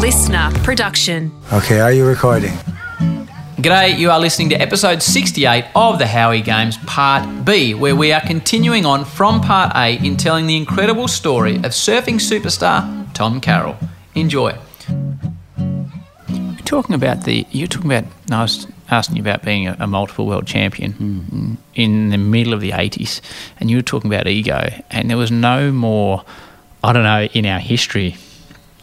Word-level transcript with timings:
listener 0.00 0.50
production. 0.64 1.30
Okay, 1.52 1.78
are 1.78 1.92
you 1.92 2.06
recording? 2.06 2.52
G'day, 3.58 3.98
you 3.98 4.10
are 4.10 4.18
listening 4.18 4.48
to 4.48 4.54
episode 4.54 5.02
68 5.02 5.66
of 5.74 5.98
the 5.98 6.06
Howie 6.06 6.40
Games 6.40 6.78
Part 6.86 7.44
B, 7.44 7.74
where 7.74 7.94
we 7.94 8.10
are 8.10 8.22
continuing 8.22 8.86
on 8.86 9.04
from 9.04 9.42
Part 9.42 9.76
A 9.76 10.02
in 10.02 10.16
telling 10.16 10.46
the 10.46 10.56
incredible 10.56 11.06
story 11.06 11.56
of 11.56 11.72
surfing 11.72 12.14
superstar 12.14 13.12
Tom 13.12 13.42
Carroll. 13.42 13.76
Enjoy. 14.14 14.56
You're 16.28 16.56
talking 16.64 16.94
about 16.94 17.24
the. 17.24 17.46
You're 17.50 17.68
talking 17.68 17.92
about. 17.92 18.10
I 18.30 18.40
was 18.40 18.66
asking 18.90 19.16
you 19.16 19.22
about 19.22 19.42
being 19.42 19.68
a, 19.68 19.76
a 19.80 19.86
multiple 19.86 20.26
world 20.26 20.46
champion 20.46 20.94
mm-hmm. 20.94 21.54
in 21.74 22.08
the 22.08 22.16
middle 22.16 22.54
of 22.54 22.62
the 22.62 22.70
80s, 22.70 23.20
and 23.58 23.70
you 23.70 23.76
were 23.76 23.82
talking 23.82 24.10
about 24.10 24.26
ego, 24.26 24.72
and 24.90 25.10
there 25.10 25.18
was 25.18 25.30
no 25.30 25.70
more. 25.70 26.24
I 26.82 26.94
don't 26.94 27.02
know 27.02 27.24
in 27.34 27.44
our 27.44 27.58
history 27.58 28.16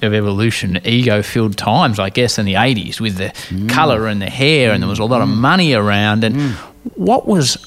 of 0.02 0.14
evolution, 0.14 0.80
ego 0.86 1.22
filled 1.22 1.58
times, 1.58 2.00
I 2.00 2.10
guess, 2.10 2.38
in 2.38 2.46
the 2.46 2.54
80s 2.54 3.00
with 3.00 3.18
the 3.18 3.30
mm. 3.50 3.70
colour 3.70 4.08
and 4.08 4.22
the 4.22 4.30
hair, 4.30 4.72
and 4.72 4.84
there 4.84 4.90
was 4.90 5.00
a 5.00 5.06
lot 5.06 5.22
of 5.22 5.30
mm. 5.30 5.36
money 5.36 5.74
around. 5.74 6.24
And 6.24 6.36
mm. 6.36 6.52
what 6.96 7.28
was 7.28 7.58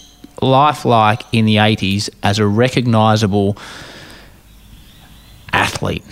life 0.41 0.85
like 0.85 1.23
in 1.33 1.45
the 1.45 1.57
80s 1.57 2.09
as 2.23 2.38
a 2.38 2.47
recognisable 2.47 3.57
athlete 5.52 6.05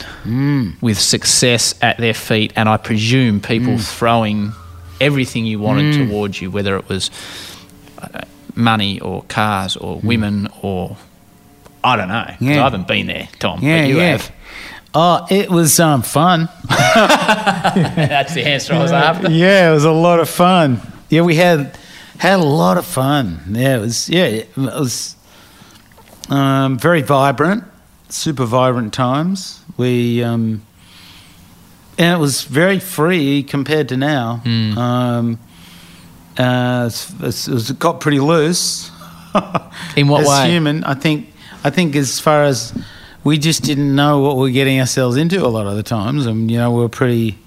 with 0.81 0.99
success 0.99 1.75
at 1.83 1.99
their 1.99 2.15
feet? 2.15 2.53
And 2.57 2.69
I 2.69 2.77
presume 2.77 3.41
people 3.41 3.79
throwing 3.79 4.53
everything 5.01 5.47
you 5.47 5.61
wanted 5.61 6.09
towards 6.09 6.43
you, 6.43 6.51
whether 6.51 6.77
it 6.77 6.89
was 6.89 7.11
uh, 7.99 8.23
money 8.55 9.01
or 9.01 9.23
cars 9.25 9.77
or 9.77 10.01
women 10.01 10.49
or. 10.63 10.97
I 11.85 11.95
don't 11.95 12.09
know. 12.09 12.35
Yeah. 12.41 12.61
I 12.61 12.65
haven't 12.65 12.89
been 12.89 13.07
there, 13.07 13.29
Tom. 13.39 13.61
Yeah, 13.63 13.83
but 13.83 13.89
you 13.89 13.99
yeah. 13.99 14.07
have. 14.17 14.33
Oh, 15.01 15.25
it 15.31 15.49
was 15.49 15.79
um, 15.79 16.03
fun. 16.03 16.49
That's 16.69 18.35
the 18.35 18.45
answer 18.45 18.75
I 18.75 18.83
was 18.83 18.91
after. 18.91 19.31
yeah, 19.31 19.71
it 19.71 19.73
was 19.75 19.85
a 19.85 19.93
lot 19.93 20.19
of 20.19 20.29
fun. 20.29 20.81
Yeah, 21.09 21.21
we 21.23 21.37
had 21.37 21.79
had 22.19 22.41
a 22.41 22.43
lot 22.43 22.79
of 22.79 22.85
fun. 22.85 23.41
Yeah, 23.51 23.77
it 23.77 23.81
was. 23.81 24.09
Yeah, 24.09 24.25
it 24.25 24.57
was 24.57 25.15
um, 26.31 26.79
very 26.81 27.03
vibrant, 27.03 27.63
super 28.09 28.45
vibrant 28.45 28.93
times. 28.93 29.63
We 29.77 30.25
um, 30.25 30.63
and 31.97 32.17
it 32.17 32.21
was 32.21 32.43
very 32.43 32.81
free 32.81 33.45
compared 33.45 33.89
to 33.91 33.97
now. 33.97 34.43
Um, 34.45 35.39
uh, 36.37 36.91
it 36.91 37.21
was- 37.21 37.71
it 37.71 37.79
got 37.79 38.01
pretty 38.01 38.19
loose. 38.21 38.91
In 39.97 40.09
what 40.09 40.23
as 40.23 40.29
way? 40.29 40.51
human, 40.51 40.83
I 40.83 40.95
think. 40.95 41.33
I 41.63 41.71
think 41.71 41.95
as 41.97 42.19
far 42.21 42.45
as 42.45 42.73
we 43.25 43.39
just 43.39 43.63
didn't 43.63 43.95
know 43.95 44.21
what 44.21 44.37
we 44.37 44.43
we're 44.43 44.53
getting 44.53 44.81
ourselves 44.81 45.17
into 45.17 45.45
a 45.45 45.49
lot 45.49 45.67
of 45.67 45.77
the 45.77 45.83
times, 45.83 46.27
and 46.27 46.51
you 46.51 46.59
know 46.59 46.73
we 46.73 46.85
are 46.85 46.89
pretty, 46.89 47.39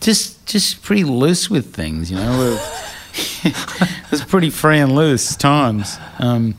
just 0.00 0.44
just 0.46 0.82
pretty 0.82 1.04
loose 1.04 1.50
with 1.50 1.74
things. 1.74 2.10
You 2.10 2.16
know, 2.16 2.38
we're, 2.38 2.60
it 3.44 4.10
was 4.10 4.24
pretty 4.24 4.50
free 4.50 4.78
and 4.78 4.94
loose 4.94 5.36
times. 5.36 5.96
Um, 6.18 6.54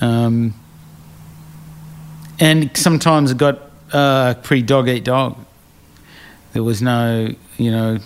um, 0.00 0.54
and 2.38 2.74
sometimes 2.76 3.30
it 3.30 3.38
got 3.38 3.60
uh, 3.92 4.34
pretty 4.42 4.62
dog 4.62 4.88
eat 4.88 5.04
dog. 5.04 5.38
There 6.52 6.62
was 6.62 6.82
no, 6.82 7.28
you 7.58 7.70
know, 7.70 7.98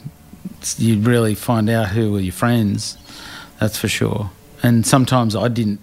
you'd 0.76 1.06
really 1.06 1.34
find 1.34 1.70
out 1.70 1.88
who 1.88 2.12
were 2.12 2.20
your 2.20 2.32
friends. 2.32 2.98
That's 3.60 3.78
for 3.78 3.88
sure. 3.88 4.30
And 4.62 4.86
sometimes 4.86 5.36
I 5.36 5.48
didn't. 5.48 5.80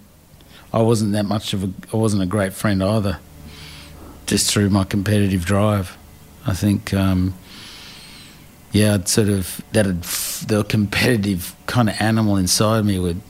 I 0.72 0.80
wasn't 0.80 1.12
that 1.12 1.24
much 1.24 1.52
of 1.52 1.64
a. 1.64 1.70
I 1.92 1.96
wasn't 1.96 2.22
a 2.22 2.26
great 2.26 2.52
friend 2.52 2.82
either. 2.82 3.18
Just 4.26 4.50
through 4.50 4.70
my 4.70 4.84
competitive 4.84 5.44
drive, 5.44 5.96
I 6.46 6.54
think. 6.54 6.94
Um, 6.94 7.34
yeah, 8.72 8.94
I'd 8.94 9.08
sort 9.08 9.28
of 9.28 9.60
that 9.72 9.84
the 10.48 10.64
competitive 10.64 11.54
kind 11.66 11.90
of 11.90 12.00
animal 12.00 12.36
inside 12.36 12.84
me 12.84 12.98
would 12.98 13.20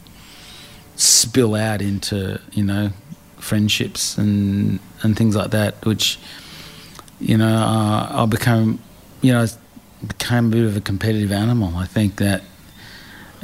spill 0.94 1.56
out 1.56 1.82
into 1.82 2.40
you 2.52 2.62
know 2.62 2.90
friendships 3.38 4.16
and 4.16 4.78
and 5.02 5.16
things 5.16 5.34
like 5.34 5.50
that, 5.50 5.84
which 5.84 6.18
you 7.18 7.36
know 7.36 7.56
uh, 7.56 8.22
I 8.22 8.26
became 8.26 8.78
you 9.20 9.32
know 9.32 9.46
became 10.06 10.46
a 10.46 10.50
bit 10.50 10.64
of 10.64 10.76
a 10.76 10.80
competitive 10.80 11.32
animal. 11.32 11.76
I 11.76 11.86
think 11.86 12.16
that. 12.16 12.42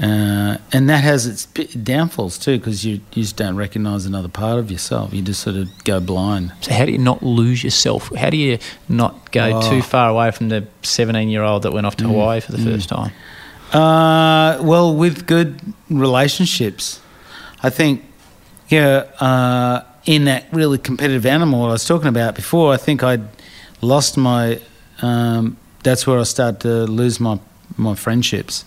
Uh, 0.01 0.59
and 0.73 0.89
that 0.89 1.03
has 1.03 1.27
its 1.27 1.47
downfalls 1.47 2.39
too, 2.39 2.59
because 2.59 2.85
you, 2.85 2.95
you 3.15 3.23
just 3.23 3.37
don't 3.37 3.57
recognise 3.57 4.07
another 4.07 4.29
part 4.29 4.59
of 4.61 4.71
yourself. 4.71 5.13
You 5.13 5.23
just 5.23 5.41
sort 5.43 5.57
of 5.57 5.69
go 5.85 5.99
blind. 5.99 6.53
So 6.61 6.73
how 6.73 6.85
do 6.85 6.93
you 6.93 6.99
not 6.99 7.23
lose 7.23 7.65
yourself? 7.65 8.15
How 8.15 8.31
do 8.31 8.37
you 8.37 8.59
not 8.89 9.33
go 9.33 9.59
Oh. 9.61 9.71
too 9.71 9.83
far 9.83 10.09
away 10.09 10.31
from 10.31 10.51
the 10.51 10.67
17 10.83 11.29
year 11.29 11.43
old 11.43 11.63
that 11.65 11.73
went 11.73 11.85
off 11.87 11.97
to 11.97 12.05
Hawaii 12.05 12.41
for 12.41 12.53
the 12.53 12.59
first 12.59 12.89
time? 12.89 13.11
Uh, 13.73 14.59
well, 14.63 14.95
with 14.95 15.27
good 15.27 15.61
relationships, 15.91 17.01
I 17.63 17.71
think, 17.71 18.05
yeah, 18.69 19.05
uh, 19.21 19.83
in 20.07 20.25
that 20.27 20.47
really 20.53 20.79
competitive 20.79 21.27
animal 21.27 21.65
I 21.65 21.73
was 21.73 21.85
talking 21.85 22.09
about 22.09 22.35
before, 22.35 22.73
I 22.73 22.77
think 22.77 23.03
I'd 23.03 23.29
lost 23.83 24.17
my. 24.17 24.61
Um, 25.03 25.57
that's 25.83 26.07
where 26.07 26.19
I 26.19 26.23
started 26.23 26.61
to 26.61 26.85
lose 26.85 27.21
my 27.21 27.39
my 27.77 27.95
friendships. 27.95 28.65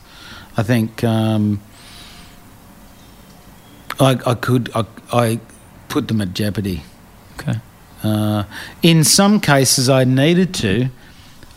I 0.61 0.63
think 0.63 1.03
um, 1.03 1.59
I, 3.99 4.11
I 4.27 4.35
could 4.35 4.69
I, 4.75 4.85
I 5.11 5.39
put 5.89 6.07
them 6.07 6.21
at 6.21 6.35
jeopardy. 6.35 6.83
Okay. 7.39 7.55
Uh, 8.03 8.43
in 8.83 9.03
some 9.03 9.39
cases, 9.39 9.89
I 9.89 10.03
needed 10.03 10.53
to 10.53 10.89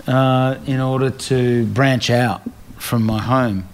uh, 0.07 0.57
in 0.65 0.81
order 0.81 1.11
to 1.11 1.67
branch 1.67 2.09
out 2.09 2.41
from 2.79 3.03
my 3.03 3.21
home. 3.21 3.69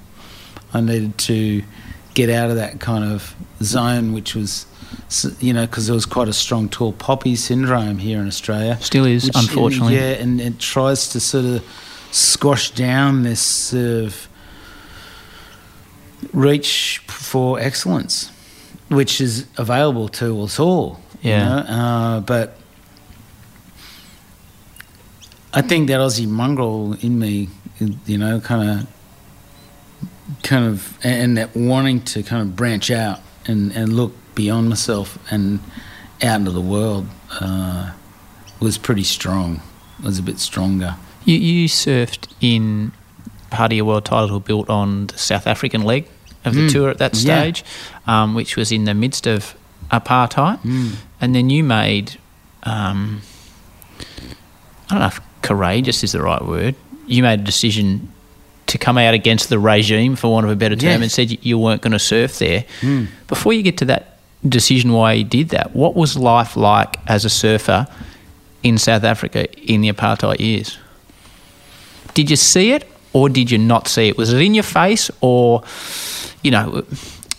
I 0.74 0.80
needed 0.80 1.16
to 1.18 1.62
get 2.14 2.28
out 2.28 2.50
of 2.50 2.56
that 2.56 2.80
kind 2.80 3.04
of 3.04 3.36
zone, 3.62 4.12
which 4.12 4.34
was, 4.34 4.66
you 5.38 5.52
know, 5.52 5.64
because 5.64 5.86
there 5.86 5.94
was 5.94 6.06
quite 6.06 6.26
a 6.26 6.32
strong 6.32 6.68
tall 6.68 6.92
poppy 6.92 7.36
syndrome 7.36 7.98
here 7.98 8.18
in 8.18 8.26
Australia. 8.26 8.78
Still 8.80 9.04
is, 9.04 9.26
which- 9.26 9.36
unfortunately. 9.36 9.94
Yeah, 9.94 10.22
and 10.22 10.40
it 10.40 10.58
tries 10.58 11.10
to 11.10 11.20
sort 11.20 11.44
of 11.44 11.64
squash 12.10 12.72
down 12.72 13.22
this 13.22 13.40
sort 13.40 14.06
of 14.06 14.26
reach 16.32 16.98
for 17.06 17.58
excellence, 17.60 18.30
which 18.88 19.20
is 19.20 19.46
available 19.56 20.08
to 20.08 20.42
us 20.42 20.58
all. 20.58 21.00
you 21.22 21.30
Yeah. 21.30 21.44
know, 21.48 21.56
Uh, 21.68 22.20
but 22.20 22.56
I 25.52 25.62
think 25.62 25.88
that 25.88 25.98
Aussie 26.00 26.28
mongrel 26.28 26.96
in 27.00 27.18
me, 27.18 27.48
you 28.06 28.18
know, 28.18 28.40
kind 28.40 28.70
of, 28.70 28.86
kind 30.42 30.64
of, 30.64 30.96
and 31.02 31.36
that 31.36 31.56
wanting 31.56 32.02
to 32.02 32.22
kind 32.22 32.42
of 32.42 32.54
branch 32.56 32.90
out 32.90 33.20
and, 33.46 33.72
and 33.72 33.92
look 33.94 34.12
beyond 34.34 34.68
myself 34.68 35.18
and 35.30 35.58
out 36.22 36.36
into 36.40 36.52
the 36.52 36.60
world 36.60 37.06
uh, 37.40 37.90
was 38.60 38.78
pretty 38.78 39.02
strong. 39.04 39.60
Was 40.02 40.18
a 40.18 40.22
bit 40.22 40.38
stronger. 40.38 40.96
You, 41.24 41.36
you 41.36 41.68
surfed 41.68 42.28
in 42.40 42.92
part 43.50 43.72
of 43.72 43.76
your 43.76 43.84
world 43.84 44.04
title 44.06 44.40
built 44.40 44.70
on 44.70 45.08
the 45.08 45.18
South 45.18 45.46
African 45.46 45.82
leg 45.82 46.06
of 46.44 46.54
the 46.54 46.62
Mm. 46.66 46.72
tour 46.72 46.90
at 46.90 46.98
that 46.98 47.14
Yeah. 47.14 47.20
stage, 47.40 47.64
um, 48.06 48.34
which 48.34 48.56
was 48.56 48.72
in 48.72 48.84
the 48.84 48.94
midst 48.94 49.26
of 49.26 49.54
apartheid. 49.90 50.58
Mm. 50.62 50.92
And 51.20 51.34
then 51.34 51.50
you 51.50 51.62
made, 51.64 52.12
um, 52.64 53.22
I 54.88 54.94
don't 54.94 55.00
know 55.00 55.06
if 55.06 55.20
courageous 55.42 56.02
is 56.04 56.12
the 56.12 56.22
right 56.22 56.44
word, 56.44 56.74
you 57.06 57.22
made 57.22 57.40
a 57.40 57.42
decision 57.42 58.08
to 58.68 58.78
come 58.78 58.98
out 58.98 59.14
against 59.14 59.48
the 59.48 59.58
regime, 59.58 60.14
for 60.16 60.30
want 60.30 60.46
of 60.46 60.52
a 60.52 60.56
better 60.56 60.76
term, 60.76 60.90
Yes. 60.90 61.02
and 61.02 61.10
said 61.12 61.30
you- 61.32 61.38
you 61.42 61.58
weren't 61.58 61.82
going 61.82 61.92
to 61.92 61.98
surf 61.98 62.38
there. 62.38 62.64
Mm. 62.82 63.08
Before 63.26 63.52
you 63.52 63.62
get 63.62 63.76
to 63.78 63.84
that 63.86 64.16
decision 64.48 64.92
why 64.92 65.14
you 65.14 65.24
did 65.24 65.48
that, 65.50 65.74
what 65.74 65.96
was 65.96 66.16
life 66.16 66.56
like 66.56 66.96
as 67.06 67.24
a 67.24 67.28
surfer 67.30 67.86
in 68.62 68.78
South 68.78 69.02
Africa 69.04 69.46
in 69.70 69.80
the 69.80 69.90
apartheid 69.92 70.38
years? 70.40 70.78
Did 72.14 72.30
you 72.30 72.36
see 72.36 72.70
it 72.72 72.88
or 73.12 73.28
did 73.28 73.50
you 73.50 73.58
not 73.58 73.88
see 73.88 74.08
it? 74.08 74.16
Was 74.16 74.32
it 74.32 74.40
in 74.40 74.54
your 74.54 74.62
face 74.64 75.10
or, 75.20 75.62
you 76.42 76.50
know, 76.50 76.84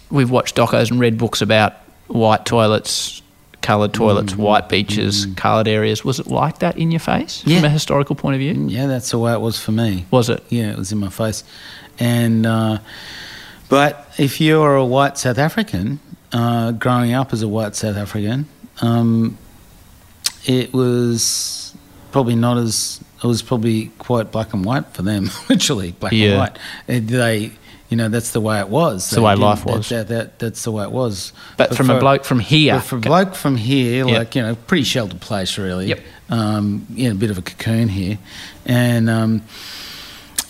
we've 0.09 0.29
watched 0.29 0.55
docos 0.55 0.91
and 0.91 0.99
read 0.99 1.17
books 1.17 1.41
about 1.41 1.73
white 2.07 2.45
toilets, 2.45 3.21
coloured 3.61 3.93
toilets, 3.93 4.33
Mm-hmm. 4.33 4.41
white 4.41 4.69
beaches, 4.69 5.27
coloured 5.35 5.67
areas. 5.67 6.03
Was 6.03 6.19
it 6.19 6.27
like 6.27 6.59
that 6.59 6.77
in 6.77 6.91
your 6.91 6.99
face 6.99 7.43
Yeah. 7.45 7.57
from 7.57 7.65
a 7.65 7.69
historical 7.69 8.15
point 8.15 8.35
of 8.35 8.39
view? 8.39 8.67
Yeah, 8.67 8.87
that's 8.87 9.11
the 9.11 9.19
way 9.19 9.33
it 9.33 9.41
was 9.41 9.59
for 9.59 9.71
me. 9.71 10.05
Was 10.11 10.29
it? 10.29 10.43
Yeah, 10.49 10.71
it 10.71 10.77
was 10.77 10.91
in 10.91 10.97
my 10.99 11.09
face. 11.09 11.43
And 11.99 12.45
uh, 12.45 12.79
but 13.69 14.11
if 14.17 14.41
you're 14.41 14.75
a 14.75 14.85
white 14.85 15.17
South 15.17 15.37
African, 15.37 15.99
uh, 16.33 16.71
growing 16.71 17.13
up 17.13 17.31
as 17.33 17.41
a 17.43 17.47
white 17.47 17.75
South 17.75 17.95
African, 17.97 18.47
um, 18.81 19.37
it 20.45 20.73
was 20.73 21.75
probably 22.11 22.35
not 22.35 22.57
as 22.57 22.99
it 23.23 23.27
was 23.27 23.41
probably 23.43 23.87
quite 23.99 24.31
black 24.31 24.51
and 24.53 24.65
white 24.65 24.87
for 24.93 25.03
them, 25.03 25.29
literally 25.49 25.91
black 25.91 26.11
Yeah. 26.13 26.29
and 26.29 26.37
white. 26.39 26.57
They, 27.07 27.51
you 27.91 27.97
know, 27.97 28.07
that's 28.09 28.31
the 28.31 28.39
way 28.41 28.59
it 28.59 28.69
was. 28.69 29.09
the 29.09 29.21
way 29.21 29.35
life 29.35 29.65
was. 29.65 29.89
That, 29.89 30.07
that, 30.07 30.39
that's 30.39 30.63
the 30.63 30.71
way 30.71 30.85
it 30.85 30.91
was. 30.91 31.33
But 31.57 31.75
from 31.75 31.89
a 31.89 31.99
bloke 31.99 32.23
from 32.23 32.39
here, 32.39 32.75
but 32.75 32.81
for 32.85 32.95
a 32.95 32.99
bloke 32.99 33.35
from 33.35 33.57
here, 33.57 34.07
Yep. 34.07 34.17
like 34.17 34.35
you 34.35 34.41
know, 34.41 34.55
pretty 34.55 34.85
sheltered 34.85 35.19
place, 35.21 35.57
really. 35.57 35.87
Yep. 35.87 35.99
um, 36.29 36.87
in 36.95 37.11
a 37.11 37.15
bit 37.15 37.29
of 37.29 37.37
a 37.37 37.41
cocoon 37.41 37.89
here, 37.89 38.17
and 38.65 39.09
um, 39.09 39.41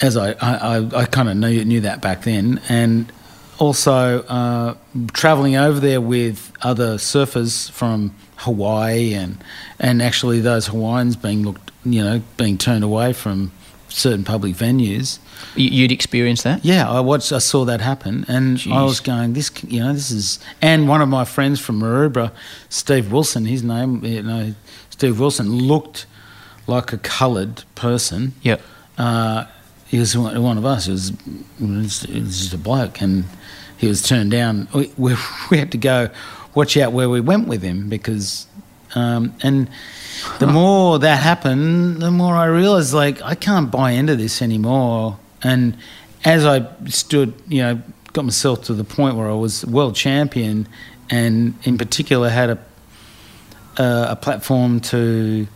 as 0.02 0.16
I 0.16 0.34
I, 0.34 0.78
I, 0.78 1.02
I 1.02 1.06
kind 1.06 1.30
of 1.30 1.36
knew 1.36 1.66
knew 1.66 1.82
that 1.82 2.00
back 2.02 2.22
then, 2.24 2.62
and 2.70 3.12
also 3.58 4.22
uh, 4.24 4.76
traveling 5.14 5.56
over 5.56 5.80
there 5.80 6.00
with 6.02 6.52
other 6.62 6.96
surfers 6.98 7.70
from 7.72 8.14
Hawaii 8.38 9.14
and 9.14 9.44
and 9.80 10.02
actually 10.02 10.42
those 10.42 10.68
Hawaiians 10.68 11.16
being 11.16 11.44
looked 11.44 11.72
you 11.86 12.04
know 12.04 12.22
being 12.38 12.58
turned 12.60 12.84
away 12.84 13.14
from 13.14 13.52
certain 13.92 14.24
public 14.24 14.56
venues. 14.56 15.20
You- 15.56 15.70
You'd 15.70 15.92
experienced 15.92 16.44
that? 16.44 16.64
Yeah, 16.64 16.90
I 16.90 17.00
watched. 17.00 17.32
I 17.32 17.40
saw 17.40 17.66
that 17.66 17.82
happen, 17.82 18.26
and 18.28 18.62
I 18.72 18.84
was 18.84 19.00
going, 19.00 19.34
"This, 19.34 19.52
you 19.68 19.80
know, 19.82 19.94
this 19.94 20.12
is." 20.12 20.40
And 20.62 20.88
one 20.88 21.02
of 21.02 21.10
my 21.10 21.26
friends 21.26 21.60
from 21.60 21.80
Maroubra, 21.82 22.32
Steve 22.70 23.12
Wilson, 23.12 23.46
his 23.46 23.64
name, 23.64 24.04
you 24.06 24.22
know, 24.24 24.54
Steve 24.90 25.20
Wilson 25.20 25.50
looked 25.52 26.06
like 26.68 26.94
a 26.94 26.98
coloured 26.98 27.64
person. 27.76 28.34
Yep. 28.44 28.62
Uh, 28.98 29.46
he 29.88 29.98
was 30.00 30.16
one 30.18 30.58
of 30.58 30.66
us. 30.66 30.88
It 30.88 30.92
was, 30.92 31.10
it 31.60 32.22
was 32.24 32.40
just 32.40 32.54
a 32.54 32.58
bloke, 32.58 33.02
and 33.02 33.26
he 33.78 33.88
was 33.88 34.02
turned 34.04 34.32
down. 34.32 34.68
We, 34.74 34.92
we, 34.98 35.16
we 35.52 35.58
had 35.58 35.72
to 35.72 35.78
go 35.78 36.10
watch 36.56 36.78
out 36.78 36.94
where 36.94 37.10
we 37.10 37.20
went 37.20 37.48
with 37.48 37.62
him 37.62 37.90
because, 37.90 38.46
um, 38.96 39.34
and 39.42 39.68
the 40.40 40.48
more 40.48 41.00
that 41.00 41.18
happened, 41.22 42.02
the 42.02 42.12
more 42.12 42.36
I 42.36 42.46
realised 42.46 42.94
like 42.94 43.22
I 43.22 43.36
can't 43.36 43.70
buy 43.72 43.92
into 43.92 44.16
this 44.16 44.42
anymore. 44.42 45.18
And 45.44 45.78
as 46.26 46.46
I 46.46 46.68
stood, 46.88 47.34
you 47.48 47.62
know, 47.62 47.82
got 48.14 48.26
myself 48.26 48.64
to 48.66 48.74
the 48.74 48.84
point 48.84 49.16
where 49.16 49.30
I 49.30 49.34
was 49.34 49.66
world 49.66 49.96
champion, 49.96 50.68
and 51.10 51.56
in 51.64 51.78
particular 51.78 52.30
had 52.30 52.50
a 52.52 52.58
a, 53.78 54.08
a 54.12 54.16
platform 54.16 54.80
to 54.82 55.48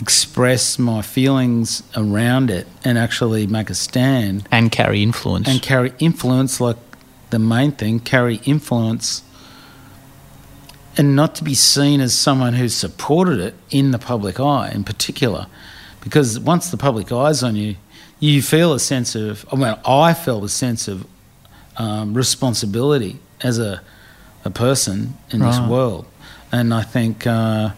express 0.00 0.78
my 0.78 1.02
feelings 1.02 1.82
around 1.96 2.50
it 2.50 2.66
and 2.84 2.96
actually 2.96 3.46
make 3.46 3.68
a 3.68 3.74
stand 3.74 4.48
And 4.50 4.72
carry 4.72 5.02
influence. 5.02 5.46
and 5.48 5.60
carry 5.60 5.92
influence 5.98 6.60
like 6.60 6.78
the 7.30 7.38
main 7.38 7.72
thing 7.72 8.00
carry 8.00 8.36
influence 8.44 9.22
and 11.00 11.16
not 11.16 11.34
to 11.34 11.42
be 11.42 11.54
seen 11.54 12.00
as 12.00 12.12
someone 12.12 12.52
who 12.52 12.68
supported 12.68 13.40
it 13.40 13.54
in 13.70 13.90
the 13.90 13.98
public 13.98 14.38
eye 14.38 14.70
in 14.74 14.84
particular 14.84 15.46
because 16.00 16.38
once 16.38 16.70
the 16.70 16.76
public 16.76 17.10
eye's 17.10 17.42
on 17.42 17.56
you 17.56 17.74
you 18.18 18.42
feel 18.42 18.74
a 18.74 18.78
sense 18.78 19.14
of 19.14 19.46
I 19.50 19.56
mean 19.56 19.74
I 19.86 20.12
felt 20.14 20.44
a 20.44 20.48
sense 20.48 20.88
of 20.88 21.06
um, 21.76 22.12
responsibility 22.12 23.18
as 23.40 23.58
a 23.58 23.80
a 24.44 24.50
person 24.50 25.14
in 25.30 25.40
this 25.40 25.60
world. 25.60 26.06
And 26.52 26.74
I 26.74 26.82
think 26.82 27.26
uh, 27.26 27.70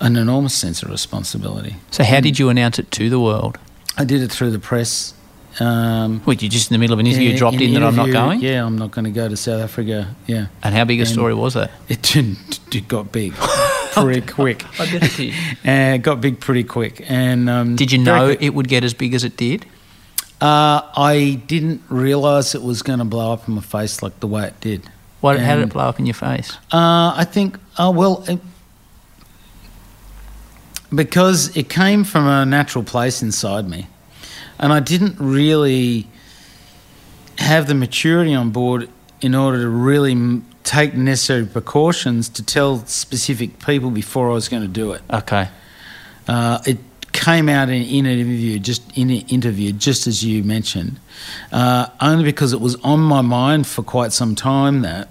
an 0.00 0.16
enormous 0.16 0.54
sense 0.54 0.82
of 0.82 0.90
responsibility. 0.90 1.76
So, 1.90 2.04
how 2.04 2.20
did 2.20 2.38
you 2.38 2.48
announce 2.48 2.78
it 2.78 2.90
to 2.92 3.10
the 3.10 3.20
world? 3.20 3.58
I 3.96 4.04
did 4.04 4.22
it 4.22 4.32
through 4.32 4.50
the 4.50 4.58
press 4.58 5.14
um, 5.60 6.22
Wait, 6.26 6.42
you're 6.42 6.50
just 6.50 6.70
in 6.70 6.74
the 6.74 6.78
middle 6.78 6.94
of 6.94 7.00
an 7.00 7.06
interview 7.06 7.30
yeah, 7.30 7.36
dropped 7.36 7.60
in, 7.60 7.74
that 7.74 7.82
I'm 7.82 7.96
not 7.96 8.10
going? 8.10 8.40
Yeah, 8.40 8.64
I'm 8.64 8.76
not 8.78 8.90
going 8.90 9.04
to 9.04 9.10
go 9.10 9.28
to 9.28 9.36
South 9.36 9.60
Africa. 9.60 10.14
Yeah, 10.26 10.46
And 10.62 10.74
how 10.74 10.84
big 10.84 10.98
a 10.98 11.02
And- 11.02 11.10
story 11.10 11.34
was 11.34 11.54
that? 11.54 11.70
it 11.88 12.02
didn't. 12.02 12.60
It 12.74 12.88
got 12.88 13.12
big 13.12 13.34
pretty 13.92 14.20
quick. 14.22 14.64
I 14.80 14.90
bet 14.90 15.02
it 15.04 15.16
did. 15.16 15.34
And 15.64 16.02
got 16.02 16.20
big 16.20 16.40
pretty 16.40 16.64
quick. 16.64 17.04
And 17.08 17.48
um, 17.48 17.76
Did 17.76 17.92
you 17.92 17.98
know 17.98 18.26
quick. 18.28 18.42
it 18.42 18.50
would 18.54 18.68
get 18.68 18.84
as 18.84 18.94
big 18.94 19.14
as 19.14 19.22
it 19.24 19.36
did? 19.36 19.64
Uh, 20.40 20.82
I 20.96 21.40
didn't 21.46 21.82
realise 21.88 22.54
it 22.54 22.62
was 22.62 22.82
going 22.82 22.98
to 22.98 23.04
blow 23.04 23.32
up 23.32 23.46
in 23.48 23.54
my 23.54 23.62
face 23.62 24.02
like 24.02 24.18
the 24.20 24.26
way 24.26 24.46
it 24.48 24.60
did. 24.60 24.90
What, 25.20 25.38
how 25.40 25.54
did 25.54 25.62
it 25.64 25.72
blow 25.72 25.84
up 25.84 25.98
in 25.98 26.04
your 26.06 26.14
face? 26.14 26.52
Uh, 26.72 27.14
I 27.16 27.24
think. 27.24 27.58
Oh 27.78 27.90
well. 27.92 28.24
It, 28.28 28.40
because 30.94 31.56
it 31.56 31.68
came 31.68 32.04
from 32.04 32.26
a 32.26 32.44
natural 32.44 32.84
place 32.84 33.22
inside 33.22 33.68
me, 33.68 33.86
and 34.58 34.72
I 34.72 34.80
didn't 34.80 35.16
really 35.18 36.06
have 37.38 37.66
the 37.66 37.74
maturity 37.74 38.34
on 38.34 38.50
board 38.50 38.88
in 39.20 39.34
order 39.34 39.62
to 39.62 39.68
really 39.68 40.12
m- 40.12 40.46
take 40.62 40.94
necessary 40.94 41.46
precautions 41.46 42.28
to 42.28 42.42
tell 42.44 42.78
specific 42.86 43.58
people 43.64 43.90
before 43.90 44.30
I 44.30 44.34
was 44.34 44.48
going 44.48 44.62
to 44.62 44.68
do 44.68 44.92
it. 44.92 45.02
Okay. 45.10 45.48
Uh, 46.26 46.60
it 46.66 46.78
came 47.12 47.48
out 47.48 47.68
in, 47.68 47.82
in 47.82 48.06
an 48.06 48.18
interview, 48.18 48.58
just 48.58 48.82
in 48.96 49.10
an 49.10 49.22
interview, 49.28 49.72
just 49.72 50.06
as 50.06 50.24
you 50.24 50.42
mentioned, 50.42 50.98
uh, 51.52 51.86
only 52.00 52.24
because 52.24 52.52
it 52.52 52.60
was 52.60 52.76
on 52.76 53.00
my 53.00 53.20
mind 53.20 53.66
for 53.66 53.82
quite 53.82 54.12
some 54.12 54.34
time. 54.34 54.82
That, 54.82 55.08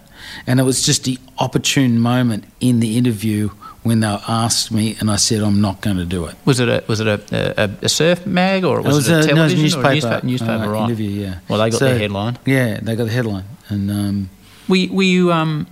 and 0.48 0.60
it 0.60 0.64
was 0.64 0.84
just 0.86 1.04
the 1.04 1.18
opportune 1.38 2.00
moment 2.00 2.46
in 2.60 2.80
the 2.80 2.98
interview 2.98 3.50
when 3.84 4.00
they 4.00 4.08
asked 4.08 4.72
me, 4.72 4.96
and 5.00 5.12
I 5.12 5.18
said, 5.18 5.42
"I'm 5.44 5.60
not 5.62 5.82
going 5.82 5.98
to 5.98 6.06
do 6.06 6.26
it." 6.26 6.36
Was 6.46 6.60
it 6.60 6.70
a 6.70 6.84
was 6.88 7.00
it 7.00 7.08
a, 7.08 7.64
a, 7.64 7.70
a 7.84 7.90
surf 7.90 8.26
mag 8.26 8.64
or 8.64 8.82
was 8.82 9.08
it 9.10 9.12
was 9.14 9.26
it 9.28 9.32
a, 9.32 9.36
no, 9.36 9.42
it 9.42 9.44
was 9.44 9.54
television 9.54 9.80
or 9.80 9.86
a 9.90 9.94
newspaper? 9.94 9.94
newspaper, 9.94 10.26
Newspaper, 10.28 10.52
uh, 10.64 10.68
right? 10.68 10.84
interview. 10.86 11.10
Yeah. 11.10 11.40
Well, 11.50 11.60
they 11.60 11.70
got 11.70 11.80
So- 11.80 11.86
their 11.86 11.98
headline. 12.00 12.38
Yeah, 12.46 12.80
they 12.82 12.96
got 12.96 13.06
the 13.06 13.12
headline, 13.12 13.46
and 13.70 13.92
um, 13.92 14.30
Were, 14.68 14.88
were 14.92 15.04
you 15.04 15.32
um? 15.34 15.68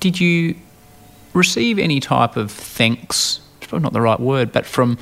Did 0.00 0.20
you 0.20 0.56
receive 1.32 1.78
any 1.78 2.00
type 2.00 2.36
of 2.36 2.50
thanks? 2.50 3.40
It's 3.58 3.68
probably 3.68 3.84
not 3.84 3.92
the 3.92 4.00
right 4.02 4.20
word, 4.20 4.52
but 4.52 4.66
from 4.66 4.98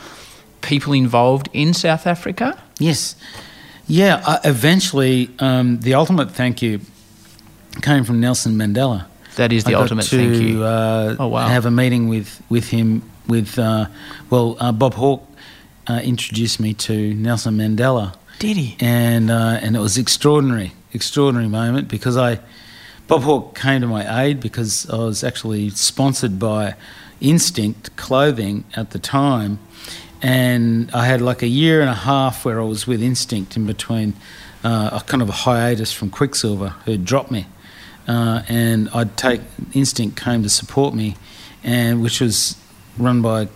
people 0.60 0.92
involved 0.92 1.48
in 1.52 1.74
South 1.74 2.06
Africa. 2.06 2.62
Yes. 2.78 3.16
Yeah, 3.88 4.22
uh, 4.24 4.38
eventually, 4.44 5.28
um, 5.40 5.80
the 5.80 5.94
ultimate 5.94 6.30
thank 6.30 6.62
you 6.62 6.80
came 7.82 8.04
from 8.04 8.20
Nelson 8.20 8.52
Mandela. 8.54 9.06
That 9.36 9.52
is 9.52 9.64
the 9.64 9.70
I 9.70 9.72
got 9.72 9.82
ultimate 9.82 10.04
to, 10.06 10.16
thank 10.16 10.42
you. 10.42 10.64
Uh, 10.64 11.16
Oh, 11.18 11.28
wow. 11.28 11.48
Have 11.48 11.66
a 11.66 11.70
meeting 11.70 12.08
with, 12.08 12.42
with 12.48 12.68
him, 12.68 13.02
with, 13.26 13.58
uh, 13.58 13.86
well, 14.30 14.56
uh, 14.60 14.72
Bob 14.72 14.94
Hawke 14.94 15.26
uh, 15.88 16.00
introduced 16.04 16.60
me 16.60 16.74
to 16.74 17.14
Nelson 17.14 17.56
Mandela. 17.56 18.14
Did 18.38 18.56
he? 18.56 18.76
And, 18.80 19.30
uh, 19.30 19.58
and 19.62 19.76
it 19.76 19.78
was 19.80 19.96
extraordinary, 19.98 20.72
extraordinary 20.92 21.48
moment 21.48 21.88
because 21.88 22.16
I, 22.16 22.40
Bob 23.08 23.22
Hawke 23.22 23.58
came 23.58 23.80
to 23.80 23.86
my 23.86 24.24
aid 24.24 24.40
because 24.40 24.88
I 24.90 24.96
was 24.96 25.24
actually 25.24 25.70
sponsored 25.70 26.38
by 26.38 26.74
Instinct 27.20 27.94
Clothing 27.96 28.64
at 28.76 28.90
the 28.90 28.98
time. 28.98 29.58
And 30.20 30.90
I 30.92 31.06
had 31.06 31.20
like 31.20 31.42
a 31.42 31.48
year 31.48 31.80
and 31.80 31.90
a 31.90 31.94
half 31.94 32.44
where 32.44 32.60
I 32.60 32.64
was 32.64 32.86
with 32.86 33.02
Instinct 33.02 33.56
in 33.56 33.66
between 33.66 34.14
uh, 34.62 34.90
a 34.92 35.00
kind 35.06 35.22
of 35.22 35.28
a 35.28 35.32
hiatus 35.32 35.92
from 35.92 36.10
Quiksilver, 36.10 36.70
who 36.84 36.96
dropped 36.96 37.30
me. 37.30 37.46
Uh, 38.08 38.42
and 38.48 38.88
I'd 38.94 39.16
take 39.16 39.40
Instinct 39.72 40.20
came 40.20 40.42
to 40.42 40.48
support 40.48 40.94
me, 40.94 41.16
and 41.62 42.02
which 42.02 42.20
was 42.20 42.56
run 42.98 43.22
by 43.22 43.48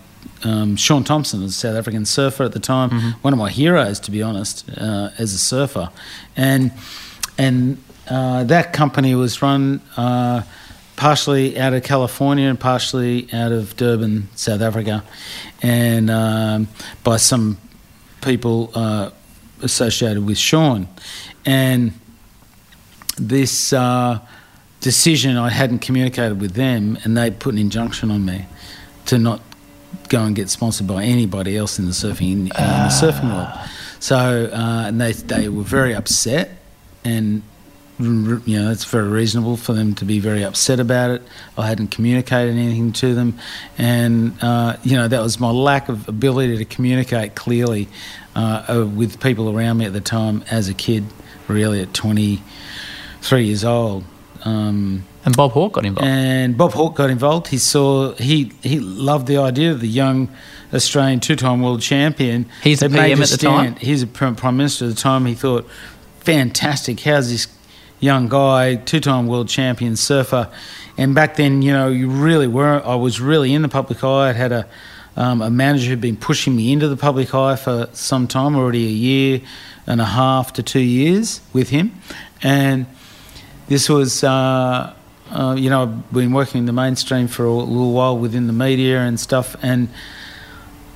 um, 0.44 0.76
Shaun 0.76 1.04
Tomson, 1.04 1.42
a 1.42 1.50
South 1.50 1.76
African 1.76 2.04
surfer 2.04 2.44
at 2.44 2.52
the 2.52 2.60
time, 2.60 2.90
one 3.22 3.32
of 3.32 3.38
my 3.38 3.50
heroes, 3.50 4.00
to 4.00 4.10
be 4.10 4.22
honest, 4.22 4.68
uh, 4.76 5.10
as 5.18 5.32
a 5.32 5.38
surfer, 5.38 5.90
and 6.36 6.72
and 7.38 7.82
uh, 8.08 8.44
that 8.44 8.72
company 8.72 9.14
was 9.14 9.42
run 9.42 9.80
uh, 9.96 10.42
partially 10.96 11.58
out 11.58 11.74
of 11.74 11.82
California 11.82 12.48
and 12.48 12.58
partially 12.58 13.28
out 13.32 13.52
of 13.52 13.76
Durban, 13.76 14.28
South 14.34 14.60
Africa, 14.60 15.04
and 15.62 16.10
um, 16.10 16.68
by 17.02 17.16
some 17.16 17.58
people 18.22 18.70
uh, 18.74 19.10
associated 19.62 20.24
with 20.24 20.38
Shaun, 20.38 20.88
and 21.44 21.92
this 23.16 23.72
uh, 23.72 24.20
decision 24.80 25.36
I 25.36 25.50
hadn't 25.50 25.80
communicated 25.80 26.40
with 26.40 26.52
them, 26.52 26.98
and 27.04 27.16
they 27.16 27.30
put 27.30 27.54
an 27.54 27.58
injunction 27.58 28.10
on 28.10 28.24
me 28.24 28.46
to 29.06 29.18
not 29.18 29.40
go 30.08 30.22
and 30.22 30.36
get 30.36 30.48
sponsored 30.50 30.86
by 30.86 31.04
anybody 31.04 31.56
else 31.56 31.78
in 31.78 31.86
the 31.86 31.92
surfing 31.92 32.32
in, 32.32 32.38
in 32.38 32.48
the 32.48 32.92
surfing 32.92 33.32
world. 33.34 33.68
So 33.98 34.16
uh, 34.16 34.84
and 34.86 35.00
they 35.00 35.12
they 35.12 35.48
were 35.48 35.62
very 35.62 35.94
upset, 35.94 36.50
and 37.04 37.42
you 37.98 38.40
know 38.46 38.70
it's 38.70 38.84
very 38.84 39.08
reasonable 39.08 39.56
for 39.56 39.72
them 39.72 39.94
to 39.94 40.04
be 40.04 40.20
very 40.20 40.44
upset 40.44 40.80
about 40.80 41.10
it. 41.10 41.22
I 41.56 41.66
hadn't 41.66 41.88
communicated 41.88 42.54
anything 42.54 42.92
to 42.92 43.14
them, 43.14 43.38
and 43.78 44.36
uh, 44.42 44.76
you 44.84 44.96
know 44.96 45.08
that 45.08 45.22
was 45.22 45.40
my 45.40 45.50
lack 45.50 45.88
of 45.88 46.08
ability 46.08 46.58
to 46.58 46.64
communicate 46.64 47.34
clearly 47.34 47.88
uh, 48.34 48.66
uh, 48.68 48.86
with 48.86 49.20
people 49.20 49.50
around 49.50 49.78
me 49.78 49.86
at 49.86 49.92
the 49.94 50.00
time 50.00 50.44
as 50.50 50.68
a 50.68 50.74
kid, 50.74 51.04
really 51.48 51.80
at 51.80 51.94
twenty 51.94 52.42
three 53.28 53.44
years 53.44 53.64
old. 53.64 54.04
Um, 54.44 55.04
And 55.24 55.36
Bob 55.36 55.52
Hawke 55.52 55.72
got 55.74 55.84
involved. 55.84 56.08
and 56.08 56.56
Bob 56.56 56.72
Hawke 56.72 56.94
got 56.94 57.10
involved. 57.10 57.48
He 57.48 57.58
saw 57.58 58.14
he 58.14 58.52
he 58.62 58.78
loved 58.80 59.26
the 59.26 59.38
idea 59.38 59.72
of 59.72 59.80
the 59.80 59.88
young 59.88 60.28
Australian 60.72 61.20
two-time 61.20 61.62
world 61.62 61.80
champion. 61.80 62.46
He's 62.62 62.80
the 62.80 62.88
PM 62.88 63.18
a 63.18 63.22
at 63.22 63.28
the 63.30 63.36
time? 63.36 63.74
He's 63.76 64.02
a 64.02 64.06
prime 64.06 64.56
minister 64.56 64.84
at 64.84 64.90
the 64.94 65.00
time. 65.00 65.26
He 65.26 65.34
thought, 65.34 65.66
fantastic. 66.20 67.00
How's 67.00 67.30
this 67.30 67.46
young 68.00 68.28
guy, 68.28 68.76
two-time 68.76 69.26
world 69.26 69.48
champion 69.48 69.96
surfer? 69.96 70.48
And 70.98 71.14
back 71.14 71.36
then, 71.36 71.62
you 71.62 71.72
know, 71.72 71.88
you 71.88 72.08
really 72.08 72.46
were. 72.48 72.82
I 72.84 72.94
was 72.94 73.20
really 73.20 73.52
in 73.52 73.62
the 73.62 73.68
public 73.68 74.02
eye. 74.04 74.28
I'd 74.30 74.36
had 74.36 74.52
a 74.52 74.66
um, 75.16 75.40
a 75.40 75.50
manager 75.50 75.90
who'd 75.90 76.00
been 76.00 76.16
pushing 76.16 76.54
me 76.54 76.72
into 76.72 76.88
the 76.88 76.96
public 76.96 77.34
eye 77.34 77.56
for 77.56 77.88
some 77.92 78.26
time, 78.28 78.54
already 78.54 78.86
a 78.86 78.90
year 78.90 79.40
and 79.86 80.00
a 80.00 80.04
half 80.04 80.52
to 80.54 80.62
two 80.62 80.80
years 80.80 81.40
with 81.52 81.70
him, 81.70 81.92
and 82.42 82.86
this 83.68 83.88
was 83.88 84.22
uh, 84.24 84.92
uh, 85.30 85.54
you 85.58 85.70
know, 85.70 85.82
I've 85.82 86.12
been 86.12 86.32
working 86.32 86.60
in 86.60 86.66
the 86.66 86.72
mainstream 86.72 87.26
for 87.28 87.44
a 87.44 87.50
little 87.52 87.92
while 87.92 88.16
within 88.16 88.46
the 88.46 88.52
media 88.52 89.00
and 89.00 89.18
stuff, 89.18 89.56
and 89.62 89.88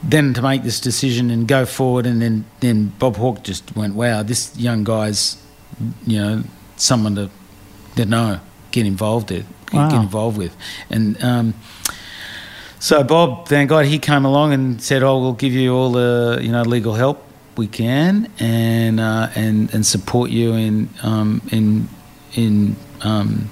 then 0.02 0.32
to 0.34 0.42
make 0.42 0.62
this 0.62 0.80
decision 0.80 1.30
and 1.30 1.46
go 1.48 1.66
forward, 1.66 2.06
and 2.06 2.22
then 2.22 2.44
then 2.60 2.92
Bob 2.98 3.16
Hawke 3.16 3.42
just 3.42 3.74
went, 3.76 3.94
"Wow, 3.94 4.22
this 4.22 4.56
young 4.56 4.84
guy's, 4.84 5.36
you 6.06 6.18
know, 6.18 6.42
someone 6.76 7.16
to, 7.16 7.30
to 7.96 8.04
know, 8.04 8.40
get 8.70 8.86
involved 8.86 9.30
in, 9.32 9.46
Wow. 9.72 9.88
get 9.90 10.00
involved 10.00 10.38
with," 10.38 10.56
and. 10.90 11.22
Um, 11.22 11.54
so 12.82 13.02
Bob, 13.04 13.46
thank 13.46 13.68
God, 13.68 13.84
he 13.84 13.98
came 13.98 14.24
along 14.24 14.54
and 14.54 14.80
said, 14.80 15.02
"Oh, 15.02 15.20
we'll 15.20 15.34
give 15.34 15.52
you 15.52 15.74
all 15.74 15.92
the 15.92 16.38
you 16.40 16.50
know 16.50 16.62
legal 16.62 16.94
help 16.94 17.22
we 17.58 17.66
can, 17.66 18.32
and 18.38 18.98
uh, 18.98 19.28
and 19.34 19.74
and 19.74 19.84
support 19.84 20.30
you 20.30 20.54
in 20.54 20.88
um, 21.02 21.42
in 21.52 21.90
in 22.34 22.76
um, 23.02 23.50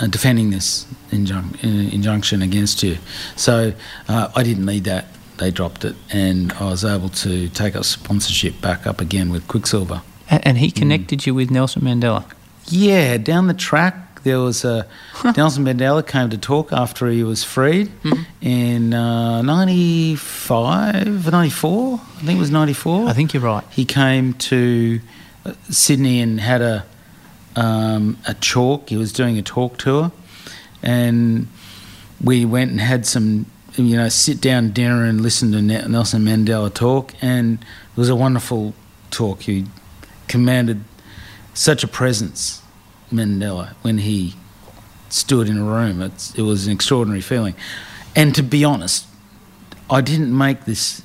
uh, 0.00 0.06
defending 0.06 0.50
this 0.50 0.86
injun- 1.10 1.56
uh, 1.62 1.94
injunction 1.94 2.42
against 2.42 2.82
you." 2.82 2.98
So 3.36 3.72
uh, 4.08 4.30
I 4.34 4.42
didn't 4.42 4.66
need 4.66 4.84
that; 4.84 5.06
they 5.38 5.50
dropped 5.50 5.84
it, 5.84 5.96
and 6.10 6.52
I 6.54 6.64
was 6.70 6.84
able 6.84 7.08
to 7.10 7.48
take 7.48 7.76
up 7.76 7.84
sponsorship 7.84 8.60
back 8.60 8.86
up 8.86 9.00
again 9.00 9.30
with 9.30 9.46
Quiksilver. 9.48 10.02
And, 10.30 10.58
he 10.58 10.70
connected 10.70 11.24
you 11.24 11.34
with 11.34 11.50
Nelson 11.50 11.80
Mandela. 11.80 12.30
Yeah, 12.66 13.16
down 13.16 13.46
the 13.46 13.54
track 13.54 14.08
there 14.24 14.40
was 14.40 14.64
a 14.64 14.86
Nelson 15.36 15.64
Mandela 15.64 16.06
came 16.06 16.30
to 16.30 16.38
talk 16.38 16.72
after 16.72 17.06
he 17.08 17.22
was 17.22 17.44
freed 17.44 17.90
in 18.40 18.94
uh, 18.94 19.42
95, 19.42 21.32
94, 21.32 21.94
I 21.94 22.24
think 22.24 22.36
it 22.36 22.40
was 22.40 22.50
94. 22.50 23.08
I 23.08 23.12
think 23.12 23.34
you're 23.34 23.42
right. 23.42 23.64
he 23.70 23.84
came 23.84 24.34
to 24.34 25.00
uh, 25.44 25.54
Sydney 25.70 26.20
and 26.20 26.40
had 26.40 26.62
a 26.62 26.84
um, 27.56 28.18
a 28.26 28.34
talk. 28.34 28.88
He 28.88 28.96
was 28.96 29.12
doing 29.12 29.38
a 29.38 29.42
talk 29.42 29.78
tour, 29.78 30.12
and 30.82 31.48
we 32.22 32.44
went 32.44 32.70
and 32.70 32.80
had 32.80 33.06
some, 33.06 33.46
you 33.76 33.96
know, 33.96 34.08
sit 34.08 34.40
down 34.40 34.72
dinner 34.72 35.04
and 35.04 35.20
listen 35.20 35.52
to 35.52 35.62
Nelson 35.62 36.24
Mandela 36.24 36.72
talk, 36.72 37.12
and 37.20 37.58
it 37.60 37.96
was 37.96 38.08
a 38.08 38.16
wonderful 38.16 38.74
talk. 39.10 39.42
He 39.42 39.66
commanded 40.26 40.82
such 41.54 41.82
a 41.82 41.88
presence, 41.88 42.62
Mandela, 43.12 43.74
when 43.82 43.98
he 43.98 44.34
stood 45.08 45.48
in 45.48 45.58
a 45.58 45.64
room. 45.64 46.02
It's, 46.02 46.34
it 46.34 46.42
was 46.42 46.66
an 46.66 46.72
extraordinary 46.72 47.22
feeling, 47.22 47.54
and 48.14 48.34
to 48.34 48.42
be 48.42 48.64
honest, 48.64 49.06
I 49.90 50.00
didn't 50.00 50.36
make 50.36 50.64
this 50.64 51.02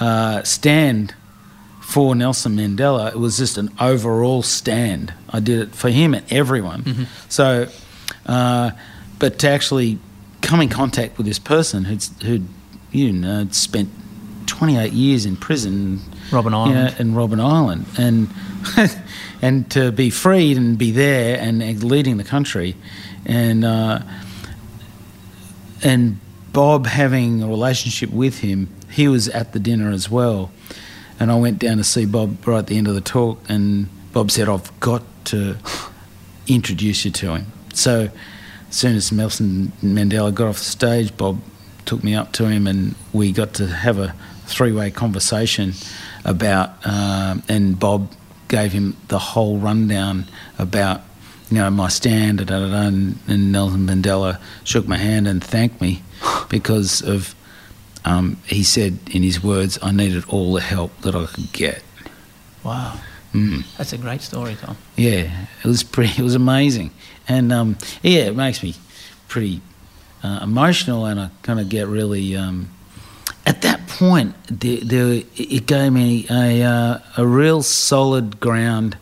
uh, 0.00 0.42
stand 0.42 1.14
for 1.92 2.14
Nelson 2.14 2.56
Mandela. 2.56 3.08
It 3.12 3.18
was 3.18 3.36
just 3.36 3.58
an 3.58 3.68
overall 3.78 4.42
stand. 4.42 5.12
I 5.28 5.40
did 5.40 5.60
it 5.60 5.74
for 5.74 5.90
him 5.90 6.14
and 6.14 6.24
everyone. 6.32 7.06
So, 7.28 7.68
uh, 8.24 8.70
but 9.18 9.38
to 9.40 9.50
actually 9.50 9.98
come 10.40 10.62
in 10.62 10.70
contact 10.70 11.18
with 11.18 11.26
this 11.26 11.38
person 11.38 11.84
who'd, 11.84 12.02
who'd 12.22 12.48
you 12.92 13.12
know, 13.12 13.46
spent 13.50 13.90
28 14.46 14.92
years 14.92 15.26
in 15.26 15.36
prison, 15.36 16.00
you 16.30 16.38
Island. 16.38 16.74
know, 16.74 16.94
in 16.98 17.14
Robben 17.14 17.40
Island, 17.40 17.86
and 17.98 18.28
and 19.42 19.70
to 19.72 19.92
be 19.92 20.08
freed 20.08 20.56
and 20.56 20.78
be 20.78 20.90
there 20.92 21.38
and 21.38 21.84
leading 21.84 22.16
the 22.16 22.24
country, 22.24 22.74
and 23.26 23.64
uh, 23.64 24.00
and 25.82 26.18
Bob 26.52 26.86
having 26.86 27.42
a 27.42 27.48
relationship 27.48 28.10
with 28.10 28.38
him, 28.38 28.68
he 28.90 29.08
was 29.08 29.28
at 29.28 29.52
the 29.52 29.60
dinner 29.60 29.90
as 29.90 30.10
well, 30.10 30.50
and 31.22 31.30
I 31.30 31.36
went 31.36 31.60
down 31.60 31.76
to 31.76 31.84
see 31.84 32.04
Bob 32.04 32.46
right 32.46 32.58
at 32.58 32.66
the 32.66 32.76
end 32.76 32.88
of 32.88 32.94
the 32.94 33.00
talk, 33.00 33.38
and 33.48 33.88
Bob 34.12 34.30
said, 34.30 34.48
"I've 34.48 34.78
got 34.80 35.02
to 35.26 35.56
introduce 36.48 37.04
you 37.04 37.10
to 37.12 37.36
him." 37.36 37.46
So, 37.72 38.10
as 38.68 38.76
soon 38.76 38.96
as 38.96 39.12
Nelson 39.12 39.72
Mandela 39.82 40.34
got 40.34 40.48
off 40.48 40.58
the 40.58 40.64
stage, 40.64 41.16
Bob 41.16 41.40
took 41.84 42.02
me 42.02 42.14
up 42.14 42.32
to 42.32 42.48
him, 42.48 42.66
and 42.66 42.96
we 43.12 43.30
got 43.30 43.54
to 43.54 43.68
have 43.68 43.98
a 43.98 44.14
three-way 44.46 44.90
conversation 44.90 45.74
about, 46.24 46.84
um, 46.84 47.42
and 47.48 47.78
Bob 47.78 48.10
gave 48.48 48.72
him 48.72 48.96
the 49.08 49.18
whole 49.18 49.58
rundown 49.58 50.26
about 50.58 51.02
you 51.52 51.58
know, 51.58 51.70
my 51.70 51.88
stand, 51.88 52.38
da, 52.38 52.44
da, 52.44 52.58
da, 52.60 52.70
da, 52.70 52.86
and, 52.86 53.18
and 53.28 53.52
Nelson 53.52 53.86
Mandela 53.86 54.40
shook 54.64 54.88
my 54.88 54.96
hand 54.96 55.28
and 55.28 55.44
thanked 55.44 55.82
me 55.82 56.02
because 56.48 57.02
of, 57.02 57.34
um, 58.04 58.38
he 58.46 58.62
said 58.62 58.98
in 59.10 59.22
his 59.22 59.42
words, 59.42 59.78
I 59.82 59.92
needed 59.92 60.24
all 60.28 60.52
the 60.52 60.60
help 60.60 60.96
that 61.02 61.14
I 61.14 61.26
could 61.26 61.52
get. 61.52 61.82
Wow. 62.64 62.98
Mm. 63.32 63.64
That's 63.76 63.92
a 63.92 63.98
great 63.98 64.20
story, 64.20 64.56
Tom. 64.60 64.76
Yeah, 64.96 65.46
it 65.62 65.66
was 65.66 65.82
pretty, 65.82 66.12
it 66.18 66.24
was 66.24 66.34
amazing. 66.34 66.90
And 67.28 67.52
um, 67.52 67.78
yeah, 68.02 68.22
it 68.22 68.36
makes 68.36 68.62
me 68.62 68.74
pretty 69.28 69.60
uh, 70.22 70.40
emotional 70.42 71.06
and 71.06 71.20
I 71.20 71.30
kind 71.42 71.60
of 71.60 71.68
get 71.68 71.86
really, 71.86 72.36
um, 72.36 72.70
at 73.44 73.62
that 73.62 73.86
point, 73.88 74.34
there, 74.46 74.78
there, 74.78 75.22
it 75.36 75.66
gave 75.66 75.92
me 75.92 76.26
a, 76.30 76.62
uh, 76.62 76.98
a 77.16 77.26
real 77.26 77.62
solid 77.62 78.38
ground 78.38 78.96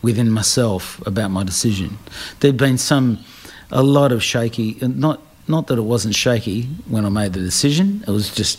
within 0.00 0.30
myself 0.30 1.04
about 1.06 1.30
my 1.30 1.44
decision. 1.44 1.98
There'd 2.40 2.56
been 2.56 2.78
some, 2.78 3.22
a 3.70 3.82
lot 3.82 4.12
of 4.12 4.22
shaky, 4.22 4.78
not, 4.80 5.20
not 5.52 5.68
that 5.68 5.78
it 5.78 5.82
wasn't 5.82 6.14
shaky 6.16 6.62
when 6.88 7.04
I 7.04 7.10
made 7.10 7.34
the 7.34 7.40
decision, 7.40 8.02
it 8.08 8.10
was 8.10 8.34
just 8.34 8.58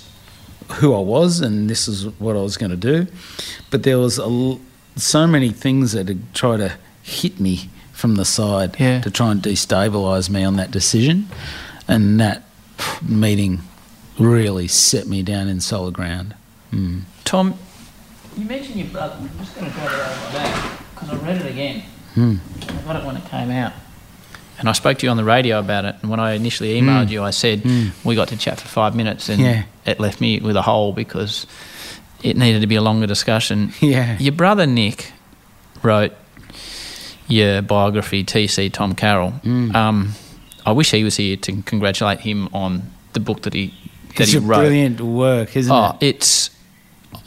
who 0.79 0.93
I 0.95 0.99
was 0.99 1.41
and 1.41 1.69
this 1.69 1.87
is 1.89 2.05
what 2.19 2.37
I 2.37 2.41
was 2.41 2.55
going 2.55 2.71
to 2.71 2.77
do. 2.77 3.07
But 3.71 3.83
there 3.83 3.97
was 3.99 4.17
a, 4.19 4.57
so 4.95 5.27
many 5.27 5.49
things 5.49 5.91
that 5.91 6.07
had 6.07 6.33
tried 6.33 6.57
to 6.57 6.77
hit 7.01 7.39
me 7.39 7.69
from 7.91 8.15
the 8.15 8.25
side 8.25 8.75
Yeah. 8.79 9.01
to 9.01 9.11
try 9.11 9.31
and 9.31 9.41
destabilise 9.41 10.29
me 10.29 10.43
on 10.43 10.55
that 10.57 10.71
decision. 10.71 11.27
And 11.87 12.19
that 12.21 12.43
meeting 13.01 13.61
really 14.17 14.67
set 14.67 15.07
me 15.07 15.23
down 15.23 15.47
in 15.47 15.59
solid 15.59 15.93
ground. 15.93 16.35
Mm. 16.71 17.01
Tom, 17.25 17.55
you 18.37 18.45
mentioned 18.45 18.75
your 18.77 18.87
brother. 18.87 19.15
I'm 19.19 19.37
just 19.39 19.55
going 19.55 19.69
to 19.71 19.79
out 19.79 19.87
my 20.25 20.31
bag 20.33 20.79
because 20.93 21.09
I 21.09 21.15
read 21.17 21.41
it 21.41 21.51
again. 21.51 21.83
Hmm. 22.13 22.35
I 22.69 22.81
got 22.83 22.95
it 22.97 23.05
when 23.05 23.17
it 23.17 23.25
came 23.25 23.51
out. 23.51 23.73
And 24.63 24.69
I 24.69 24.71
spoke 24.71 24.97
to 24.99 25.05
you 25.05 25.09
on 25.11 25.17
the 25.17 25.25
radio 25.25 25.59
about 25.59 25.83
it. 25.83 25.95
And 26.01 26.09
when 26.09 26.21
I 26.21 26.33
initially 26.35 26.79
emailed 26.79 27.09
you, 27.09 27.21
I 27.21 27.31
said 27.31 27.63
we 28.05 28.15
got 28.15 28.29
to 28.29 28.37
chat 28.37 28.61
for 28.61 28.67
five 28.69 28.95
minutes, 28.95 29.27
and 29.27 29.41
Yeah. 29.41 29.63
it 29.85 29.99
left 29.99 30.21
me 30.21 30.39
with 30.39 30.55
a 30.55 30.61
hole 30.61 30.93
because 30.93 31.45
it 32.23 32.37
needed 32.37 32.61
to 32.61 32.67
be 32.67 32.75
a 32.75 32.81
longer 32.81 33.05
discussion. 33.05 33.73
Yeah. 33.81 34.17
Your 34.19 34.31
brother 34.31 34.65
Nick 34.65 35.11
wrote 35.81 36.13
your 37.27 37.61
biography, 37.61 38.23
TC 38.23 38.71
Tom 38.71 38.95
Carroll. 38.95 39.33
Mm. 39.43 39.75
Um, 39.75 40.13
I 40.65 40.71
wish 40.71 40.91
he 40.91 41.03
was 41.03 41.17
here 41.17 41.35
to 41.35 41.61
congratulate 41.63 42.21
him 42.21 42.47
on 42.53 42.83
the 43.11 43.19
book 43.19 43.41
that 43.41 43.53
he 43.53 43.73
that 44.15 44.21
It's 44.21 44.31
he 44.31 44.37
wrote. 44.37 44.59
brilliant 44.59 45.01
work, 45.01 45.57
isn't 45.57 45.71
Oh, 45.73 45.97
it? 45.99 46.05
it's. 46.15 46.49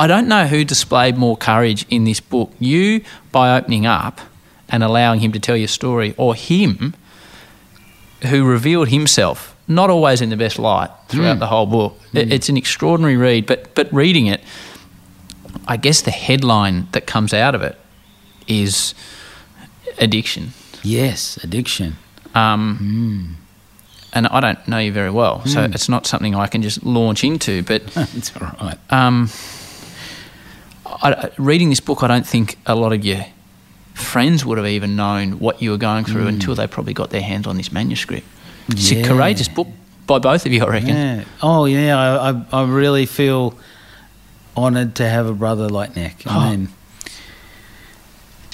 I 0.01 0.07
don't 0.07 0.27
know 0.27 0.47
who 0.47 0.65
displayed 0.65 1.17
more 1.19 1.37
courage 1.37 1.85
in 1.91 2.05
this 2.05 2.21
book. 2.21 2.53
You 2.59 3.03
by 3.31 3.57
opening 3.59 3.85
up 3.87 4.21
and 4.71 4.83
allowing 4.83 5.21
him 5.21 5.33
to 5.33 5.39
tell 5.39 5.57
your 5.57 5.69
story, 5.69 6.15
or 6.17 6.35
him 6.35 6.95
who 8.23 8.45
revealed 8.45 8.89
himself, 8.89 9.55
not 9.69 9.91
always 9.91 10.21
in 10.21 10.31
the 10.31 10.37
best 10.37 10.59
light 10.59 10.91
throughout 11.09 11.37
Mm. 11.37 11.41
the 11.41 11.47
whole 11.47 11.67
book. 11.67 12.01
It- 12.13 12.33
It's 12.33 12.49
an 12.49 12.57
extraordinary 12.57 13.17
read, 13.17 13.47
but 13.47 13.75
but 13.75 13.89
reading 13.93 14.27
it, 14.27 14.41
I 15.69 15.77
guess 15.77 16.01
the 16.03 16.11
headline 16.11 16.87
that 16.93 17.07
comes 17.07 17.33
out 17.35 17.55
of 17.55 17.63
it 17.63 17.77
is 18.47 18.95
addiction. 19.99 20.53
Yes, 20.83 21.39
addiction. 21.43 21.97
Um, 22.35 23.37
And 24.13 24.27
I 24.29 24.41
don't 24.41 24.67
know 24.67 24.79
you 24.79 24.93
very 24.93 25.11
well, 25.11 25.43
so 25.45 25.59
Mm. 25.59 25.75
it's 25.75 25.89
not 25.91 26.07
something 26.07 26.35
I 26.35 26.47
can 26.47 26.63
just 26.63 26.83
launch 26.85 27.23
into. 27.25 27.63
But 27.63 27.83
it's 28.17 28.33
all 28.41 28.51
right. 28.63 28.79
um, 28.91 29.29
I, 31.03 31.29
reading 31.37 31.69
this 31.71 31.81
book, 31.81 32.03
I 32.03 32.07
don't 32.07 32.27
think 32.27 32.57
a 32.65 32.75
lot 32.75 32.93
of 32.93 33.05
your 33.05 33.27
friends 33.97 34.45
would 34.45 34.59
have 34.59 34.67
even 34.67 34.95
known 34.95 35.39
what 35.39 35.63
you 35.63 35.71
were 35.71 35.79
going 35.79 36.05
through 36.05 36.23
hmm. 36.23 36.29
until 36.29 36.55
they 36.55 36.67
probably 36.67 36.93
got 36.93 37.11
their 37.11 37.23
hands 37.23 37.47
on 37.47 37.57
this 37.57 37.73
manuscript. 37.73 38.27
It's 38.69 38.93
Yeah. 38.93 38.99
a 38.99 39.07
courageous 39.07 39.49
book 39.49 39.69
by 40.07 40.19
both 40.19 40.45
of 40.45 40.53
you, 40.53 40.63
I 40.63 40.69
reckon. 40.69 40.89
Yeah. 40.89 41.25
Oh, 41.43 41.65
yeah. 41.65 41.99
I, 41.99 42.31
I, 42.31 42.63
I 42.63 42.65
really 42.67 43.07
feel 43.07 43.55
honoured 44.57 44.95
to 44.97 45.09
have 45.09 45.27
a 45.27 45.33
brother 45.33 45.69
like 45.69 45.97
Nick. 45.97 46.23
Oh. 46.27 46.31
I 46.31 46.51
mean, 46.51 46.69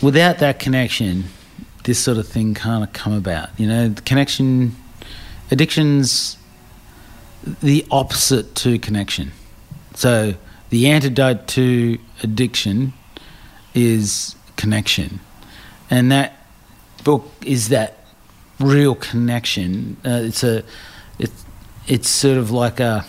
without 0.00 0.38
that 0.38 0.58
connection, 0.58 1.24
this 1.84 1.98
sort 1.98 2.18
of 2.18 2.28
thing 2.28 2.54
can't 2.54 2.92
come 2.92 3.12
about. 3.12 3.48
You 3.58 3.66
know, 3.66 3.88
the 3.88 4.02
connection, 4.02 4.76
addiction's 5.50 6.36
the 7.62 7.84
opposite 7.90 8.54
to 8.56 8.78
connection. 8.78 9.32
So 9.94 10.34
the 10.70 10.88
antidote 10.88 11.48
to 11.48 11.98
addiction 12.22 12.92
is 13.74 14.36
connection. 14.56 15.18
And 15.92 16.10
that 16.10 16.32
book 17.04 17.30
is 17.44 17.68
that 17.68 17.98
real 18.58 18.94
connection. 18.94 19.98
Uh, 20.04 20.22
it's 20.24 20.42
a, 20.42 20.64
it's 21.18 21.44
it's 21.86 22.08
sort 22.08 22.38
of 22.38 22.50
like 22.50 22.80
a 22.80 23.04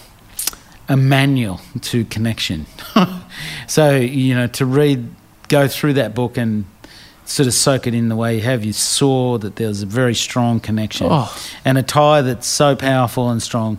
a 0.90 0.98
manual 0.98 1.62
to 1.82 2.04
connection. 2.06 2.66
so 3.68 3.96
you 3.96 4.36
know, 4.36 4.48
to 4.48 4.66
read, 4.66 5.08
go 5.48 5.68
through 5.70 5.94
that 5.94 6.13
book 6.13 6.36
and 6.38 6.66
sort 7.25 7.48
of 7.48 7.54
soak 7.54 7.88
it 7.88 7.94
in 7.94 8.10
the 8.10 8.18
way 8.18 8.36
you 8.36 8.42
have, 8.42 8.66
you 8.66 8.74
saw 8.74 9.38
that 9.38 9.56
there 9.56 9.70
was 9.70 9.82
a 9.82 9.86
very 9.86 10.13
strong 10.13 10.60
connection, 10.60 11.08
Oh. 11.10 11.34
and 11.63 11.78
a 11.78 11.84
tie 11.84 12.22
that's 12.22 12.48
so 12.48 12.75
powerful 12.75 13.30
and 13.30 13.42
strong 13.42 13.78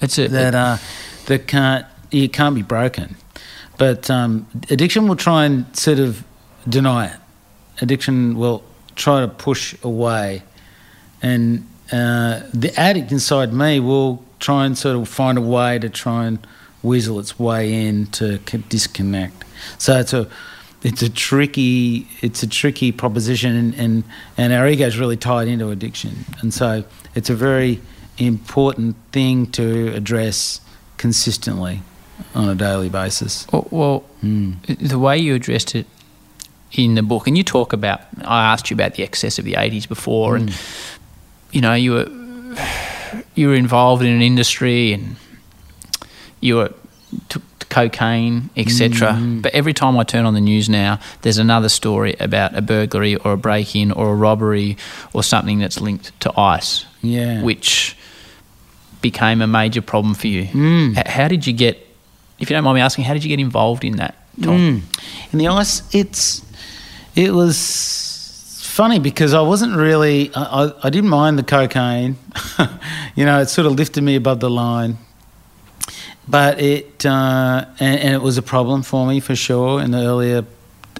It's 0.00 0.18
a, 0.18 0.28
that 0.28 0.54
uh, 0.54 0.76
that 1.26 1.48
can't 1.48 1.84
it 2.12 2.32
can't 2.32 2.54
be 2.54 2.62
broken. 2.62 3.16
But 3.76 4.08
um, 4.08 4.46
addiction 4.70 5.08
will 5.08 5.16
try 5.16 5.46
and 5.46 5.66
sort 5.76 5.98
of 5.98 6.22
deny 6.68 7.06
it. 7.06 7.16
Addiction 7.80 8.36
will 8.36 8.62
try 8.94 9.20
to 9.20 9.28
push 9.28 9.76
away, 9.82 10.42
and 11.22 11.66
uh, 11.92 12.42
the 12.52 12.72
addict 12.76 13.12
inside 13.12 13.52
me 13.52 13.80
will 13.80 14.24
try 14.38 14.66
and 14.66 14.76
sort 14.76 14.96
of 14.96 15.08
find 15.08 15.38
a 15.38 15.42
way 15.42 15.78
to 15.78 15.88
try 15.88 16.26
and 16.26 16.46
weasel 16.82 17.18
its 17.18 17.38
way 17.38 17.86
in 17.86 18.06
to 18.06 18.38
disconnect. 18.68 19.44
So 19.78 19.98
it's 19.98 20.12
a 20.12 20.28
it's 20.82 21.02
a 21.02 21.10
tricky 21.10 22.06
it's 22.20 22.42
a 22.42 22.46
tricky 22.46 22.92
proposition, 22.92 23.54
and 23.56 23.74
and, 23.74 24.04
and 24.36 24.52
our 24.52 24.68
ego 24.68 24.86
is 24.86 24.98
really 24.98 25.16
tied 25.16 25.48
into 25.48 25.70
addiction, 25.70 26.24
and 26.40 26.52
so 26.52 26.84
it's 27.14 27.30
a 27.30 27.34
very 27.34 27.80
important 28.18 28.96
thing 29.12 29.46
to 29.52 29.92
address 29.94 30.60
consistently 30.96 31.82
on 32.34 32.48
a 32.48 32.54
daily 32.54 32.88
basis. 32.88 33.46
well, 33.52 33.68
well 33.70 34.04
the 34.22 34.98
way 34.98 35.18
you 35.18 35.34
addressed 35.34 35.74
it 35.74 35.86
in 36.72 36.94
the 36.94 37.02
book, 37.02 37.26
and 37.26 37.36
you 37.36 37.44
talk 37.44 37.72
about, 37.72 38.00
I 38.24 38.52
asked 38.52 38.70
you 38.70 38.74
about 38.74 38.94
the 38.94 39.02
excess 39.02 39.38
of 39.38 39.44
the 39.44 39.54
80s 39.54 39.88
before, 39.88 40.36
and 40.36 40.54
you 41.52 41.60
know, 41.60 41.74
you 41.74 41.92
were 41.92 42.08
you 43.34 43.48
were 43.48 43.54
involved 43.54 44.02
in 44.02 44.12
an 44.12 44.22
industry 44.22 44.92
and 44.92 45.16
you 46.40 46.56
were 46.56 46.72
took 47.28 47.42
cocaine, 47.68 48.50
etc. 48.56 49.18
But 49.42 49.52
every 49.54 49.72
time 49.72 49.98
I 49.98 50.04
turn 50.04 50.24
on 50.24 50.34
the 50.34 50.40
news 50.40 50.68
now, 50.68 50.98
there's 51.22 51.38
another 51.38 51.68
story 51.68 52.14
about 52.18 52.56
a 52.56 52.62
burglary 52.62 53.16
or 53.16 53.32
a 53.32 53.36
break-in 53.36 53.92
or 53.92 54.12
a 54.12 54.14
robbery 54.14 54.76
or 55.12 55.22
something 55.22 55.58
that's 55.58 55.80
linked 55.80 56.18
to 56.20 56.38
ice, 56.38 56.84
Yeah. 57.02 57.42
which 57.42 57.96
became 59.02 59.40
a 59.42 59.46
major 59.46 59.82
problem 59.82 60.14
for 60.14 60.26
you. 60.26 60.44
Mm. 60.46 61.06
How 61.06 61.28
did 61.28 61.46
you 61.46 61.52
get? 61.52 61.86
If 62.38 62.50
you 62.50 62.56
don't 62.56 62.64
mind 62.64 62.76
me 62.76 62.80
asking, 62.80 63.04
how 63.04 63.14
did 63.14 63.24
you 63.24 63.28
get 63.28 63.40
involved 63.40 63.84
in 63.84 63.96
that, 63.96 64.14
Tom? 64.42 64.58
Mm. 64.58 65.32
In 65.32 65.38
the 65.38 65.48
ice, 65.48 65.82
it's 65.94 66.42
it 67.16 67.32
was 67.32 68.60
funny 68.62 68.98
because 68.98 69.32
I 69.32 69.40
wasn't 69.40 69.74
really 69.74 70.30
I, 70.36 70.70
I, 70.82 70.90
didn't 70.90 71.08
mind 71.08 71.38
the 71.38 71.42
cocaine, 71.42 72.18
you 73.16 73.24
know, 73.24 73.40
it 73.40 73.46
sort 73.46 73.66
of 73.66 73.72
lifted 73.72 74.02
me 74.02 74.16
above 74.16 74.40
the 74.40 74.50
line, 74.50 74.98
but 76.28 76.60
it 76.60 77.06
uh, 77.06 77.64
and, 77.80 78.00
and 78.00 78.14
it 78.14 78.20
was 78.20 78.36
a 78.36 78.42
problem 78.42 78.82
for 78.82 79.06
me 79.06 79.18
for 79.20 79.34
sure 79.34 79.80
in 79.80 79.92
the 79.92 79.98
earlier 79.98 80.44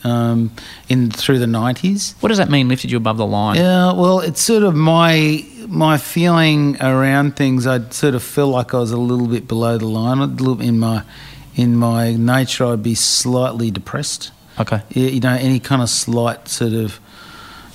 um, 0.05 0.53
in 0.89 1.11
through 1.11 1.39
the 1.39 1.47
nineties. 1.47 2.15
What 2.21 2.31
does 2.31 2.39
that 2.39 2.49
mean? 2.51 2.69
Lifted 2.69 2.91
you 2.91 2.97
above 2.97 3.19
the 3.19 3.27
line? 3.27 3.57
Yeah, 3.57 3.93
well, 3.93 4.21
it's 4.21 4.41
sort 4.41 4.63
of 4.63 4.75
my 4.75 5.45
my 5.69 5.99
feeling 5.99 6.81
around 6.81 7.37
things. 7.37 7.67
I'd 7.67 7.93
sort 7.93 8.15
of 8.15 8.23
feel 8.23 8.49
like 8.49 8.73
I 8.73 8.79
was 8.79 8.93
a 8.93 8.97
little 8.97 9.27
bit 9.27 9.47
below 9.47 9.77
the 9.77 9.87
line. 9.87 10.19
A 10.19 10.27
little 10.27 10.61
in 10.63 10.79
my 10.79 11.03
in 11.55 11.77
my 11.77 12.15
nature, 12.15 12.65
I'd 12.67 12.83
be 12.83 12.95
slightly 12.95 13.71
depressed. 13.71 14.31
Okay. 14.59 14.83
You 14.91 15.07
you 15.09 15.21
know, 15.21 15.31
any 15.35 15.61
kind 15.61 15.83
of 15.83 15.89
slight 15.89 16.49
sort 16.49 16.73
of. 16.73 16.99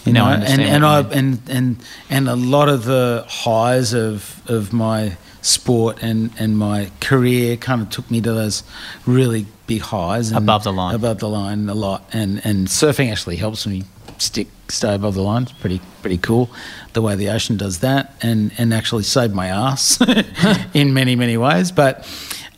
You 0.06 0.14
Now 0.14 0.36
know, 0.36 0.44
and, 0.46 0.62
and 0.62 0.84
I 0.86 1.02
mean. 1.04 1.12
and 1.14 1.50
and 1.50 1.76
and 2.10 2.28
a 2.30 2.36
lot 2.36 2.70
of 2.70 2.86
the 2.86 3.24
highs 3.28 3.94
of 3.94 4.42
of 4.48 4.74
my 4.74 5.16
sport 5.44 6.00
and 6.02 6.32
and 6.40 6.58
my 6.58 6.90
career 7.02 7.56
kind 7.56 7.82
of 7.84 7.90
took 7.92 8.10
me 8.10 8.20
to 8.22 8.34
those 8.34 8.64
really 9.06 9.46
big 9.68 9.82
highs 9.82 10.30
and 10.32 10.38
Above 10.40 10.64
the 10.64 10.74
line. 10.74 10.96
above 10.96 11.20
the 11.20 11.30
line 11.30 11.70
a 11.70 11.76
lot 11.76 12.04
and 12.14 12.42
and 12.44 12.68
surfing 12.68 13.12
actually 13.12 13.36
helps 13.38 13.68
me 13.68 13.84
stick 14.18 14.48
stay 14.70 14.94
above 14.96 15.14
the 15.16 15.22
line 15.22 15.44
it's 15.44 15.52
pretty 15.52 15.80
pretty 16.02 16.18
cool 16.18 16.50
the 16.94 17.02
way 17.02 17.16
the 17.16 17.30
ocean 17.30 17.58
does 17.58 17.80
that 17.80 18.14
and 18.24 18.52
and 18.58 18.74
actually 18.74 19.04
saved 19.04 19.34
my 19.36 19.48
ass 19.48 20.00
in 20.74 20.94
many 20.94 21.16
many 21.16 21.38
ways 21.38 21.72
but 21.72 22.00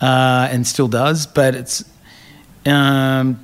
uh, 0.01 0.47
and 0.51 0.65
still 0.67 0.87
does 0.87 1.25
but 1.27 1.55
it's 1.55 1.83
um, 2.65 3.37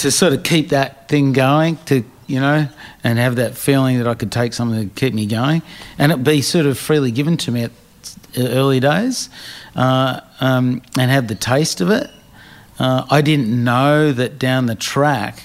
to 0.00 0.10
sort 0.10 0.32
of 0.32 0.42
keep 0.42 0.70
that 0.70 1.08
thing 1.08 1.32
going 1.32 1.76
to 1.84 2.02
you 2.26 2.40
know 2.40 2.66
and 3.04 3.18
have 3.18 3.36
that 3.36 3.54
feeling 3.54 3.98
that 3.98 4.06
I 4.08 4.14
could 4.14 4.32
take 4.32 4.54
something 4.54 4.88
to 4.88 4.94
keep 4.94 5.12
me 5.12 5.26
going 5.26 5.60
and 5.98 6.10
it 6.10 6.24
be 6.24 6.40
sort 6.40 6.64
of 6.64 6.78
freely 6.78 7.10
given 7.10 7.36
to 7.38 7.52
me 7.52 7.64
at 7.64 7.70
early 8.38 8.80
days 8.80 9.28
uh, 9.76 10.20
um, 10.40 10.80
and 10.98 11.10
have 11.10 11.28
the 11.28 11.34
taste 11.34 11.80
of 11.80 11.90
it. 11.90 12.10
Uh, 12.78 13.06
I 13.10 13.20
didn't 13.20 13.62
know 13.62 14.10
that 14.12 14.38
down 14.38 14.66
the 14.66 14.74
track 14.74 15.42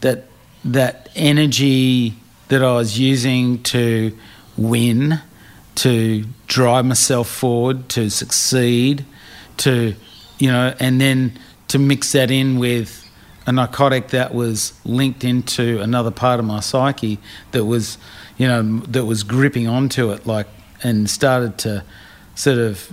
that 0.00 0.24
that 0.64 1.08
energy 1.14 2.14
that 2.48 2.64
I 2.64 2.72
was 2.72 2.98
using 2.98 3.62
to 3.64 4.16
win, 4.56 5.20
to 5.76 6.24
drive 6.48 6.84
myself 6.84 7.28
forward, 7.28 7.88
to 7.90 8.10
succeed, 8.10 9.04
to 9.58 9.94
you 10.38 10.50
know, 10.50 10.74
and 10.80 11.00
then 11.00 11.38
to 11.68 11.78
mix 11.78 12.12
that 12.12 12.32
in 12.32 12.58
with 12.58 13.05
a 13.46 13.52
narcotic 13.52 14.08
that 14.08 14.34
was 14.34 14.72
linked 14.84 15.24
into 15.24 15.80
another 15.80 16.10
part 16.10 16.40
of 16.40 16.46
my 16.46 16.60
psyche 16.60 17.18
that 17.52 17.64
was, 17.64 17.96
you 18.36 18.46
know, 18.46 18.80
that 18.80 19.04
was 19.04 19.22
gripping 19.22 19.68
onto 19.68 20.10
it 20.10 20.26
like 20.26 20.48
and 20.82 21.08
started 21.08 21.56
to 21.58 21.84
sort 22.34 22.58
of 22.58 22.92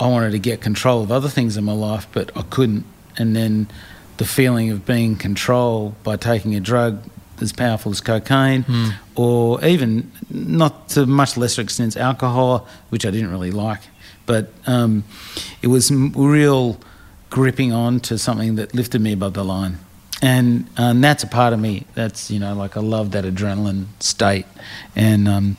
I 0.00 0.08
wanted 0.08 0.32
to 0.32 0.38
get 0.38 0.60
control 0.60 1.02
of 1.02 1.12
other 1.12 1.28
things 1.28 1.56
in 1.56 1.64
my 1.64 1.72
life, 1.72 2.08
but 2.12 2.36
I 2.36 2.42
couldn't. 2.42 2.84
And 3.18 3.36
then 3.36 3.68
the 4.16 4.24
feeling 4.24 4.70
of 4.70 4.84
being 4.84 5.16
controlled 5.16 6.02
by 6.02 6.16
taking 6.16 6.54
a 6.56 6.60
drug 6.60 7.02
as 7.40 7.52
powerful 7.52 7.92
as 7.92 8.00
cocaine, 8.00 8.64
or 9.14 9.64
even 9.64 10.10
not 10.30 10.88
to 10.90 11.06
much 11.06 11.36
lesser 11.36 11.62
extent 11.62 11.96
alcohol, 11.96 12.66
which 12.90 13.04
I 13.06 13.10
didn't 13.10 13.30
really 13.30 13.50
like, 13.50 13.80
but 14.26 14.52
um, 14.66 15.04
it 15.60 15.66
was 15.68 15.90
real 15.90 16.78
gripping 17.32 17.72
on 17.72 17.98
to 17.98 18.18
something 18.18 18.56
that 18.56 18.74
lifted 18.74 19.00
me 19.00 19.12
above 19.14 19.32
the 19.32 19.42
line. 19.42 19.78
And, 20.20 20.68
and 20.76 21.02
that's 21.02 21.24
a 21.24 21.26
part 21.26 21.52
of 21.54 21.58
me. 21.58 21.86
That's 21.94 22.30
you 22.30 22.38
know 22.38 22.54
like 22.54 22.76
I 22.76 22.80
love 22.80 23.10
that 23.10 23.24
adrenaline 23.24 23.86
state, 23.98 24.46
and 24.94 25.26
um, 25.26 25.56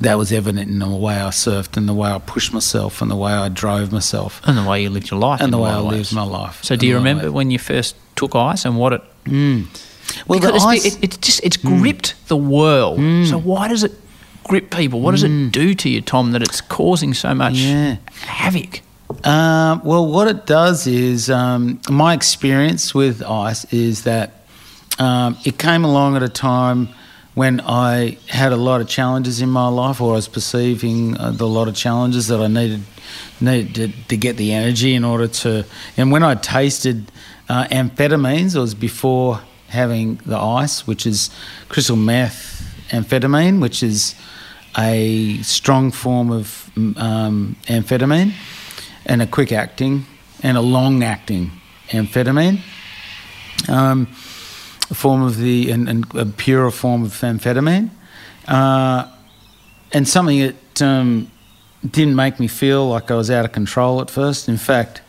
that 0.00 0.16
was 0.16 0.32
evident 0.32 0.70
in 0.70 0.78
the 0.78 0.88
way 0.88 1.16
I 1.16 1.28
surfed 1.28 1.76
and 1.76 1.86
the 1.86 1.92
way 1.92 2.10
I 2.10 2.18
pushed 2.18 2.52
myself 2.54 3.02
and 3.02 3.10
the 3.10 3.16
way 3.16 3.32
I 3.32 3.50
drove 3.50 3.92
myself 3.92 4.40
And 4.46 4.56
the 4.56 4.64
way 4.64 4.82
you 4.82 4.88
lived 4.88 5.10
your 5.10 5.20
life. 5.20 5.42
and 5.42 5.52
the 5.52 5.58
way 5.58 5.68
I 5.70 5.82
ways. 5.82 5.92
lived 5.92 6.14
my 6.14 6.22
life. 6.22 6.64
So, 6.64 6.76
do 6.76 6.86
you 6.86 6.94
a 6.94 6.96
lot 6.96 6.98
of 6.98 7.04
remember 7.04 7.32
when 7.32 7.50
you 7.50 7.58
first 7.58 7.94
took 8.14 8.34
ice 8.34 8.64
and 8.64 8.78
what 8.78 8.94
it? 8.94 9.02
Mm. 9.24 9.66
Well, 10.26 10.38
the 10.38 10.46
because 10.46 10.62
it's, 10.62 10.64
ice, 10.64 10.96
it, 10.96 11.04
it's 11.04 11.16
just 11.18 11.40
it's 11.44 11.58
mm. 11.58 11.78
gripped 11.78 12.14
the 12.28 12.38
world. 12.38 12.98
Mm. 12.98 13.28
So 13.28 13.36
why 13.38 13.68
does 13.68 13.84
it 13.84 13.92
grip 14.44 14.70
people? 14.70 15.00
What 15.00 15.10
does 15.10 15.24
it 15.24 15.52
do 15.52 15.74
to 15.74 15.88
you, 15.90 16.00
Tom? 16.00 16.32
That 16.32 16.42
it's 16.42 16.62
causing 16.62 17.12
so 17.12 17.34
much 17.34 17.54
Yeah. 17.54 17.96
havoc. 18.22 18.80
Um, 19.24 19.82
well, 19.84 20.06
what 20.06 20.28
it 20.28 20.46
does 20.46 20.86
is 20.86 21.30
um, 21.30 21.80
my 21.88 22.14
experience 22.14 22.94
with 22.94 23.22
ice 23.22 23.64
is 23.72 24.04
that 24.04 24.32
um, 24.98 25.36
it 25.44 25.58
came 25.58 25.84
along 25.84 26.16
at 26.16 26.22
a 26.22 26.28
time 26.28 26.88
when 27.34 27.60
I 27.60 28.18
had 28.28 28.52
a 28.52 28.56
lot 28.56 28.80
of 28.80 28.88
challenges 28.88 29.40
in 29.40 29.48
my 29.48 29.68
life, 29.68 30.00
or 30.00 30.12
I 30.12 30.16
was 30.16 30.28
perceiving 30.28 31.16
uh, 31.18 31.30
the 31.30 31.46
lot 31.46 31.68
of 31.68 31.74
challenges 31.74 32.28
that 32.28 32.40
I 32.40 32.46
needed 32.46 32.82
needed 33.40 33.74
to, 33.74 34.08
to 34.08 34.16
get 34.16 34.36
the 34.38 34.52
energy 34.52 34.94
in 34.94 35.04
order 35.04 35.28
to. 35.28 35.64
And 35.96 36.10
when 36.10 36.22
I 36.22 36.34
tasted 36.34 37.12
uh, 37.48 37.66
amphetamines, 37.66 38.56
it 38.56 38.58
was 38.58 38.74
before 38.74 39.40
having 39.68 40.16
the 40.24 40.38
ice, 40.38 40.86
which 40.86 41.06
is 41.06 41.30
crystal 41.68 41.96
meth 41.96 42.62
amphetamine, 42.88 43.60
which 43.60 43.82
is 43.82 44.14
a 44.78 45.38
strong 45.42 45.90
form 45.90 46.30
of 46.30 46.70
um, 46.96 47.56
amphetamine 47.66 48.32
and 49.06 49.22
a 49.22 49.26
quick 49.26 49.52
acting 49.52 50.04
and 50.42 50.56
a 50.56 50.60
long 50.60 51.02
acting 51.02 51.50
amphetamine. 51.88 52.60
Um, 53.68 54.08
a 54.90 54.94
form 54.94 55.22
of 55.22 55.38
the 55.38 55.70
and, 55.70 55.88
and 55.88 56.14
a 56.14 56.26
purer 56.26 56.70
form 56.70 57.04
of 57.04 57.12
amphetamine, 57.12 57.90
uh, 58.46 59.10
and 59.92 60.06
something 60.06 60.38
that 60.40 60.82
um, 60.82 61.30
didn't 61.88 62.14
make 62.14 62.38
me 62.38 62.46
feel 62.46 62.88
like 62.88 63.10
I 63.10 63.14
was 63.14 63.30
out 63.30 63.44
of 63.44 63.52
control 63.52 64.00
at 64.00 64.10
first. 64.10 64.48
In 64.48 64.58
fact, 64.58 65.00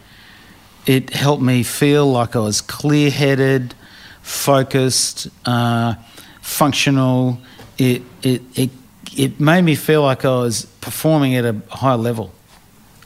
it 0.86 1.12
helped 1.12 1.44
me 1.44 1.62
feel 1.64 2.10
like 2.10 2.36
I 2.36 2.40
was 2.40 2.62
clear-headed, 2.62 3.76
focused, 4.22 5.28
uh, 5.46 5.96
functional. 6.42 7.40
It 7.78 8.02
it 8.24 8.42
it 8.56 8.70
it 9.16 9.40
made 9.40 9.64
me 9.64 9.76
feel 9.76 10.02
like 10.02 10.26
I 10.26 10.36
was 10.38 10.66
performing 10.82 11.36
at 11.36 11.46
a 11.46 11.62
high 11.70 11.96
level 11.96 12.32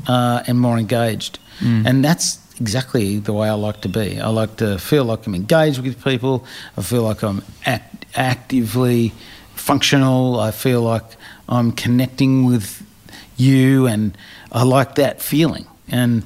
uh, 0.08 0.44
and 0.48 0.60
more 0.60 0.78
engaged. 0.78 1.40
And 1.64 2.04
that's 2.04 2.40
exactly 2.60 3.20
the 3.20 3.34
way 3.34 3.48
I 3.48 3.54
like 3.54 3.82
to 3.82 3.90
be. 3.90 4.20
I 4.20 4.30
like 4.30 4.56
to 4.58 4.80
feel 4.80 5.06
like 5.06 5.28
I'm 5.28 5.36
engaged 5.36 5.80
with 5.80 6.04
people. 6.04 6.44
I 6.76 6.82
feel 6.82 7.04
like 7.04 7.22
I'm 7.24 7.44
act- 7.66 8.06
actively 8.16 9.14
functional. 9.54 10.40
I 10.40 10.52
feel 10.52 10.82
like 10.82 11.04
I'm 11.48 11.72
connecting 11.72 12.46
with 12.46 12.82
you, 13.38 13.86
and 13.88 14.18
I 14.52 14.64
like 14.64 14.96
that 14.96 15.22
feeling. 15.22 15.68
And 15.88 16.24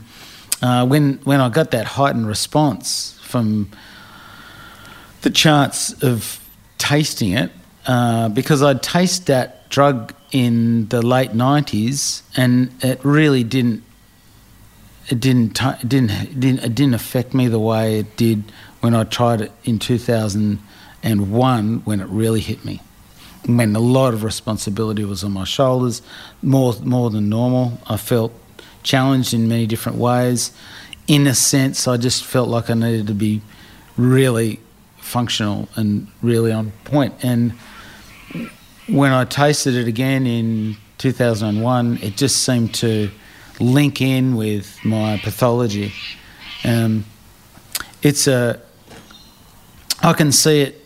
uh, 0.61 0.85
when 0.85 1.19
when 1.25 1.41
I 1.41 1.49
got 1.49 1.71
that 1.71 1.85
heightened 1.85 2.27
response 2.27 3.19
from 3.23 3.69
the 5.21 5.29
chance 5.29 5.91
of 6.03 6.39
tasting 6.77 7.31
it 7.31 7.51
uh, 7.88 8.29
because 8.29 8.61
I'd 8.61 8.81
taste 8.83 9.25
that 9.27 9.64
drug 9.75 10.13
in 10.31 10.88
the 10.88 11.01
late 11.01 11.31
'90s, 11.31 12.21
and 12.38 12.71
it 12.81 12.97
really 13.03 13.43
didn't. 13.43 13.83
It 15.09 15.19
didn't, 15.19 15.61
it 15.61 15.89
didn't, 15.89 16.11
it 16.11 16.39
didn't, 16.39 16.63
it 16.63 16.73
didn't 16.73 16.93
affect 16.93 17.33
me 17.33 17.49
the 17.49 17.59
way 17.59 17.99
it 17.99 18.15
did 18.15 18.43
when 18.79 18.95
I 18.95 19.03
tried 19.03 19.41
it 19.41 19.51
in 19.65 19.77
2001 19.77 21.81
when 21.83 21.99
it 21.99 22.07
really 22.07 22.39
hit 22.39 22.63
me. 22.63 22.81
When 23.45 23.75
a 23.75 23.79
lot 23.79 24.15
of 24.15 24.23
responsibility 24.23 25.03
was 25.03 25.23
on 25.23 25.33
my 25.33 25.43
shoulders, 25.43 26.01
more, 26.41 26.73
more 26.81 27.11
than 27.11 27.29
normal. 27.29 27.79
I 27.85 27.97
felt 27.97 28.31
challenged 28.81 29.33
in 29.33 29.47
many 29.47 29.67
different 29.67 29.99
ways. 29.99 30.51
In 31.07 31.27
a 31.27 31.35
sense, 31.35 31.88
I 31.88 31.97
just 31.97 32.23
felt 32.23 32.49
like 32.49 32.71
I 32.71 32.73
needed 32.73 33.05
to 33.07 33.13
be 33.13 33.41
really 33.97 34.59
functional 34.97 35.67
and 35.75 36.07
really 36.23 36.51
on 36.51 36.71
point. 36.85 37.13
And 37.21 37.53
when 38.88 39.12
I 39.12 39.26
tasted 39.26 39.76
it 39.76 39.88
again 39.88 40.28
in 40.28 40.78
2001, 40.98 42.00
it 42.02 42.15
just 42.15 42.43
seemed 42.43 42.74
to 42.76 43.10
link 43.60 44.02
in 44.02 44.36
with 44.36 44.78
my 44.84 45.17
pathology. 45.24 45.91
Um, 46.63 47.06
it's 48.02 48.28
a, 48.28 48.62
I 50.02 50.13
can 50.13 50.32
see 50.32 50.62
it. 50.62 50.82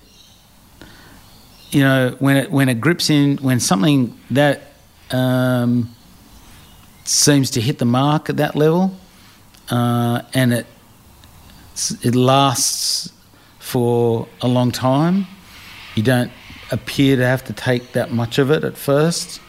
You 1.71 1.81
know, 1.81 2.15
when 2.17 2.37
it 2.37 2.51
when 2.51 2.67
it 2.67 2.81
grips 2.81 3.11
in, 3.11 3.37
when 3.37 3.59
something 3.59 4.19
that 4.31 4.73
um, 5.11 5.95
seems 7.03 7.51
to 7.51 7.61
hit 7.61 7.77
the 7.77 7.85
mark 7.85 8.27
at 8.27 8.37
that 8.37 8.55
level, 8.55 8.95
uh, 9.69 10.23
and 10.33 10.51
it 10.51 10.65
it 12.01 12.15
lasts 12.15 13.13
for 13.59 14.27
a 14.41 14.47
long 14.47 14.71
time. 14.71 15.27
You 15.93 16.01
don't 16.01 16.31
appear 16.71 17.15
to 17.15 17.25
have 17.25 17.43
to 17.45 17.53
take 17.53 17.93
that 17.93 18.11
much 18.11 18.37
of 18.37 18.51
it 18.51 18.63
at 18.63 18.77
first, 18.77 19.41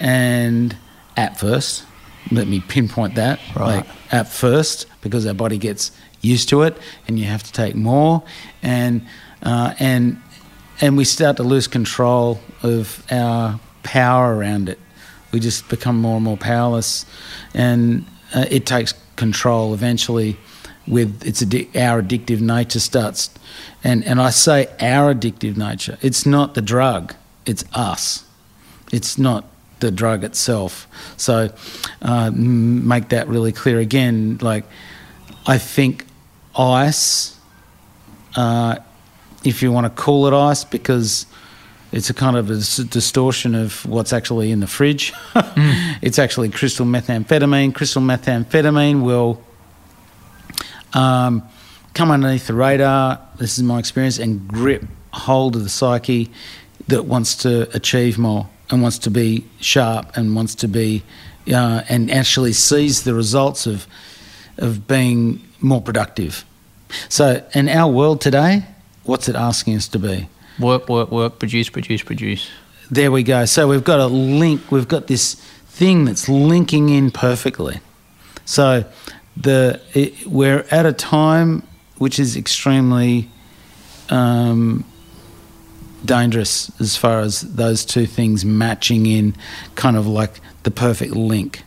and 0.00 0.76
at 1.16 1.38
first, 1.38 1.84
let 2.30 2.46
me 2.46 2.60
pinpoint 2.60 3.14
that. 3.16 3.40
Right. 3.54 3.76
Like 3.76 3.86
at 4.10 4.28
first, 4.28 4.86
because 5.02 5.26
our 5.26 5.34
body 5.34 5.58
gets 5.58 5.92
used 6.20 6.48
to 6.50 6.62
it, 6.62 6.76
and 7.06 7.18
you 7.18 7.26
have 7.26 7.42
to 7.42 7.52
take 7.52 7.74
more, 7.74 8.22
and 8.62 9.06
uh, 9.42 9.74
and 9.78 10.20
and 10.80 10.96
we 10.96 11.04
start 11.04 11.36
to 11.36 11.42
lose 11.42 11.68
control 11.68 12.40
of 12.62 13.04
our 13.10 13.60
power 13.82 14.34
around 14.34 14.68
it. 14.68 14.78
We 15.32 15.40
just 15.40 15.68
become 15.68 16.00
more 16.00 16.16
and 16.16 16.24
more 16.24 16.36
powerless, 16.36 17.06
and 17.52 18.06
uh, 18.34 18.46
it 18.50 18.66
takes 18.66 18.94
control 19.16 19.74
eventually. 19.74 20.36
With 20.86 21.24
its 21.26 21.42
addi- 21.42 21.74
our 21.76 22.02
addictive 22.02 22.40
nature 22.40 22.80
starts, 22.80 23.30
and 23.82 24.04
and 24.04 24.20
I 24.20 24.30
say 24.30 24.66
our 24.80 25.14
addictive 25.14 25.56
nature. 25.56 25.96
It's 26.02 26.26
not 26.26 26.54
the 26.54 26.62
drug. 26.62 27.14
It's 27.46 27.64
us. 27.72 28.24
It's 28.92 29.16
not 29.18 29.44
the 29.80 29.90
drug 29.90 30.24
itself. 30.24 30.86
So 31.16 31.50
uh, 32.02 32.30
make 32.34 33.08
that 33.08 33.28
really 33.28 33.52
clear 33.52 33.78
again. 33.78 34.38
Like 34.40 34.64
I 35.46 35.58
think 35.58 36.06
ice, 36.56 37.38
uh, 38.36 38.76
if 39.44 39.62
you 39.62 39.72
want 39.72 39.86
to 39.86 40.02
call 40.02 40.26
it 40.26 40.34
ice, 40.34 40.64
because 40.64 41.26
it's 41.92 42.10
a 42.10 42.14
kind 42.14 42.36
of 42.36 42.50
a 42.50 42.56
distortion 42.56 43.54
of 43.54 43.86
what's 43.86 44.12
actually 44.12 44.50
in 44.50 44.60
the 44.60 44.66
fridge. 44.66 45.12
It's 46.02 46.18
actually 46.18 46.50
crystal 46.50 46.84
methamphetamine. 46.84 47.74
Crystal 47.74 48.02
methamphetamine 48.02 49.02
will 49.02 49.42
um, 50.94 51.42
come 51.92 52.10
underneath 52.10 52.46
the 52.46 52.54
radar. 52.54 53.20
This 53.38 53.58
is 53.58 53.62
my 53.62 53.78
experience, 53.78 54.18
and 54.18 54.46
grip 54.48 54.84
hold 55.12 55.56
of 55.56 55.62
the 55.62 55.68
psyche 55.68 56.30
that 56.88 57.04
wants 57.04 57.36
to 57.36 57.68
achieve 57.74 58.18
more 58.18 58.48
and 58.70 58.82
wants 58.82 58.98
to 58.98 59.10
be 59.10 59.46
sharp 59.60 60.16
and 60.16 60.34
wants 60.34 60.54
to 60.56 60.68
be 60.68 61.02
uh, 61.52 61.82
and 61.88 62.10
actually 62.10 62.52
sees 62.52 63.04
the 63.04 63.14
results 63.14 63.66
of 63.66 63.86
of 64.58 64.86
being 64.86 65.40
more 65.60 65.80
productive. 65.80 66.44
So, 67.08 67.44
in 67.54 67.68
our 67.68 67.90
world 67.90 68.20
today, 68.20 68.64
what's 69.04 69.28
it 69.28 69.34
asking 69.34 69.76
us 69.76 69.88
to 69.88 69.98
be? 69.98 70.28
Work, 70.60 70.88
work, 70.88 71.10
work, 71.10 71.38
produce, 71.38 71.68
produce, 71.68 72.02
produce. 72.02 72.48
There 72.90 73.10
we 73.10 73.22
go. 73.22 73.44
So 73.44 73.66
we've 73.66 73.82
got 73.82 73.98
a 73.98 74.06
link. 74.06 74.70
We've 74.70 74.86
got 74.86 75.06
this 75.08 75.34
thing 75.66 76.04
that's 76.04 76.28
linking 76.28 76.90
in 76.90 77.10
perfectly. 77.10 77.80
So 78.44 78.84
the 79.36 79.80
it, 79.94 80.26
we're 80.26 80.64
at 80.70 80.86
a 80.86 80.92
time 80.92 81.62
which 81.98 82.18
is 82.18 82.36
extremely 82.36 83.28
um, 84.10 84.84
dangerous 86.04 86.70
as 86.80 86.96
far 86.96 87.20
as 87.20 87.40
those 87.54 87.84
two 87.84 88.06
things 88.06 88.44
matching 88.44 89.06
in, 89.06 89.34
kind 89.74 89.96
of 89.96 90.06
like 90.06 90.40
the 90.64 90.70
perfect 90.70 91.14
link. 91.14 91.64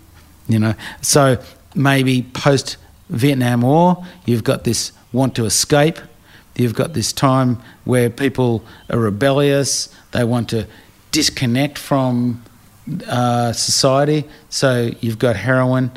You 0.48 0.60
know. 0.60 0.74
So 1.02 1.42
maybe 1.76 2.24
post 2.34 2.78
Vietnam 3.10 3.62
War, 3.62 4.06
you've 4.26 4.44
got 4.44 4.64
this 4.64 4.92
want 5.14 5.36
to 5.36 5.46
escape. 5.46 6.00
You've 6.56 6.74
got 6.74 6.94
this 6.94 7.14
time 7.14 7.62
where 7.86 8.10
people 8.10 8.64
are 8.90 9.00
rebellious. 9.00 9.90
They 10.12 10.24
want 10.24 10.50
to 10.50 10.68
disconnect 11.12 11.78
from 11.78 12.44
uh, 13.08 13.54
society. 13.54 14.26
So 14.50 14.92
you've 15.00 15.20
got 15.20 15.36
heroin. 15.36 15.92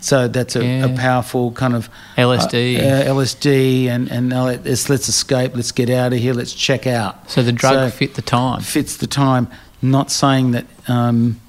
So 0.00 0.28
that's 0.28 0.56
a, 0.56 0.80
a 0.82 0.96
powerful 0.96 1.52
kind 1.52 1.74
of 1.74 1.88
LSD. 2.16 2.78
uh, 2.78 2.82
uh, 3.10 3.14
LSD, 3.14 3.86
and 3.86 4.10
and 4.10 4.30
let's 4.30 4.88
let's 4.90 5.08
escape. 5.08 5.54
Let's 5.54 5.72
get 5.72 5.90
out 5.90 6.12
of 6.12 6.18
here. 6.18 6.34
Let's 6.34 6.52
check 6.52 6.86
out. 6.86 7.30
So 7.30 7.42
the 7.42 7.52
drug 7.52 7.74
So- 7.90 7.96
fit 7.96 8.14
the 8.14 8.22
time. 8.22 8.60
fits 8.62 8.96
the 8.96 9.06
time. 9.06 9.48
Not 9.82 10.10
saying 10.10 10.52
that 10.52 10.66
um, 10.88 11.40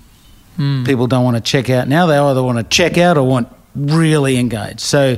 Hmm. 0.58 0.84
people 0.86 1.06
don't 1.08 1.24
want 1.24 1.36
to 1.38 1.42
check 1.42 1.70
out 1.70 1.88
now. 1.88 2.08
They 2.08 2.18
either 2.18 2.42
want 2.44 2.58
to 2.58 2.64
check 2.64 2.98
out 2.98 3.16
or 3.18 3.24
want 3.28 3.48
really 3.76 4.38
engaged. 4.38 4.80
So 4.80 5.18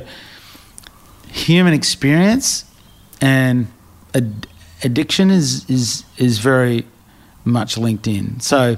human 1.32 1.72
experience 1.72 2.64
and 3.20 3.66
ad- 4.14 4.46
addiction 4.84 5.30
is 5.30 5.64
is 5.68 6.04
is 6.18 6.38
very 6.38 6.86
much 7.44 7.78
linked 7.78 8.06
in. 8.06 8.38
So 8.40 8.76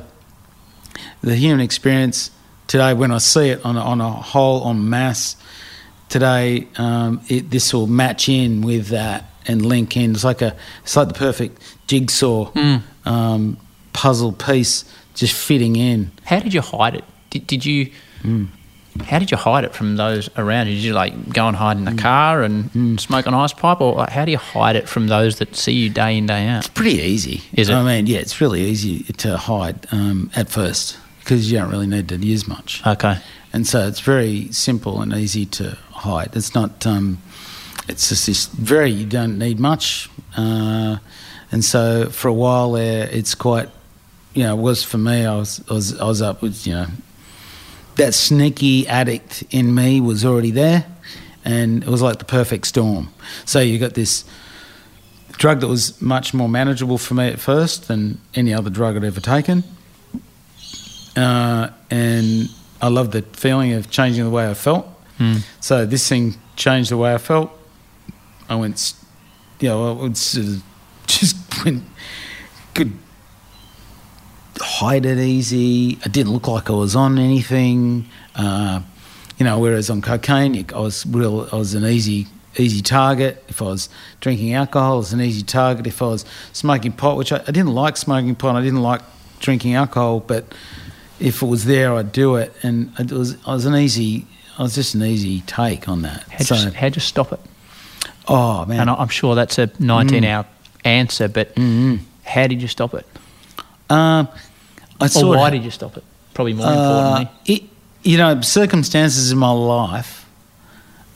the 1.20 1.34
human 1.36 1.60
experience 1.60 2.30
today, 2.68 2.94
when 2.94 3.10
I 3.10 3.18
see 3.18 3.48
it 3.50 3.64
on 3.64 3.76
a, 3.76 3.80
on 3.80 4.00
a 4.00 4.10
whole, 4.10 4.62
on 4.62 4.88
mass 4.88 5.36
today, 6.08 6.66
um, 6.76 7.20
it, 7.28 7.50
this 7.50 7.72
will 7.72 7.86
match 7.86 8.28
in 8.28 8.62
with 8.62 8.88
that 8.88 9.24
and 9.46 9.64
link 9.64 9.96
in. 9.96 10.12
It's 10.12 10.24
like 10.24 10.42
a 10.42 10.54
it's 10.82 10.94
like 10.96 11.08
the 11.08 11.14
perfect 11.14 11.60
jigsaw 11.86 12.50
um, 13.04 13.56
puzzle 13.92 14.32
piece 14.32 14.84
just 15.14 15.34
fitting 15.34 15.76
in. 15.76 16.10
How 16.24 16.38
did 16.40 16.54
you 16.54 16.60
hide 16.60 16.94
it? 16.94 17.04
Did, 17.30 17.46
did 17.46 17.64
you? 17.66 17.90
Hmm. 18.22 18.44
How 19.04 19.18
did 19.18 19.30
you 19.30 19.38
hide 19.38 19.64
it 19.64 19.72
from 19.74 19.96
those 19.96 20.28
around 20.36 20.66
you? 20.68 20.74
Did 20.74 20.84
you 20.84 20.92
like 20.92 21.32
go 21.32 21.48
and 21.48 21.56
hide 21.56 21.78
Hmm. 21.78 21.88
in 21.88 21.96
the 21.96 22.02
car 22.02 22.42
and 22.42 23.00
smoke 23.00 23.26
an 23.26 23.32
ice 23.34 23.54
pipe, 23.54 23.80
or 23.80 23.94
like, 23.94 24.10
how 24.10 24.26
do 24.26 24.30
you 24.32 24.38
hide 24.38 24.76
it 24.76 24.86
from 24.86 25.06
those 25.06 25.38
that 25.38 25.56
see 25.56 25.72
you 25.72 25.88
day 25.88 26.18
in 26.18 26.26
day 26.26 26.46
out? 26.46 26.58
It's 26.58 26.68
pretty 26.68 26.98
easy. 27.02 27.42
Is 27.54 27.70
it? 27.70 27.74
I 27.74 27.82
mean, 27.82 28.06
yeah, 28.06 28.18
it's 28.18 28.40
really 28.40 28.60
easy 28.62 29.04
to 29.14 29.38
hide 29.38 29.86
um, 29.92 30.30
at 30.36 30.50
first 30.50 30.98
because 31.22 31.50
you 31.50 31.58
don't 31.58 31.70
really 31.70 31.86
need 31.86 32.08
to 32.08 32.16
use 32.16 32.46
much, 32.48 32.82
Okay. 32.86 33.18
and 33.52 33.66
so 33.66 33.86
it's 33.86 34.00
very 34.00 34.48
simple 34.52 35.00
and 35.00 35.12
easy 35.12 35.46
to 35.46 35.76
hide. 35.90 36.30
It's 36.34 36.54
not. 36.54 36.86
Um, 36.86 37.18
it's 37.88 38.08
just 38.08 38.26
this 38.26 38.46
very. 38.46 38.90
You 38.90 39.06
don't 39.06 39.38
need 39.38 39.58
much, 39.60 40.08
uh, 40.36 40.98
and 41.50 41.64
so 41.64 42.08
for 42.10 42.28
a 42.28 42.32
while 42.34 42.72
there, 42.72 43.08
it's 43.10 43.34
quite. 43.34 43.68
You 44.34 44.44
know, 44.44 44.56
it 44.58 44.62
was 44.62 44.82
for 44.82 44.98
me. 44.98 45.24
I 45.26 45.36
was 45.36 45.62
I 45.68 45.74
was 45.74 46.00
I 46.00 46.04
was 46.04 46.22
up 46.22 46.42
with 46.42 46.66
you 46.66 46.74
know. 46.74 46.86
That 47.96 48.14
sneaky 48.14 48.88
addict 48.88 49.44
in 49.50 49.74
me 49.74 50.00
was 50.00 50.24
already 50.24 50.50
there, 50.50 50.86
and 51.44 51.82
it 51.82 51.88
was 51.88 52.00
like 52.00 52.18
the 52.18 52.24
perfect 52.24 52.66
storm. 52.66 53.10
So 53.44 53.60
you 53.60 53.78
got 53.78 53.92
this 53.94 54.24
drug 55.32 55.60
that 55.60 55.68
was 55.68 56.00
much 56.00 56.32
more 56.32 56.48
manageable 56.48 56.96
for 56.98 57.14
me 57.14 57.28
at 57.28 57.38
first 57.40 57.88
than 57.88 58.18
any 58.34 58.54
other 58.54 58.70
drug 58.70 58.96
I'd 58.96 59.04
ever 59.04 59.20
taken. 59.20 59.64
Uh, 61.16 61.68
and 61.90 62.48
I 62.80 62.88
loved 62.88 63.12
the 63.12 63.22
feeling 63.22 63.72
of 63.72 63.90
changing 63.90 64.24
the 64.24 64.30
way 64.30 64.48
I 64.48 64.54
felt. 64.54 64.86
So 65.60 65.86
this 65.86 66.08
thing 66.08 66.34
changed 66.56 66.90
the 66.90 66.96
way 66.96 67.14
I 67.14 67.18
felt. 67.18 67.50
I 68.48 68.56
went, 68.56 68.92
you 69.60 69.68
know, 69.68 69.90
I 69.90 70.02
would 70.02 70.16
sort 70.16 70.46
of 70.46 70.62
just 71.06 71.64
went, 71.64 71.84
could 72.74 72.92
hide 74.58 75.06
it 75.06 75.18
easy. 75.18 75.98
I 76.04 76.08
didn't 76.08 76.32
look 76.32 76.48
like 76.48 76.68
I 76.70 76.72
was 76.72 76.96
on 76.96 77.18
anything. 77.18 78.06
Uh, 78.34 78.82
you 79.38 79.44
know, 79.44 79.58
whereas 79.60 79.90
on 79.90 80.02
cocaine, 80.02 80.66
I 80.74 80.78
was 80.78 81.06
real. 81.06 81.48
I 81.52 81.56
was 81.56 81.74
an 81.74 81.84
easy, 81.84 82.26
easy 82.56 82.82
target. 82.82 83.44
If 83.48 83.62
I 83.62 83.66
was 83.66 83.88
drinking 84.20 84.54
alcohol, 84.54 84.94
I 84.94 84.96
was 84.96 85.12
an 85.12 85.20
easy 85.20 85.42
target. 85.44 85.86
If 85.86 86.02
I 86.02 86.06
was 86.06 86.24
smoking 86.52 86.92
pot, 86.92 87.16
which 87.16 87.32
I, 87.32 87.36
I 87.36 87.52
didn't 87.52 87.74
like 87.74 87.96
smoking 87.96 88.34
pot, 88.34 88.56
I 88.56 88.60
didn't 88.62 88.82
like 88.82 89.02
drinking 89.38 89.74
alcohol, 89.74 90.20
but 90.20 90.52
if 91.22 91.42
it 91.42 91.46
was 91.46 91.64
there, 91.64 91.94
I'd 91.94 92.12
do 92.12 92.36
it. 92.36 92.52
And 92.62 92.92
it 92.98 93.12
was, 93.12 93.36
I 93.46 93.54
was 93.54 93.66
an 93.66 93.74
easy. 93.74 94.26
I 94.58 94.62
was 94.62 94.74
just 94.74 94.94
an 94.94 95.02
easy 95.02 95.40
take 95.42 95.88
on 95.88 96.02
that. 96.02 96.24
How'd, 96.28 96.46
so, 96.46 96.54
you, 96.56 96.70
how'd 96.72 96.94
you 96.94 97.00
stop 97.00 97.32
it? 97.32 97.40
oh 98.28 98.64
man, 98.66 98.80
And 98.80 98.90
I'm 98.90 99.08
sure 99.08 99.34
that's 99.34 99.58
a 99.58 99.70
19 99.78 100.24
hour 100.24 100.46
answer, 100.84 101.28
but 101.28 101.54
Mm-hmm. 101.54 102.04
How 102.24 102.46
did 102.46 102.62
you 102.62 102.68
stop 102.68 102.94
it? 102.94 103.06
Um, 103.90 104.28
I 105.00 105.08
Or 105.16 105.36
why 105.36 105.48
of, 105.48 105.54
did 105.54 105.64
you 105.64 105.70
stop 105.70 105.96
it? 105.96 106.04
Probably 106.34 106.54
more 106.54 106.66
uh, 106.66 106.70
importantly. 107.20 107.54
it, 107.54 107.62
you 108.02 108.16
know, 108.16 108.40
circumstances 108.40 109.32
in 109.32 109.38
my 109.38 109.50
life 109.50 110.26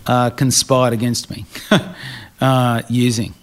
uh, 0.06 0.30
conspired 0.30 0.92
against 0.92 1.30
me 1.30 1.46
uh, 2.40 2.82
using 2.88 3.34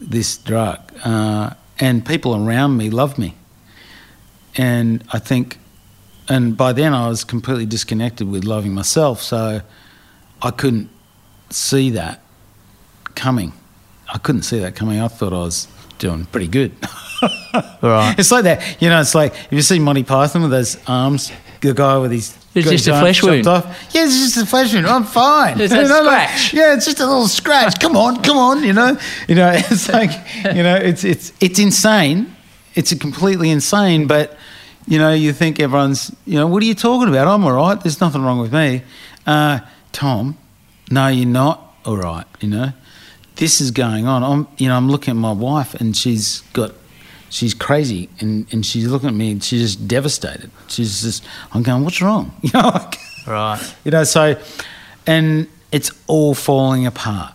this 0.00 0.38
drug, 0.38 0.80
uh, 1.04 1.50
and 1.80 2.06
people 2.06 2.34
around 2.34 2.76
me 2.76 2.88
loved 2.88 3.18
me, 3.18 3.34
and 4.56 5.04
I 5.12 5.18
think, 5.18 5.58
and 6.28 6.56
by 6.56 6.72
then 6.72 6.92
I 6.94 7.08
was 7.08 7.24
completely 7.24 7.66
disconnected 7.66 8.30
with 8.30 8.44
loving 8.44 8.72
myself, 8.74 9.22
so 9.22 9.60
I 10.42 10.50
couldn't 10.50 10.90
see 11.50 11.90
that 11.90 12.20
coming. 13.14 13.52
I 14.12 14.18
couldn't 14.18 14.42
see 14.42 14.58
that 14.60 14.74
coming. 14.74 15.00
I 15.00 15.08
thought 15.08 15.32
I 15.32 15.38
was 15.38 15.68
doing 15.98 16.26
pretty 16.26 16.48
good. 16.48 16.72
Right. 17.82 18.14
It's 18.16 18.30
like 18.30 18.44
that, 18.44 18.80
you 18.80 18.88
know. 18.88 19.00
It's 19.00 19.14
like 19.14 19.32
if 19.34 19.52
you 19.52 19.62
see 19.62 19.80
Monty 19.80 20.04
Python 20.04 20.42
with 20.42 20.52
those 20.52 20.76
arms, 20.86 21.32
the 21.60 21.74
guy 21.74 21.98
with 21.98 22.12
his. 22.12 22.36
It's 22.54 22.68
just 22.70 22.86
a 22.88 23.00
flesh 23.00 23.22
wound. 23.24 23.46
Off. 23.48 23.64
Yeah, 23.92 24.04
it's 24.04 24.16
just 24.18 24.36
a 24.36 24.46
flesh 24.46 24.72
wound. 24.72 24.86
I'm 24.86 25.02
fine. 25.04 25.60
It's 25.60 25.72
a 25.72 25.76
You 25.82 25.88
know, 25.88 26.02
like- 26.02 26.28
scratch. 26.28 26.54
yeah, 26.54 26.74
it's 26.74 26.84
just 26.84 27.00
a 27.00 27.06
little 27.06 27.26
scratch. 27.26 27.80
Come 27.80 27.96
on, 27.96 28.22
come 28.22 28.36
on. 28.36 28.62
You 28.62 28.72
know, 28.72 28.96
you 29.28 29.34
know. 29.34 29.50
It's 29.70 29.88
like 29.88 30.10
you 30.44 30.62
know, 30.62 30.76
it's 30.76 31.02
it's 31.02 31.32
it's 31.40 31.58
insane. 31.58 32.34
It's 32.76 32.94
completely 32.94 33.50
insane. 33.50 34.06
But 34.06 34.36
you 34.88 34.98
know, 34.98 35.12
you 35.12 35.32
think 35.32 35.60
everyone's. 35.60 36.10
You 36.26 36.36
know, 36.36 36.46
what 36.46 36.62
are 36.62 36.66
you 36.66 36.74
talking 36.74 37.08
about? 37.08 37.28
I'm 37.28 37.44
all 37.44 37.52
right. 37.52 37.80
There's 37.80 38.00
nothing 38.00 38.22
wrong 38.22 38.40
with 38.40 38.52
me. 38.52 38.82
Uh, 39.26 39.60
Tom, 39.92 40.36
no, 40.90 41.08
you're 41.08 41.26
not 41.26 41.74
all 41.84 41.96
right. 41.98 42.24
You 42.40 42.48
know, 42.48 42.72
this 43.36 43.60
is 43.60 43.70
going 43.70 44.06
on. 44.06 44.22
I'm, 44.24 44.48
you 44.56 44.68
know, 44.68 44.76
I'm 44.76 44.88
looking 44.90 45.12
at 45.12 45.16
my 45.16 45.32
wife, 45.32 45.74
and 45.74 45.96
she's 45.96 46.40
got, 46.54 46.72
she's 47.30 47.54
crazy, 47.54 48.08
and, 48.20 48.46
and 48.52 48.64
she's 48.64 48.86
looking 48.86 49.08
at 49.10 49.14
me, 49.14 49.30
and 49.32 49.44
she's 49.44 49.60
just 49.76 49.86
devastated. 49.88 50.50
She's 50.68 51.02
just, 51.02 51.24
I'm 51.52 51.62
going, 51.62 51.84
what's 51.84 52.00
wrong? 52.02 52.32
You 52.42 52.50
know, 52.54 52.68
like, 52.68 52.96
Right. 53.26 53.74
you 53.84 53.90
know. 53.90 54.04
So, 54.04 54.40
and 55.06 55.46
it's 55.70 55.90
all 56.06 56.34
falling 56.34 56.86
apart. 56.86 57.34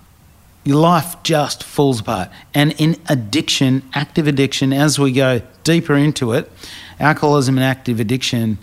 Your 0.66 0.78
life 0.78 1.16
just 1.24 1.62
falls 1.64 2.00
apart. 2.00 2.30
And 2.54 2.72
in 2.80 2.96
addiction, 3.10 3.84
active 3.94 4.28
addiction, 4.28 4.74
as 4.74 4.98
we 4.98 5.12
go 5.12 5.42
deeper 5.64 5.94
into 5.96 6.32
it, 6.34 6.50
alcoholism 7.00 7.58
and 7.58 7.64
active 7.64 8.00
addiction 8.00 8.58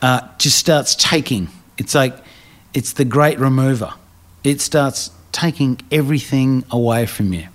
uh, 0.00 0.20
just 0.38 0.58
starts 0.58 0.94
taking. 0.94 1.48
It's 1.78 1.94
like 1.94 2.16
it's 2.74 2.94
the 2.94 3.04
great 3.04 3.38
remover. 3.38 3.94
It 4.44 4.60
starts 4.60 5.10
taking 5.30 5.80
everything 5.90 6.64
away 6.70 7.06
from 7.06 7.32
you, 7.32 7.46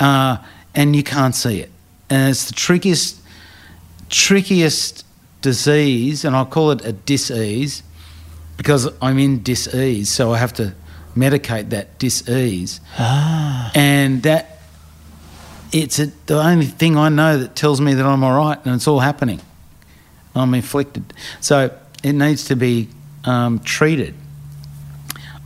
uh, 0.00 0.38
and 0.74 0.94
you 0.94 1.02
can't 1.02 1.34
see 1.34 1.60
it. 1.60 1.70
And 2.10 2.30
it's 2.30 2.46
the 2.46 2.54
trickiest, 2.54 3.20
trickiest 4.10 5.04
disease, 5.40 6.24
and 6.24 6.34
I 6.34 6.44
call 6.44 6.72
it 6.72 6.84
a 6.84 6.92
disease 6.92 7.82
because 8.56 8.88
I'm 9.00 9.18
in 9.18 9.42
disease, 9.42 10.10
so 10.10 10.32
I 10.32 10.38
have 10.38 10.52
to 10.54 10.74
medicate 11.16 11.70
that 11.70 11.98
disease. 11.98 12.80
And 13.74 14.22
that 14.24 14.53
it's 15.74 15.98
a, 15.98 16.06
the 16.26 16.40
only 16.40 16.66
thing 16.66 16.96
I 16.96 17.08
know 17.08 17.36
that 17.36 17.56
tells 17.56 17.80
me 17.80 17.94
that 17.94 18.06
I'm 18.06 18.22
all 18.22 18.36
right, 18.36 18.58
and 18.64 18.76
it's 18.76 18.86
all 18.86 19.00
happening. 19.00 19.40
I'm 20.34 20.54
inflicted, 20.54 21.12
so 21.40 21.76
it 22.02 22.12
needs 22.12 22.44
to 22.44 22.56
be 22.56 22.88
um, 23.24 23.58
treated 23.58 24.14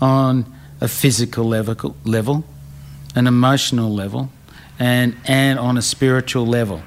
on 0.01 0.45
a 0.81 0.89
physical 0.89 1.45
level, 1.45 1.97
level, 2.05 2.45
an 3.15 3.27
emotional 3.27 3.93
level, 3.93 4.31
and 4.79 5.17
and 5.25 5.59
on 5.59 5.79
a 5.79 5.83
spiritual 5.83 6.47
level. 6.47 6.83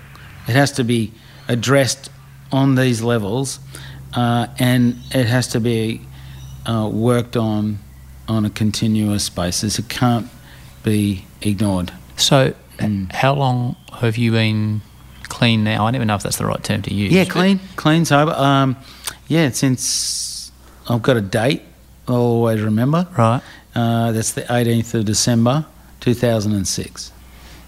It 0.48 0.54
has 0.54 0.72
to 0.74 0.84
be 0.84 1.12
addressed 1.48 2.12
on 2.52 2.76
these 2.76 3.02
levels, 3.02 3.60
uh, 4.14 4.48
and 4.60 4.98
it 5.14 5.26
has 5.26 5.48
to 5.50 5.60
be 5.60 6.02
uh, 6.68 6.88
worked 6.92 7.36
on 7.36 7.80
on 8.28 8.46
a 8.46 8.52
continuous 8.52 9.30
basis. 9.30 9.80
It 9.80 9.90
can't 9.90 10.28
be 10.84 11.26
ignored. 11.42 11.92
So, 12.18 12.54
Mm. 12.82 13.12
how 13.12 13.34
long 13.34 13.76
have 14.00 14.18
you 14.18 14.32
been 14.32 14.82
clean 15.24 15.64
now? 15.64 15.86
I 15.88 15.92
never 15.92 16.06
know 16.06 16.16
if 16.16 16.24
that's 16.24 16.38
the 16.38 16.46
right 16.46 16.64
term 16.64 16.82
to 16.84 16.94
use. 16.94 17.12
Yeah, 17.14 17.26
clean, 17.26 17.60
clean, 17.76 18.06
sober. 18.06 18.32
Um, 18.34 18.76
yeah, 19.28 19.50
since 19.52 20.52
I've 20.90 21.02
got 21.02 21.18
a 21.18 21.22
date, 21.22 21.62
I'll 22.08 22.16
always 22.16 22.62
remember. 22.62 23.08
Right. 23.18 23.42
Uh, 23.74 24.12
that's 24.12 24.32
the 24.34 24.42
18th 24.42 24.94
of 24.96 25.06
December, 25.06 25.66
2006. 26.02 27.12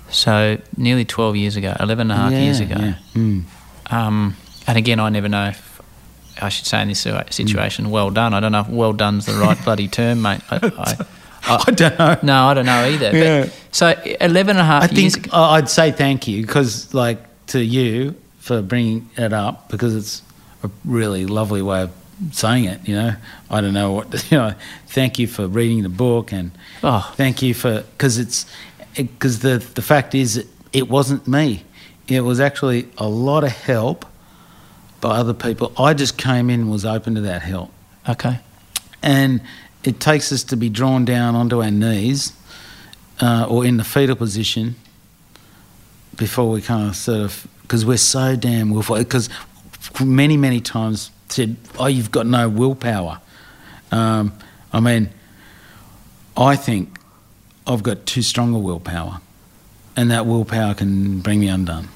So, 0.10 0.58
nearly 0.78 1.06
12 1.06 1.36
years 1.38 1.56
ago, 1.56 1.76
11 1.80 2.12
and 2.12 2.12
a 2.12 2.16
half 2.16 2.32
years 2.34 2.60
ago. 2.60 2.76
yeah. 2.80 2.96
Mm. 3.16 3.44
Um, 3.90 4.36
and 4.68 4.78
again, 4.78 5.00
I 5.00 5.10
never 5.10 5.28
know 5.30 5.48
if 5.50 5.82
I 6.42 6.50
should 6.50 6.66
say 6.66 6.82
in 6.82 6.88
this 6.90 7.04
Mm. 7.06 7.32
situation, 7.34 7.90
well 7.90 8.10
done. 8.12 8.34
I 8.34 8.40
don't 8.40 8.52
know 8.52 8.62
if 8.62 8.70
well 8.70 8.94
done's 8.94 9.26
the 9.26 9.34
right 9.34 9.58
bloody 9.64 9.88
term, 9.88 10.22
mate. 10.22 10.42
I, 10.52 10.58
I, 10.78 11.06
Uh, 11.48 11.64
I 11.68 11.72
don't 11.72 12.00
know. 12.00 12.18
no, 12.24 12.44
I 12.46 12.54
don't 12.54 12.66
know 12.66 12.86
either. 12.86 13.12
But, 13.12 13.18
Yeah. 13.18 13.50
So, 13.72 13.88
11 14.22 14.52
and 14.52 14.60
a 14.60 14.64
half 14.64 14.84
I 14.84 14.86
years 14.96 15.14
think 15.16 15.28
ago. 15.28 15.38
I- 15.38 15.58
I'd 15.58 15.70
say 15.70 15.92
thank 15.92 16.28
you 16.28 16.42
because, 16.46 16.94
like, 16.94 17.20
to 17.48 17.60
you 17.64 18.16
for 18.40 18.62
bringing 18.62 19.10
it 19.18 19.34
up 19.34 19.70
because 19.70 19.96
it's 19.96 20.22
a 20.64 20.70
really 20.86 21.26
lovely 21.26 21.62
way 21.62 21.82
of 21.84 21.92
saying 22.32 22.66
it. 22.66 22.88
You 22.88 22.96
know, 22.96 23.16
I 23.50 23.62
don't 23.62 23.74
know 23.74 23.92
what 23.92 24.32
you 24.32 24.38
know. 24.38 24.54
Thank 24.88 25.18
you 25.20 25.28
for 25.28 25.48
reading 25.48 25.84
the 25.84 25.90
book 25.90 26.32
and 26.32 26.52
Oh. 26.84 27.12
thank 27.18 27.42
you 27.42 27.54
for 27.54 27.82
because 27.98 28.18
it's 28.18 28.46
because 28.96 29.40
the 29.40 29.58
the 29.76 29.82
fact 29.82 30.14
is 30.16 30.38
it, 30.38 30.48
it 30.72 30.90
wasn't 30.90 31.28
me. 31.28 31.64
It 32.08 32.22
was 32.22 32.40
actually 32.40 32.88
a 32.98 33.08
lot 33.08 33.44
of 33.44 33.52
help 33.52 34.06
by 35.02 35.18
other 35.18 35.34
people. 35.34 35.72
I 35.78 35.94
just 35.94 36.18
came 36.18 36.50
in 36.50 36.62
and 36.62 36.72
was 36.72 36.86
open 36.86 37.16
to 37.16 37.22
that 37.22 37.42
help 37.42 37.72
Okay. 38.08 38.40
and 39.02 39.42
it 39.84 40.00
takes 40.00 40.32
us 40.32 40.44
to 40.46 40.58
be 40.58 40.70
drawn 40.70 41.06
down 41.06 41.36
onto 41.36 41.62
our 41.62 41.72
knees 41.72 42.34
uh, 43.22 43.46
or 43.50 43.66
in 43.66 43.78
the 43.78 43.84
fetal 43.84 44.16
position 44.16 44.76
before 46.16 46.50
we 46.50 46.62
kind 46.62 46.90
of 46.90 46.96
sort 46.96 47.22
of 47.22 47.48
because 47.64 47.86
we're 47.86 47.98
so 47.98 48.36
damn 48.36 48.70
willful. 48.70 48.98
Because 48.98 49.30
many 50.04 50.38
many 50.38 50.62
times 50.62 51.12
said 51.30 51.56
oh 51.80 51.88
you've 51.88 52.12
got 52.12 52.26
no 52.26 52.48
willpower. 52.50 53.20
Um, 53.92 54.34
i 54.72 54.80
mean 54.80 55.12
i 56.36 56.56
think 56.56 56.98
i've 57.68 57.84
got 57.84 58.08
too 58.08 58.24
strong 58.24 58.56
a 58.56 58.58
willpower 58.58 59.22
and 59.96 60.10
that 60.10 60.26
willpower 60.26 60.74
can 60.74 61.20
bring 61.20 61.40
me 61.40 61.48
undone. 61.48 61.88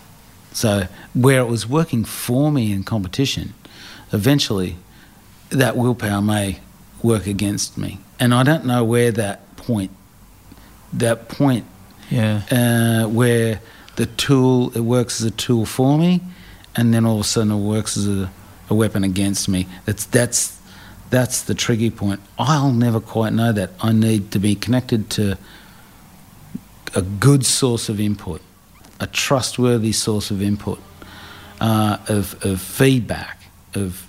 So 0.52 0.88
where 1.14 1.40
it 1.40 1.48
was 1.48 1.68
working 1.68 2.06
for 2.06 2.52
me 2.52 2.72
in 2.72 2.84
competition 2.84 3.54
eventually 4.12 4.78
that 5.50 5.76
willpower 5.76 6.22
may 6.22 6.60
work 7.04 7.28
against 7.28 7.78
me. 7.78 8.00
And 8.20 8.34
I 8.34 8.44
don't 8.44 8.66
know 8.66 8.84
where 8.84 9.12
that 9.12 9.56
point, 9.58 9.92
that 10.94 11.28
point 11.30 11.66
Yeah. 12.10 12.42
uh, 12.52 13.08
where 13.10 13.62
the 13.96 14.06
tool, 14.06 14.72
it 14.76 14.82
works 14.82 15.22
as 15.22 15.28
a 15.28 15.32
tool 15.32 15.66
for 15.66 15.98
me, 15.98 16.22
and 16.76 16.94
then 16.94 17.06
all 17.06 17.16
of 17.16 17.22
a 17.22 17.24
sudden 17.24 17.52
it 17.52 17.58
works 17.58 17.98
as 17.98 18.08
a, 18.08 18.32
a 18.70 18.76
weapon 18.76 19.04
against 19.04 19.50
me. 19.50 19.68
That's, 19.86 20.06
that's, 20.06 20.60
that's 21.10 21.42
the 21.44 21.54
tricky 21.54 21.90
point. 21.90 22.20
I'll 22.38 22.72
never 22.74 23.00
quite 23.00 23.34
know 23.34 23.52
that. 23.52 23.72
I 23.82 23.92
need 23.92 24.32
to 24.32 24.40
be 24.40 24.56
connected 24.56 25.10
to 25.12 25.38
a 26.96 27.02
good 27.02 27.46
source 27.46 27.90
of 27.90 28.00
input, 28.00 28.42
a 29.00 29.08
trustworthy 29.08 29.92
source 29.92 30.32
of 30.32 30.42
input, 30.42 30.80
uh, 31.60 31.98
of, 32.08 32.44
of 32.46 32.62
feedback, 32.62 33.44
of 33.74 34.07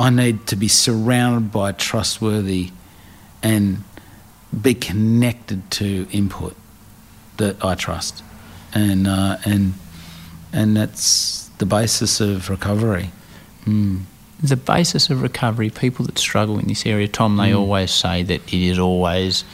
I 0.00 0.08
need 0.08 0.46
to 0.46 0.56
be 0.56 0.66
surrounded 0.66 1.52
by 1.52 1.72
trustworthy 1.72 2.70
and 3.42 3.84
be 4.58 4.72
connected 4.72 5.70
to 5.72 6.06
input 6.10 6.56
that 7.36 7.62
I 7.62 7.74
trust, 7.74 8.24
and 8.72 9.06
uh, 9.06 9.36
and 9.44 9.74
and 10.54 10.74
that's 10.74 11.48
the 11.58 11.66
basis 11.66 12.18
of 12.18 12.48
recovery. 12.48 13.10
Mm. 13.66 14.04
the 14.42 14.56
basis 14.56 15.10
of 15.10 15.20
recovery, 15.20 15.68
people 15.68 16.06
that 16.06 16.18
struggle 16.18 16.58
in 16.58 16.66
this 16.66 16.86
area, 16.86 17.06
Tom, 17.06 17.36
they 17.36 17.52
always 17.52 17.90
say 17.90 18.22
that 18.22 18.40
it 18.50 18.54
is 18.54 18.78
always 18.78 19.44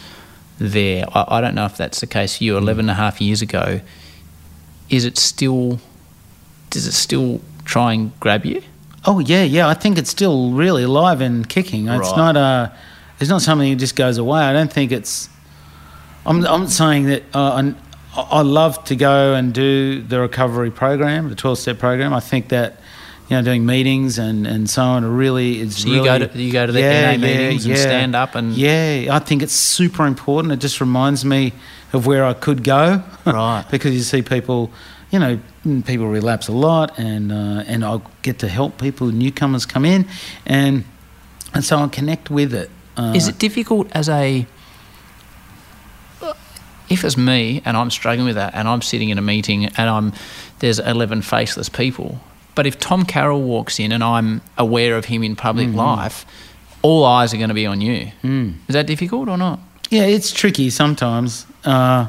there. 0.58 1.04
I, 1.12 1.38
I 1.38 1.40
don't 1.40 1.56
know 1.56 1.66
if 1.66 1.76
that's 1.76 2.00
the 2.00 2.06
case 2.06 2.38
for 2.38 2.44
you. 2.44 2.56
11 2.56 2.84
and 2.84 2.90
a 2.90 2.94
half 2.94 3.20
years 3.20 3.42
ago, 3.42 3.80
is 4.88 5.04
it 5.04 5.18
still, 5.18 5.80
does 6.70 6.86
it 6.86 6.92
still 6.92 7.40
try 7.64 7.94
and 7.94 8.18
grab 8.20 8.46
you? 8.46 8.62
Oh 9.06 9.18
yeah, 9.20 9.42
yeah. 9.44 9.68
I 9.68 9.74
think 9.74 9.98
it's 9.98 10.10
still 10.10 10.50
really 10.52 10.82
alive 10.82 11.20
and 11.20 11.48
kicking. 11.48 11.88
It's 11.88 12.08
Right. 12.10 12.16
not 12.16 12.36
uh 12.36 12.68
It's 13.20 13.30
not 13.30 13.40
something 13.42 13.70
that 13.70 13.76
just 13.80 13.96
goes 13.96 14.18
away. 14.18 14.40
I 14.40 14.52
don't 14.52 14.72
think 14.72 14.92
it's. 14.92 15.28
I'm. 16.26 16.44
I'm 16.46 16.66
saying 16.66 17.04
that 17.06 17.22
uh, 17.34 17.62
I, 18.16 18.20
I 18.30 18.42
love 18.42 18.82
to 18.86 18.96
go 18.96 19.34
and 19.34 19.54
do 19.54 20.02
the 20.02 20.20
recovery 20.20 20.70
program, 20.70 21.28
the 21.28 21.34
12 21.36 21.58
step 21.58 21.78
program. 21.78 22.12
I 22.12 22.20
think 22.20 22.48
that. 22.48 22.80
You 23.28 23.36
know, 23.36 23.42
doing 23.42 23.66
meetings 23.66 24.20
and, 24.20 24.46
and 24.46 24.70
so 24.70 24.82
on 24.84 25.04
really 25.04 25.58
is 25.60 25.78
So 25.78 25.88
you 25.88 25.94
really, 26.04 26.06
go 26.20 26.26
to- 26.28 26.38
you 26.40 26.52
go 26.52 26.64
to 26.64 26.70
the 26.70 26.80
NA 26.80 27.16
meetings 27.18 27.66
and 27.66 27.76
stand 27.76 28.14
up 28.14 28.36
and- 28.36 28.54
yeah, 28.54 29.08
I 29.10 29.18
think 29.18 29.42
it's 29.42 29.52
super 29.52 30.06
important. 30.06 30.52
It 30.52 30.60
just 30.60 30.80
reminds 30.80 31.24
me 31.24 31.52
of 31.92 32.06
where 32.06 32.24
I 32.24 32.34
could 32.34 32.62
go, 32.62 33.02
Right. 33.24 33.64
because 33.72 33.94
you 33.94 34.02
see 34.02 34.22
people, 34.22 34.70
you 35.10 35.18
know, 35.18 35.40
people 35.86 36.06
relapse 36.08 36.48
a 36.48 36.52
lot, 36.52 36.98
and 36.98 37.32
uh, 37.32 37.64
and 37.66 37.84
I 37.84 38.00
get 38.22 38.38
to 38.40 38.48
help 38.48 38.78
people, 38.78 39.08
newcomers 39.08 39.66
come 39.66 39.84
in, 39.84 40.06
and 40.46 40.84
and 41.54 41.64
so 41.64 41.78
I 41.78 41.88
connect 41.88 42.30
with 42.30 42.54
it. 42.54 42.70
Uh, 42.96 43.12
Is 43.14 43.28
it 43.28 43.38
difficult 43.38 43.88
as 43.92 44.08
a 44.08 44.46
if 46.88 47.04
it's 47.04 47.16
me 47.16 47.60
and 47.64 47.76
I'm 47.76 47.90
struggling 47.90 48.26
with 48.26 48.36
that 48.36 48.54
and 48.54 48.68
I'm 48.68 48.80
sitting 48.80 49.08
in 49.08 49.18
a 49.18 49.22
meeting 49.22 49.66
and 49.66 49.90
I'm 49.90 50.12
there's 50.60 50.78
11 50.78 51.22
faceless 51.22 51.68
people 51.68 52.20
but 52.54 52.64
if 52.66 52.78
Tom 52.78 53.04
Carroll 53.04 53.42
walks 53.42 53.80
in 53.80 53.90
and 53.92 54.04
I'm 54.04 54.40
aware 54.56 54.96
of 54.96 55.06
him 55.06 55.22
in 55.24 55.34
public 55.36 55.74
life 55.74 56.24
all 56.82 57.04
eyes 57.04 57.34
are 57.34 57.38
going 57.38 57.48
to 57.48 57.54
be 57.54 57.66
on 57.66 57.80
you 57.80 58.12
Mm. 58.22 58.54
is 58.68 58.74
that 58.74 58.86
difficult 58.86 59.28
or 59.28 59.36
not 59.36 59.58
Yeah, 59.90 60.04
it's 60.04 60.30
tricky 60.32 60.70
sometimes. 60.70 61.44
Uh, 61.64 62.08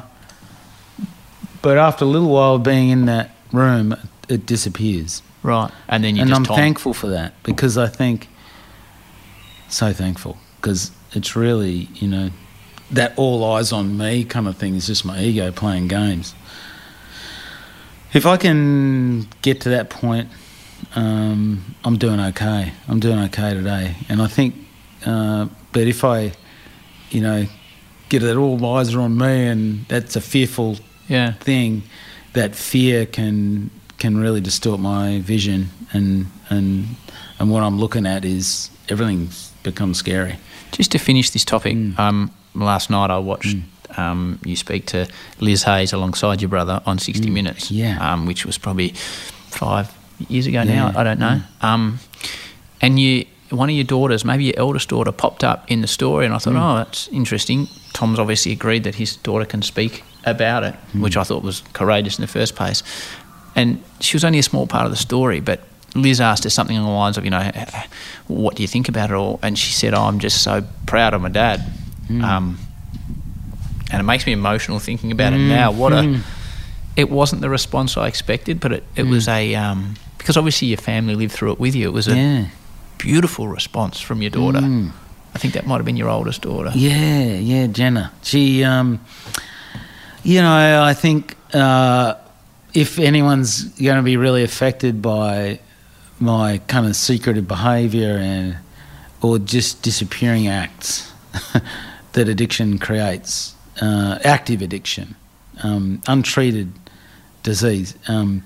but 1.60 1.76
after 1.76 2.04
a 2.04 2.08
little 2.08 2.28
while 2.30 2.54
of 2.54 2.62
being 2.62 2.90
in 2.90 3.06
that 3.06 3.30
room, 3.52 3.94
it 4.28 4.46
disappears. 4.46 5.22
right 5.42 5.70
and 5.88 6.04
then 6.04 6.16
you 6.16 6.22
and 6.22 6.30
just 6.30 6.38
I'm 6.38 6.44
Tom 6.44 6.56
thankful 6.56 6.94
for 6.94 7.08
that 7.08 7.34
because 7.42 7.78
I 7.78 7.86
think, 7.86 8.28
so 9.68 9.92
thankful, 9.92 10.36
because 10.60 10.90
it's 11.12 11.36
really, 11.36 11.88
you 11.94 12.08
know, 12.08 12.30
that 12.90 13.12
all 13.16 13.44
eyes 13.44 13.72
on 13.72 13.96
me 13.96 14.24
kind 14.24 14.48
of 14.48 14.56
thing 14.56 14.74
is 14.74 14.86
just 14.86 15.04
my 15.04 15.20
ego 15.20 15.52
playing 15.52 15.88
games. 15.88 16.34
If 18.14 18.24
I 18.24 18.38
can 18.38 19.28
get 19.42 19.60
to 19.62 19.68
that 19.70 19.90
point, 19.90 20.28
um, 20.94 21.76
I'm 21.84 21.98
doing 21.98 22.20
okay. 22.20 22.72
I'm 22.88 23.00
doing 23.00 23.18
okay 23.18 23.52
today. 23.52 23.96
And 24.08 24.22
I 24.22 24.26
think, 24.26 24.54
uh, 25.04 25.48
but 25.72 25.82
if 25.82 26.04
I, 26.04 26.32
you 27.10 27.20
know, 27.20 27.46
get 28.08 28.20
that 28.20 28.36
all 28.36 28.64
eyes 28.64 28.94
are 28.94 29.00
on 29.00 29.18
me 29.18 29.46
and 29.46 29.84
that's 29.88 30.16
a 30.16 30.20
fearful 30.20 30.78
yeah 31.08 31.32
thing, 31.32 31.82
that 32.32 32.54
fear 32.54 33.06
can 33.06 33.70
can 33.98 34.16
really 34.16 34.40
distort 34.40 34.78
my 34.80 35.20
vision 35.20 35.68
and 35.92 36.26
and 36.50 36.86
and 37.38 37.50
what 37.50 37.62
I'm 37.62 37.78
looking 37.78 38.06
at 38.06 38.24
is 38.24 38.70
everything's 38.88 39.50
become 39.62 39.94
scary. 39.94 40.36
Just 40.72 40.90
to 40.92 40.98
finish 40.98 41.30
this 41.30 41.44
topic, 41.44 41.74
Mm. 41.76 41.98
um, 41.98 42.30
last 42.54 42.90
night 42.90 43.10
I 43.10 43.18
watched 43.18 43.56
um, 43.96 44.38
you 44.44 44.54
speak 44.56 44.86
to 44.86 45.06
Liz 45.40 45.62
Hayes 45.64 45.92
alongside 45.92 46.40
your 46.42 46.48
brother 46.50 46.80
on 46.86 46.98
60 46.98 47.30
Minutes, 47.30 47.70
Mm. 47.70 47.76
yeah. 47.76 48.12
um, 48.12 48.26
which 48.26 48.44
was 48.46 48.58
probably 48.58 48.90
five 49.50 49.88
years 50.28 50.46
ago 50.46 50.62
now. 50.64 50.92
I 50.94 51.02
don't 51.04 51.18
know. 51.18 51.40
Um, 51.62 51.98
and 52.80 53.00
you, 53.00 53.24
one 53.50 53.70
of 53.70 53.74
your 53.74 53.84
daughters, 53.84 54.24
maybe 54.24 54.44
your 54.44 54.54
eldest 54.58 54.88
daughter, 54.90 55.10
popped 55.10 55.42
up 55.42 55.64
in 55.68 55.80
the 55.80 55.86
story, 55.88 56.26
and 56.26 56.34
I 56.34 56.36
Mm. 56.38 56.42
thought, 56.42 56.56
oh, 56.56 56.76
that's 56.76 57.08
interesting. 57.08 57.66
Tom's 57.94 58.18
obviously 58.18 58.52
agreed 58.52 58.84
that 58.84 58.96
his 58.96 59.16
daughter 59.16 59.44
can 59.46 59.62
speak 59.62 60.04
about 60.24 60.64
it, 60.64 60.74
Mm. 60.94 61.00
which 61.02 61.16
I 61.16 61.24
thought 61.24 61.42
was 61.42 61.62
courageous 61.72 62.18
in 62.18 62.22
the 62.22 62.28
first 62.28 62.54
place. 62.56 62.82
And 63.56 63.82
she 64.00 64.16
was 64.16 64.24
only 64.24 64.38
a 64.38 64.42
small 64.42 64.66
part 64.66 64.84
of 64.84 64.90
the 64.90 64.96
story, 64.96 65.40
but 65.40 65.60
Liz 65.94 66.20
asked 66.20 66.44
her 66.44 66.50
something 66.50 66.76
along 66.76 66.90
the 66.90 66.96
lines 66.96 67.18
of, 67.18 67.24
you 67.24 67.30
know, 67.30 67.50
what 68.28 68.54
do 68.56 68.62
you 68.62 68.68
think 68.68 68.88
about 68.88 69.10
it 69.10 69.14
all? 69.14 69.38
And 69.42 69.58
she 69.58 69.72
said, 69.72 69.94
oh, 69.94 70.02
I'm 70.02 70.18
just 70.18 70.42
so 70.42 70.62
proud 70.86 71.14
of 71.14 71.22
my 71.22 71.28
dad. 71.30 71.64
Mm. 72.08 72.22
Um, 72.22 72.58
and 73.90 74.00
it 74.00 74.04
makes 74.04 74.26
me 74.26 74.32
emotional 74.32 74.78
thinking 74.78 75.10
about 75.12 75.32
it 75.32 75.38
now. 75.38 75.70
What 75.72 75.92
a, 75.92 75.96
Mm. 76.02 76.20
it 76.96 77.10
wasn't 77.10 77.40
the 77.40 77.48
response 77.50 77.96
I 77.96 78.06
expected, 78.06 78.60
but 78.60 78.72
it, 78.72 78.84
it 78.96 79.04
was 79.06 79.28
a, 79.28 79.54
um, 79.54 79.94
because 80.18 80.36
obviously 80.36 80.68
your 80.68 80.76
family 80.78 81.14
lived 81.14 81.32
through 81.32 81.52
it 81.52 81.58
with 81.60 81.74
you. 81.74 81.88
It 81.88 81.92
was 81.92 82.06
a 82.08 82.14
Yeah. 82.16 82.44
beautiful 82.98 83.48
response 83.48 83.98
from 84.00 84.20
your 84.20 84.30
daughter. 84.30 84.60
Mm. 84.60 84.90
I 85.34 85.38
think 85.38 85.54
that 85.54 85.66
might 85.66 85.76
have 85.76 85.84
been 85.86 85.96
your 85.96 86.08
oldest 86.10 86.42
daughter. 86.42 86.70
Yeah, 86.74 87.24
yeah, 87.38 87.66
Jenna. 87.68 88.12
She, 88.22 88.62
um, 88.64 89.00
you 90.28 90.42
know, 90.42 90.82
I 90.82 90.92
think 90.92 91.36
uh, 91.54 92.14
if 92.74 92.98
anyone's 92.98 93.64
going 93.64 93.96
to 93.96 94.02
be 94.02 94.18
really 94.18 94.42
affected 94.42 95.00
by 95.00 95.58
my 96.20 96.58
kind 96.66 96.86
of 96.86 96.96
secretive 96.96 97.48
behaviour 97.48 98.18
and 98.18 98.58
or 99.22 99.38
just 99.38 99.80
disappearing 99.82 100.46
acts 100.46 101.10
that 102.12 102.28
addiction 102.28 102.78
creates, 102.78 103.54
uh, 103.80 104.18
active 104.22 104.60
addiction, 104.60 105.16
um, 105.62 106.02
untreated 106.06 106.72
disease, 107.42 107.94
um, 108.06 108.42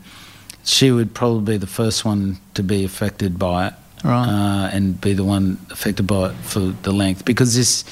she 0.63 0.93
would 0.93 1.13
probably 1.15 1.55
be 1.55 1.59
the 1.59 1.67
first 1.67 2.05
one 2.05 2.39
to 2.55 2.63
be 2.63 2.85
affected 2.85 3.41
by 3.41 3.67
it 3.69 3.75
Right. 4.05 4.29
uh, 4.29 4.71
and 4.73 5.01
be 5.01 5.15
the 5.15 5.25
one 5.25 5.59
affected 5.71 6.07
by 6.07 6.31
it 6.31 6.35
for 6.37 6.61
the 6.61 6.93
length 6.93 7.25
because 7.25 7.55
this 7.57 7.85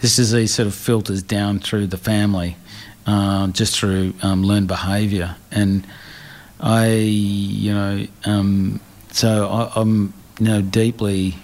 this 0.00 0.16
disease 0.16 0.54
sort 0.54 0.68
of 0.68 0.74
filters 0.74 1.22
down 1.22 1.58
through 1.58 1.86
the 1.88 1.96
family, 1.96 2.56
uh, 3.06 3.48
just 3.48 3.78
through 3.78 4.14
um, 4.22 4.42
learned 4.42 4.68
behaviour, 4.68 5.36
and 5.50 5.86
I, 6.60 6.94
you 6.94 7.72
know, 7.72 8.06
um, 8.24 8.80
so 9.12 9.48
I, 9.48 9.80
I'm 9.80 10.12
you 10.38 10.46
know 10.46 10.60
deeply 10.62 11.36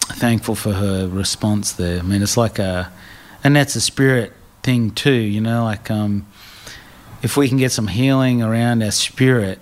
thankful 0.00 0.54
for 0.54 0.72
her 0.72 1.08
response 1.08 1.72
there. 1.72 1.98
I 1.98 2.02
mean, 2.02 2.22
it's 2.22 2.36
like 2.36 2.58
a, 2.58 2.92
and 3.42 3.56
that's 3.56 3.74
a 3.74 3.80
spirit 3.80 4.32
thing 4.62 4.90
too, 4.90 5.12
you 5.12 5.40
know, 5.40 5.64
like 5.64 5.90
um, 5.90 6.26
if 7.22 7.36
we 7.36 7.48
can 7.48 7.58
get 7.58 7.72
some 7.72 7.88
healing 7.88 8.42
around 8.42 8.82
our 8.82 8.90
spirit 8.90 9.58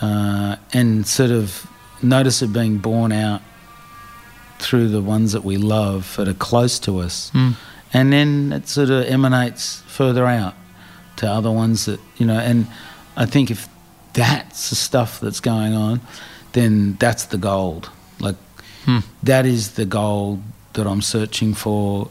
uh, 0.00 0.56
and 0.72 1.06
sort 1.06 1.30
of 1.30 1.66
notice 2.02 2.42
it 2.42 2.52
being 2.52 2.78
born 2.78 3.12
out 3.12 3.42
through 4.58 4.88
the 4.88 5.00
ones 5.00 5.32
that 5.32 5.44
we 5.44 5.56
love 5.56 6.16
that 6.16 6.28
are 6.28 6.34
close 6.34 6.78
to 6.80 6.98
us. 6.98 7.30
Mm. 7.32 7.54
And 7.92 8.12
then 8.12 8.52
it 8.52 8.68
sort 8.68 8.90
of 8.90 9.06
emanates 9.06 9.82
further 9.86 10.26
out 10.26 10.54
to 11.16 11.26
other 11.26 11.50
ones 11.50 11.86
that, 11.86 12.00
you 12.18 12.26
know, 12.26 12.38
and 12.38 12.66
I 13.16 13.26
think 13.26 13.50
if 13.50 13.68
that's 14.12 14.70
the 14.70 14.76
stuff 14.76 15.20
that's 15.20 15.40
going 15.40 15.74
on, 15.74 16.00
then 16.52 16.96
that's 16.98 17.24
the 17.26 17.38
gold. 17.38 17.90
Like, 18.20 18.36
Hmm. 18.84 18.98
that 19.22 19.44
is 19.46 19.72
the 19.72 19.84
gold 19.84 20.42
that 20.74 20.86
I'm 20.86 21.02
searching 21.02 21.54
for. 21.54 22.08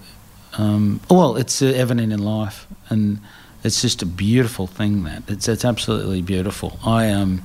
Um, 0.57 0.99
well, 1.09 1.35
it's 1.37 1.61
evident 1.61 2.11
in 2.13 2.19
life, 2.23 2.67
and 2.89 3.19
it's 3.63 3.81
just 3.81 4.01
a 4.01 4.05
beautiful 4.05 4.67
thing. 4.67 5.03
That 5.03 5.23
it's 5.27 5.47
it's 5.47 5.65
absolutely 5.65 6.21
beautiful. 6.21 6.79
I 6.85 7.09
um, 7.09 7.41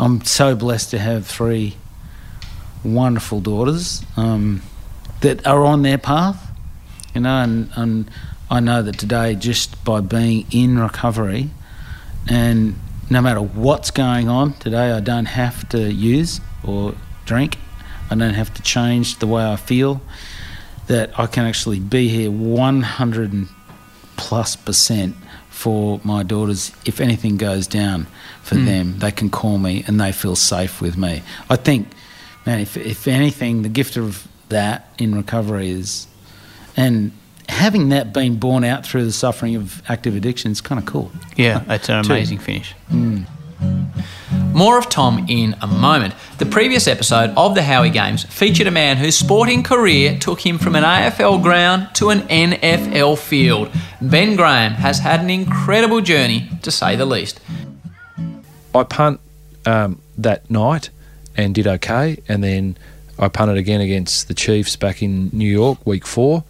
I'm 0.00 0.24
so 0.24 0.54
blessed 0.56 0.90
to 0.90 0.98
have 0.98 1.26
three 1.26 1.76
wonderful 2.84 3.40
daughters 3.40 4.02
um, 4.16 4.62
that 5.20 5.46
are 5.46 5.64
on 5.64 5.82
their 5.82 5.98
path, 5.98 6.47
you 7.18 7.22
know, 7.22 7.42
and, 7.42 7.68
and 7.74 8.10
I 8.48 8.60
know 8.60 8.80
that 8.80 8.96
today 8.96 9.34
just 9.34 9.84
by 9.84 10.00
being 10.00 10.46
in 10.52 10.78
recovery, 10.78 11.50
and 12.28 12.76
no 13.10 13.20
matter 13.20 13.40
what's 13.40 13.90
going 13.90 14.28
on 14.28 14.52
today, 14.54 14.92
I 14.92 15.00
don't 15.00 15.24
have 15.24 15.68
to 15.70 15.92
use 15.92 16.40
or 16.62 16.94
drink. 17.24 17.58
I 18.08 18.14
don't 18.14 18.34
have 18.34 18.54
to 18.54 18.62
change 18.62 19.18
the 19.18 19.26
way 19.26 19.44
I 19.44 19.56
feel. 19.56 20.00
That 20.86 21.18
I 21.18 21.26
can 21.26 21.44
actually 21.44 21.80
be 21.80 22.08
here 22.08 22.30
100 22.30 23.48
plus 24.16 24.54
percent 24.54 25.16
for 25.50 26.00
my 26.04 26.22
daughters. 26.22 26.70
If 26.86 27.00
anything 27.00 27.36
goes 27.36 27.66
down 27.66 28.06
for 28.42 28.54
hmm. 28.54 28.64
them, 28.64 28.98
they 29.00 29.10
can 29.10 29.28
call 29.28 29.58
me 29.58 29.82
and 29.88 30.00
they 30.00 30.12
feel 30.12 30.36
safe 30.36 30.80
with 30.80 30.96
me. 30.96 31.22
I 31.50 31.56
think, 31.56 31.88
man, 32.46 32.60
if, 32.60 32.76
if 32.76 33.08
anything, 33.08 33.62
the 33.62 33.68
gift 33.68 33.96
of 33.96 34.28
that 34.50 34.94
in 34.98 35.16
recovery 35.16 35.68
is, 35.68 36.06
and 36.78 37.10
having 37.48 37.88
that 37.88 38.12
been 38.12 38.36
borne 38.36 38.62
out 38.62 38.86
through 38.86 39.04
the 39.04 39.12
suffering 39.12 39.56
of 39.56 39.82
active 39.90 40.14
addiction 40.14 40.52
is 40.52 40.60
kind 40.60 40.78
of 40.78 40.86
cool. 40.86 41.10
Yeah, 41.36 41.58
that's 41.66 41.88
an 41.88 42.04
amazing 42.04 42.38
finish. 42.38 42.74
More 44.52 44.78
of 44.78 44.88
Tom 44.88 45.26
in 45.28 45.56
a 45.60 45.66
moment. 45.66 46.14
The 46.38 46.46
previous 46.46 46.86
episode 46.86 47.30
of 47.36 47.56
the 47.56 47.62
Howie 47.62 47.90
Games 47.90 48.24
featured 48.24 48.68
a 48.68 48.70
man 48.70 48.96
whose 48.96 49.16
sporting 49.16 49.64
career 49.64 50.16
took 50.18 50.44
him 50.46 50.58
from 50.58 50.76
an 50.76 50.84
AFL 50.84 51.42
ground 51.42 51.88
to 51.94 52.10
an 52.10 52.20
NFL 52.20 53.18
field. 53.18 53.70
Ben 54.00 54.36
Graham 54.36 54.72
has 54.74 55.00
had 55.00 55.20
an 55.20 55.30
incredible 55.30 56.00
journey, 56.00 56.48
to 56.62 56.70
say 56.70 56.94
the 56.94 57.06
least. 57.06 57.40
I 58.72 58.84
punt 58.84 59.20
um, 59.66 60.00
that 60.16 60.48
night 60.48 60.90
and 61.36 61.54
did 61.54 61.66
okay, 61.66 62.22
and 62.28 62.44
then 62.44 62.76
I 63.18 63.26
punted 63.26 63.56
again 63.56 63.80
against 63.80 64.28
the 64.28 64.34
Chiefs 64.34 64.76
back 64.76 65.02
in 65.02 65.30
New 65.32 65.50
York, 65.50 65.84
week 65.84 66.06
four, 66.06 66.44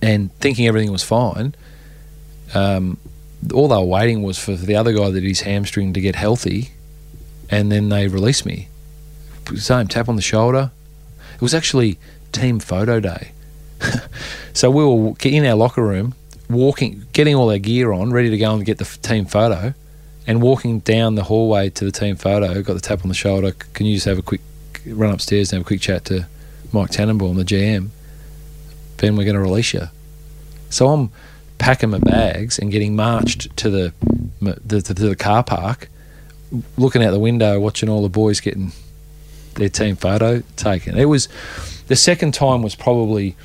and 0.00 0.32
thinking 0.34 0.66
everything 0.66 0.92
was 0.92 1.02
fine. 1.02 1.54
Um, 2.54 2.98
all 3.52 3.68
they 3.68 3.76
were 3.76 3.82
waiting 3.82 4.22
was 4.22 4.38
for 4.38 4.54
the 4.54 4.76
other 4.76 4.92
guy 4.92 5.10
that 5.10 5.22
his 5.22 5.42
hamstring 5.42 5.92
to 5.92 6.00
get 6.00 6.16
healthy, 6.16 6.70
and 7.50 7.70
then 7.70 7.88
they 7.88 8.08
released 8.08 8.44
me. 8.44 8.68
Same 9.56 9.88
tap 9.88 10.08
on 10.08 10.16
the 10.16 10.22
shoulder. 10.22 10.70
It 11.34 11.42
was 11.42 11.54
actually 11.54 11.98
team 12.32 12.58
photo 12.60 13.00
day. 13.00 13.32
so 14.52 14.70
we 14.70 14.84
were 14.84 15.14
in 15.22 15.46
our 15.46 15.54
locker 15.54 15.82
room, 15.82 16.14
walking, 16.50 17.06
getting 17.12 17.34
all 17.34 17.50
our 17.50 17.58
gear 17.58 17.92
on, 17.92 18.12
ready 18.12 18.30
to 18.30 18.38
go 18.38 18.54
and 18.54 18.64
get 18.64 18.78
the 18.78 18.84
team 18.84 19.24
photo 19.24 19.72
and 20.26 20.42
walking 20.42 20.80
down 20.80 21.14
the 21.14 21.24
hallway 21.24 21.70
to 21.70 21.84
the 21.86 21.90
team 21.90 22.14
photo, 22.14 22.60
got 22.62 22.74
the 22.74 22.80
tap 22.80 23.02
on 23.02 23.08
the 23.08 23.14
shoulder. 23.14 23.52
Can 23.72 23.86
you 23.86 23.94
just 23.94 24.06
have 24.06 24.18
a 24.18 24.22
quick 24.22 24.42
run 24.86 25.10
upstairs 25.10 25.52
and 25.52 25.58
have 25.58 25.66
a 25.66 25.68
quick 25.68 25.80
chat 25.80 26.04
to 26.06 26.26
Mike 26.70 26.90
Tannenbaum, 26.90 27.36
the 27.36 27.44
GM? 27.44 27.88
Ben, 28.98 29.16
we're 29.16 29.24
going 29.24 29.34
to 29.34 29.40
release 29.40 29.72
you. 29.72 29.88
So 30.70 30.88
I'm 30.88 31.10
packing 31.58 31.90
my 31.90 31.98
bags 31.98 32.58
and 32.58 32.70
getting 32.70 32.94
marched 32.94 33.56
to 33.56 33.70
the, 33.70 33.92
the 34.40 34.82
to 34.82 34.94
the 34.94 35.16
car 35.16 35.42
park, 35.42 35.88
looking 36.76 37.02
out 37.02 37.10
the 37.12 37.18
window, 37.18 37.58
watching 37.58 37.88
all 37.88 38.02
the 38.02 38.08
boys 38.08 38.40
getting 38.40 38.72
their 39.54 39.68
team 39.68 39.96
photo 39.96 40.42
taken. 40.56 40.98
It 40.98 41.06
was 41.06 41.28
the 41.88 41.96
second 41.96 42.34
time 42.34 42.62
was 42.62 42.74
probably 42.74 43.36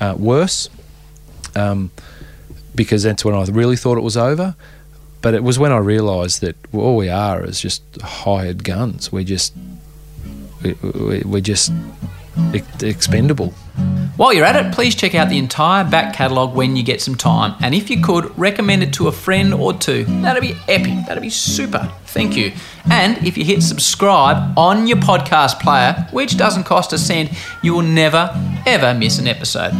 uh, 0.00 0.14
worse 0.18 0.68
um, 1.54 1.90
because 2.74 3.02
that's 3.02 3.24
when 3.24 3.34
I 3.34 3.44
really 3.44 3.76
thought 3.76 3.98
it 3.98 4.02
was 4.02 4.16
over. 4.16 4.54
But 5.22 5.34
it 5.34 5.44
was 5.44 5.58
when 5.58 5.70
I 5.70 5.76
realised 5.76 6.40
that 6.40 6.56
all 6.72 6.96
we 6.96 7.10
are 7.10 7.44
is 7.44 7.60
just 7.60 7.82
hired 8.00 8.64
guns. 8.64 9.12
We're 9.12 9.22
just 9.24 9.54
we, 10.62 10.72
we, 10.72 11.22
we're 11.26 11.42
just 11.42 11.72
ex- 12.54 12.82
expendable. 12.82 13.52
While 14.20 14.34
you're 14.34 14.44
at 14.44 14.54
it, 14.54 14.74
please 14.74 14.94
check 14.94 15.14
out 15.14 15.30
the 15.30 15.38
entire 15.38 15.82
back 15.82 16.12
catalogue 16.14 16.54
when 16.54 16.76
you 16.76 16.82
get 16.82 17.00
some 17.00 17.14
time. 17.14 17.54
And 17.62 17.74
if 17.74 17.88
you 17.88 18.02
could, 18.02 18.38
recommend 18.38 18.82
it 18.82 18.92
to 18.92 19.08
a 19.08 19.12
friend 19.12 19.54
or 19.54 19.72
two. 19.72 20.04
That'd 20.04 20.42
be 20.42 20.54
epic. 20.68 21.06
That'd 21.06 21.22
be 21.22 21.30
super. 21.30 21.90
Thank 22.04 22.36
you. 22.36 22.52
And 22.90 23.16
if 23.26 23.38
you 23.38 23.46
hit 23.46 23.62
subscribe 23.62 24.58
on 24.58 24.86
your 24.86 24.98
podcast 24.98 25.58
player, 25.58 26.06
which 26.12 26.36
doesn't 26.36 26.64
cost 26.64 26.92
a 26.92 26.98
cent, 26.98 27.30
you 27.62 27.72
will 27.72 27.80
never, 27.80 28.30
ever 28.66 28.92
miss 28.92 29.18
an 29.18 29.26
episode. 29.26 29.72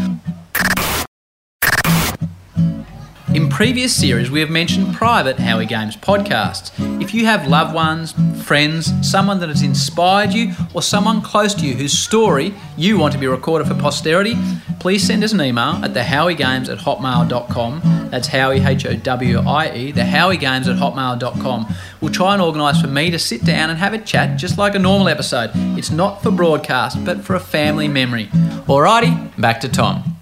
In 3.32 3.48
previous 3.48 3.94
series, 3.94 4.28
we 4.28 4.40
have 4.40 4.50
mentioned 4.50 4.92
private 4.92 5.38
Howie 5.38 5.64
Games 5.64 5.96
podcasts. 5.96 6.72
If 7.00 7.14
you 7.14 7.26
have 7.26 7.46
loved 7.46 7.72
ones, 7.72 8.12
friends, 8.42 8.92
someone 9.08 9.38
that 9.38 9.48
has 9.48 9.62
inspired 9.62 10.32
you, 10.32 10.52
or 10.74 10.82
someone 10.82 11.22
close 11.22 11.54
to 11.54 11.64
you 11.64 11.74
whose 11.74 11.96
story 11.96 12.52
you 12.76 12.98
want 12.98 13.12
to 13.12 13.20
be 13.20 13.28
recorded 13.28 13.68
for 13.68 13.74
posterity, 13.74 14.34
please 14.80 15.06
send 15.06 15.22
us 15.22 15.32
an 15.32 15.40
email 15.40 15.78
at 15.84 15.92
thehowiegames 15.92 16.68
at 16.68 16.78
hotmail.com. 16.78 18.08
That's 18.10 18.26
Howie, 18.26 18.58
H 18.64 18.84
O 18.86 18.96
W 18.96 19.38
I 19.38 19.76
E, 19.76 19.92
thehowiegames 19.92 20.66
at 20.66 20.76
hotmail.com. 20.76 21.72
We'll 22.00 22.12
try 22.12 22.32
and 22.32 22.42
organise 22.42 22.80
for 22.80 22.88
me 22.88 23.12
to 23.12 23.18
sit 23.20 23.44
down 23.44 23.70
and 23.70 23.78
have 23.78 23.94
a 23.94 23.98
chat 23.98 24.40
just 24.40 24.58
like 24.58 24.74
a 24.74 24.80
normal 24.80 25.08
episode. 25.08 25.52
It's 25.78 25.92
not 25.92 26.20
for 26.20 26.32
broadcast, 26.32 27.04
but 27.04 27.20
for 27.20 27.36
a 27.36 27.40
family 27.40 27.86
memory. 27.86 28.26
Alrighty, 28.66 29.40
back 29.40 29.60
to 29.60 29.68
Tom. 29.68 30.16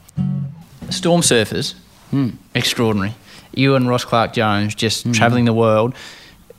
Storm 0.91 1.23
surfers 1.23 1.75
Hmm. 2.11 2.31
extraordinary. 2.55 3.15
You 3.55 3.75
and 3.75 3.89
Ross 3.89 4.05
Clarke-Jones 4.05 4.75
just 4.75 5.13
travelling 5.15 5.45
the 5.45 5.53
world 5.53 5.95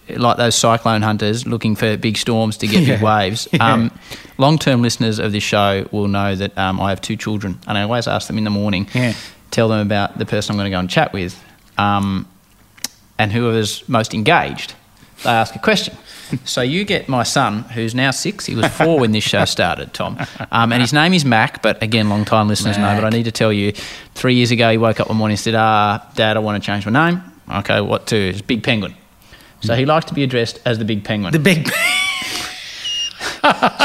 like 0.10 0.38
those 0.38 0.56
cyclone 0.56 1.04
hunters 1.04 1.45
looking 1.45 1.76
for 1.76 1.95
big 1.95 2.18
storms 2.18 2.58
to 2.58 2.68
get 2.68 2.86
big 2.86 3.02
waves. 3.02 3.47
Yeah. 3.54 3.74
Um, 3.74 3.91
Long 4.39 4.58
term 4.58 4.82
listeners 4.82 5.20
of 5.20 5.32
this 5.32 5.43
show 5.43 5.88
will 5.91 6.08
know 6.08 6.34
that 6.36 6.58
um, 6.58 6.80
I 6.80 6.89
have 6.89 7.00
two 7.02 7.16
children, 7.16 7.60
and 7.68 7.78
I 7.78 7.84
always 7.84 8.08
ask 8.08 8.28
them 8.28 8.38
in 8.38 8.43
the 8.43 8.50
morning, 8.50 8.88
Yeah. 8.93 9.14
tell 9.52 9.68
them 9.68 9.80
about 9.86 10.18
the 10.18 10.26
person 10.26 10.54
I'm 10.54 10.58
going 10.58 10.66
to 10.72 10.76
go 10.76 10.80
and 10.80 10.89
chat 10.89 11.14
with, 11.14 11.41
um, 11.78 12.26
and 13.20 13.32
whoever's 13.32 13.88
most 13.89 14.14
engaged, 14.14 14.74
they 15.24 15.30
ask 15.30 15.56
a 15.56 15.60
question. 15.60 15.95
So 16.45 16.61
you 16.61 16.86
get 16.86 17.09
my 17.09 17.23
son, 17.23 17.63
who's 17.63 17.95
now 17.95 18.11
six. 18.11 18.45
He 18.45 18.55
was 18.55 18.67
four 18.67 18.99
when 18.99 19.11
this 19.11 19.23
show 19.23 19.45
started, 19.45 19.93
Tom, 19.93 20.17
um, 20.51 20.71
and 20.71 20.82
his 20.82 20.93
name 20.93 21.13
is 21.13 21.25
Mac. 21.25 21.61
But 21.61 21.82
again, 21.82 22.09
long 22.09 22.25
time 22.25 22.47
listeners 22.47 22.77
know. 22.77 22.93
But 22.95 23.05
I 23.05 23.09
need 23.09 23.23
to 23.23 23.32
tell 23.32 23.51
you, 23.51 23.71
three 24.15 24.36
years 24.36 24.51
ago, 24.51 24.69
he 24.71 24.77
woke 24.77 24.99
up 24.99 25.07
one 25.09 25.17
morning 25.17 25.34
and 25.34 25.39
said, 25.39 25.55
"Ah, 25.55 26.05
Dad, 26.15 26.38
I 26.38 26.39
want 26.39 26.61
to 26.61 26.65
change 26.65 26.86
my 26.86 27.11
name. 27.11 27.23
Okay, 27.51 27.82
what 27.82 28.07
to? 28.07 28.15
It's 28.15 28.41
Big 28.41 28.63
Penguin." 28.63 28.95
So 29.61 29.75
he 29.75 29.86
likes 29.86 30.05
to 30.05 30.13
be 30.13 30.23
addressed 30.23 30.59
as 30.65 30.77
the 30.77 30.86
Big 30.86 31.03
Penguin. 31.03 31.34
The 31.34 31.39
big. 31.39 31.69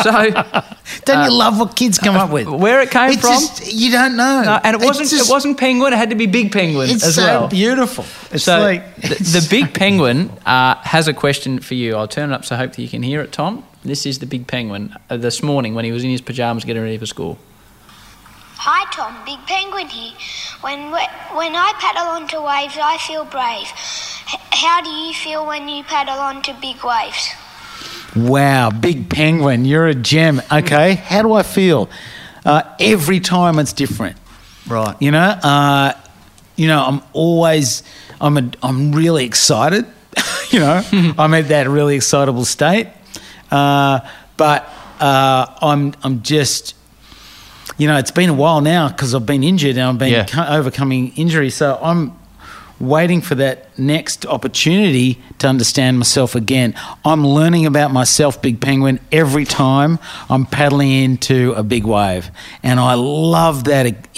so 0.02 0.30
Don't 1.04 1.24
you 1.30 1.36
love 1.36 1.58
what 1.58 1.76
kids 1.76 1.98
come 1.98 2.16
up 2.16 2.30
with? 2.30 2.46
where 2.48 2.80
it 2.82 2.90
came 2.90 3.10
It's 3.10 3.20
from, 3.20 3.30
just 3.32 3.72
you 3.72 3.90
don't 3.90 4.16
know, 4.16 4.42
No, 4.44 4.60
and 4.62 4.74
it 4.80 4.84
wasn't 4.84 5.08
just- 5.10 5.28
it 5.28 5.32
wasn't 5.32 5.58
penguin. 5.58 5.92
It 5.92 5.96
had 5.96 6.10
to 6.10 6.16
be 6.16 6.26
big 6.26 6.52
penguin 6.52 6.90
It's 6.90 7.04
as 7.04 7.14
so 7.16 7.22
well. 7.24 7.48
beautiful. 7.48 8.04
It's 8.30 8.44
so 8.44 8.60
like 8.60 8.96
the, 8.96 9.08
the 9.40 9.46
big 9.50 9.74
penguin 9.74 10.30
uh, 10.46 10.74
has 10.76 11.08
a 11.08 11.14
question 11.14 11.58
for 11.60 11.74
you. 11.74 11.96
I'll 11.96 12.08
turn 12.08 12.30
it 12.30 12.34
up 12.34 12.44
so 12.44 12.54
I 12.54 12.58
hope 12.58 12.72
that 12.72 12.82
you 12.82 12.88
can 12.88 13.02
hear 13.02 13.20
it, 13.22 13.32
Tom. 13.32 13.64
This 13.84 14.06
is 14.06 14.18
the 14.18 14.26
big 14.26 14.46
penguin 14.46 14.94
uh, 15.10 15.16
this 15.16 15.42
morning 15.42 15.74
when 15.74 15.84
he 15.84 15.92
was 15.92 16.04
in 16.04 16.10
his 16.10 16.20
pajamas 16.20 16.64
getting 16.64 16.82
ready 16.82 16.98
for 16.98 17.06
school. 17.06 17.38
Hi 18.56 18.90
Tom, 18.92 19.14
Big 19.26 19.44
Penguin 19.46 19.88
here. 19.88 20.12
When 20.62 20.90
when 20.90 21.54
I 21.54 21.72
paddle 21.78 22.08
onto 22.16 22.36
waves, 22.40 22.78
I 22.80 22.96
feel 22.96 23.24
brave. 23.26 23.68
H- 24.32 24.40
how 24.64 24.80
do 24.80 24.88
you 24.88 25.12
feel 25.12 25.44
when 25.44 25.68
you 25.68 25.84
paddle 25.84 26.18
onto 26.18 26.52
big 26.62 26.82
waves? 26.82 27.28
Wow, 28.16 28.70
big 28.70 29.08
penguin, 29.10 29.64
you're 29.64 29.86
a 29.86 29.94
gem. 29.94 30.40
Okay, 30.52 30.94
how 30.94 31.22
do 31.22 31.32
I 31.32 31.42
feel? 31.42 31.88
Uh, 32.44 32.62
every 32.78 33.20
time 33.20 33.58
it's 33.58 33.72
different. 33.72 34.16
Right. 34.68 34.94
You 35.00 35.10
know, 35.10 35.20
uh, 35.20 35.92
you 36.56 36.68
know, 36.68 36.84
I'm 36.84 37.02
always, 37.12 37.82
I'm, 38.20 38.36
a, 38.38 38.50
I'm 38.62 38.92
really 38.92 39.24
excited. 39.24 39.84
you 40.50 40.60
know, 40.60 40.82
I'm 41.18 41.34
at 41.34 41.48
that 41.48 41.68
really 41.68 41.96
excitable 41.96 42.44
state. 42.44 42.88
Uh, 43.50 44.00
but 44.36 44.68
uh, 45.00 45.46
I'm, 45.60 45.94
I'm 46.02 46.22
just, 46.22 46.74
you 47.78 47.88
know, 47.88 47.98
it's 47.98 48.10
been 48.12 48.30
a 48.30 48.34
while 48.34 48.60
now 48.60 48.88
because 48.88 49.14
I've 49.14 49.26
been 49.26 49.42
injured 49.42 49.76
and 49.76 49.80
I've 49.88 49.98
been 49.98 50.12
Yeah. 50.12 50.26
co- 50.26 50.46
overcoming 50.46 51.12
injury. 51.16 51.50
So 51.50 51.78
I'm 51.82 52.12
waiting 52.80 53.20
for 53.20 53.34
that 53.36 53.76
next 53.78 54.26
opportunity 54.26 55.22
to 55.38 55.46
understand 55.46 55.98
myself 55.98 56.34
again. 56.34 56.74
I'm 57.04 57.26
learning 57.26 57.66
about 57.66 57.92
myself, 57.92 58.42
Big 58.42 58.60
Penguin, 58.60 59.00
every 59.12 59.44
time 59.44 59.98
I'm 60.28 60.46
paddling 60.46 60.90
into 60.90 61.52
a 61.52 61.62
big 61.62 61.84
wave. 61.84 62.30
And 62.62 62.80
I 62.80 62.94
love 62.94 63.64
that, 63.64 64.08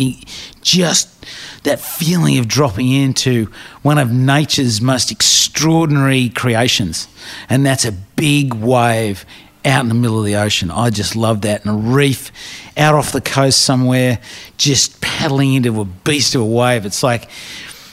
just 0.62 1.26
that 1.64 1.80
feeling 1.80 2.38
of 2.38 2.48
dropping 2.48 2.90
into 2.90 3.50
one 3.82 3.98
of 3.98 4.12
nature's 4.12 4.80
most 4.80 5.10
extraordinary 5.10 6.28
creations. 6.28 7.08
And 7.48 7.64
that's 7.66 7.84
a 7.84 7.92
big 7.92 8.54
wave 8.54 9.24
out 9.64 9.82
in 9.82 9.88
the 9.88 9.94
middle 9.94 10.18
of 10.18 10.24
the 10.24 10.36
ocean. 10.36 10.70
I 10.70 10.90
just 10.90 11.16
love 11.16 11.42
that. 11.42 11.64
And 11.64 11.74
a 11.74 11.92
reef 11.92 12.30
out 12.76 12.94
off 12.94 13.12
the 13.12 13.20
coast 13.20 13.62
somewhere, 13.62 14.20
just 14.56 15.00
paddling 15.00 15.54
into 15.54 15.80
a 15.80 15.84
beast 15.84 16.34
of 16.34 16.40
a 16.40 16.44
wave. 16.44 16.86
It's 16.86 17.02
like, 17.02 17.28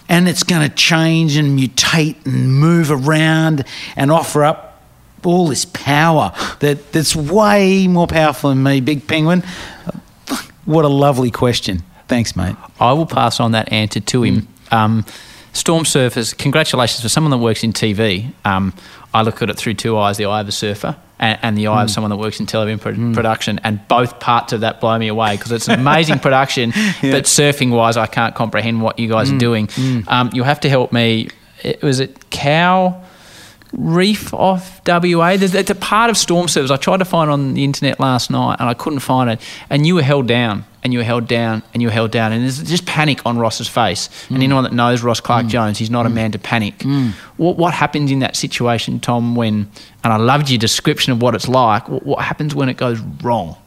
and 0.09 0.27
it's 0.27 0.43
going 0.43 0.67
to 0.67 0.75
change 0.75 1.35
and 1.37 1.57
mutate 1.57 2.25
and 2.25 2.53
move 2.59 2.91
around 2.91 3.65
and 3.95 4.11
offer 4.11 4.43
up 4.43 4.81
all 5.25 5.47
this 5.47 5.65
power 5.65 6.33
that, 6.59 6.91
that's 6.91 7.15
way 7.15 7.87
more 7.87 8.07
powerful 8.07 8.49
than 8.49 8.61
me, 8.61 8.81
Big 8.81 9.07
Penguin. 9.07 9.43
What 10.65 10.85
a 10.85 10.89
lovely 10.89 11.31
question. 11.31 11.83
Thanks, 12.07 12.35
mate. 12.35 12.55
I 12.79 12.93
will 12.93 13.05
pass 13.05 13.39
on 13.39 13.51
that 13.53 13.71
answer 13.71 13.99
to 13.99 14.23
him. 14.23 14.47
Um, 14.71 15.05
storm 15.53 15.83
surfers, 15.83 16.37
congratulations 16.37 17.01
for 17.01 17.09
someone 17.09 17.31
that 17.31 17.37
works 17.37 17.63
in 17.63 17.73
TV. 17.73 18.33
Um, 18.45 18.73
I 19.13 19.21
look 19.21 19.41
at 19.41 19.49
it 19.49 19.57
through 19.57 19.75
two 19.75 19.97
eyes 19.97 20.17
the 20.17 20.25
eye 20.25 20.41
of 20.41 20.47
a 20.47 20.51
surfer 20.51 20.95
and, 21.23 21.39
and 21.41 21.57
the 21.57 21.67
eye 21.67 21.83
of 21.83 21.89
hmm. 21.89 21.93
someone 21.93 22.09
that 22.09 22.17
works 22.17 22.39
in 22.39 22.45
television 22.45 22.79
pro- 22.79 22.93
hmm. 22.93 23.13
production, 23.13 23.59
and 23.63 23.85
both 23.87 24.19
parts 24.19 24.53
of 24.53 24.61
that 24.61 24.81
blow 24.81 24.97
me 24.99 25.07
away 25.07 25.37
because 25.37 25.51
it's 25.51 25.69
an 25.69 25.79
amazing 25.79 26.19
production, 26.27 26.71
but 27.01 27.23
surfing 27.23 27.71
wise, 27.71 27.95
I 27.97 28.07
can't 28.07 28.35
comprehend 28.35 28.81
what 28.81 28.99
you 28.99 29.07
guys 29.07 29.29
are 29.29 29.33
hmm. 29.33 29.37
doing. 29.39 29.69
Um, 30.07 30.29
you'll 30.33 30.45
have 30.45 30.59
to 30.61 30.69
help 30.69 30.91
me. 30.91 31.29
It, 31.63 31.81
was 31.81 32.01
it 32.01 32.29
Cow? 32.29 33.02
Reef 33.75 34.33
off 34.33 34.81
WA. 34.87 35.29
It's 35.39 35.69
a 35.71 35.75
part 35.75 36.09
of 36.11 36.17
storm 36.17 36.45
surfers. 36.47 36.69
I 36.71 36.77
tried 36.77 36.97
to 36.97 37.05
find 37.05 37.29
it 37.29 37.33
on 37.33 37.53
the 37.55 37.63
internet 37.63 37.99
last 37.99 38.29
night 38.29 38.57
and 38.59 38.69
I 38.69 38.73
couldn't 38.75 38.99
find 38.99 39.29
it. 39.31 39.41
And 39.69 39.87
you 39.87 39.95
were 39.95 40.03
held 40.03 40.27
down 40.27 40.65
and 40.83 40.93
you 40.93 40.99
were 40.99 41.03
held 41.05 41.27
down 41.27 41.63
and 41.73 41.81
you 41.81 41.87
were 41.87 41.91
held 41.93 42.11
down. 42.11 42.31
And 42.33 42.43
there's 42.43 42.61
just 42.61 42.85
panic 42.85 43.25
on 43.25 43.39
Ross's 43.39 43.67
face. 43.67 44.09
And 44.29 44.43
anyone 44.43 44.63
that 44.63 44.73
knows 44.73 45.01
Ross 45.01 45.19
Clarke-Jones, 45.19 45.79
he's 45.79 45.89
not 45.89 46.05
a 46.05 46.09
man 46.09 46.31
to 46.33 46.39
panic. 46.39 46.83
What, 47.37 47.57
what 47.57 47.73
happens 47.73 48.11
in 48.11 48.19
that 48.19 48.35
situation, 48.35 48.99
Tom, 48.99 49.35
when, 49.35 49.71
and 50.03 50.13
I 50.13 50.17
loved 50.17 50.49
your 50.51 50.59
description 50.59 51.11
of 51.11 51.21
what 51.21 51.33
it's 51.33 51.47
like, 51.47 51.89
what, 51.89 52.05
what 52.05 52.23
happens 52.23 52.53
when 52.53 52.69
it 52.69 52.77
goes 52.77 52.99
wrong? 53.23 53.57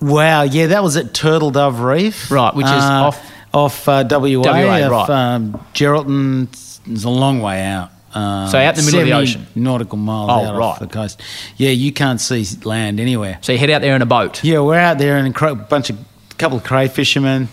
Wow, 0.00 0.42
yeah, 0.42 0.66
that 0.66 0.82
was 0.82 0.98
at 0.98 1.14
Turtle 1.14 1.50
Dove 1.50 1.80
Reef. 1.80 2.30
Right, 2.30 2.54
which 2.54 2.66
is 2.66 2.72
uh, 2.72 3.06
off- 3.06 3.32
off 3.54 3.88
uh, 3.88 4.04
WA. 4.10 4.18
WA, 4.42 4.86
off, 4.90 5.08
right. 5.08 5.34
Um, 5.34 5.52
Geraldton, 5.72 6.48
it's 6.86 7.04
a 7.04 7.08
long 7.08 7.40
way 7.40 7.62
out. 7.64 7.90
Um, 8.16 8.48
So 8.50 8.58
out 8.58 8.78
in 8.78 8.84
the 8.84 8.86
middle 8.86 9.00
of 9.00 9.06
the 9.06 9.12
ocean? 9.12 9.46
Nautical 9.54 9.98
miles 9.98 10.30
Oh, 10.30 10.46
out 10.48 10.56
right. 10.56 10.64
off 10.64 10.78
the 10.78 10.86
coast. 10.86 11.20
Yeah, 11.56 11.70
you 11.70 11.92
can't 11.92 12.20
see 12.20 12.44
land 12.64 12.98
anywhere. 13.00 13.38
So 13.42 13.52
you 13.52 13.58
head 13.58 13.70
out 13.70 13.82
there 13.82 13.94
in 13.94 14.02
a 14.02 14.06
boat. 14.06 14.42
Yeah, 14.42 14.60
we're 14.60 14.78
out 14.78 14.98
there 14.98 15.18
in 15.18 15.26
a 15.26 15.32
cra- 15.32 15.54
bunch 15.54 15.90
of 15.90 15.98
couple 16.38 16.58
of 16.58 16.64
cray 16.64 16.88
fishermen. 16.88 17.48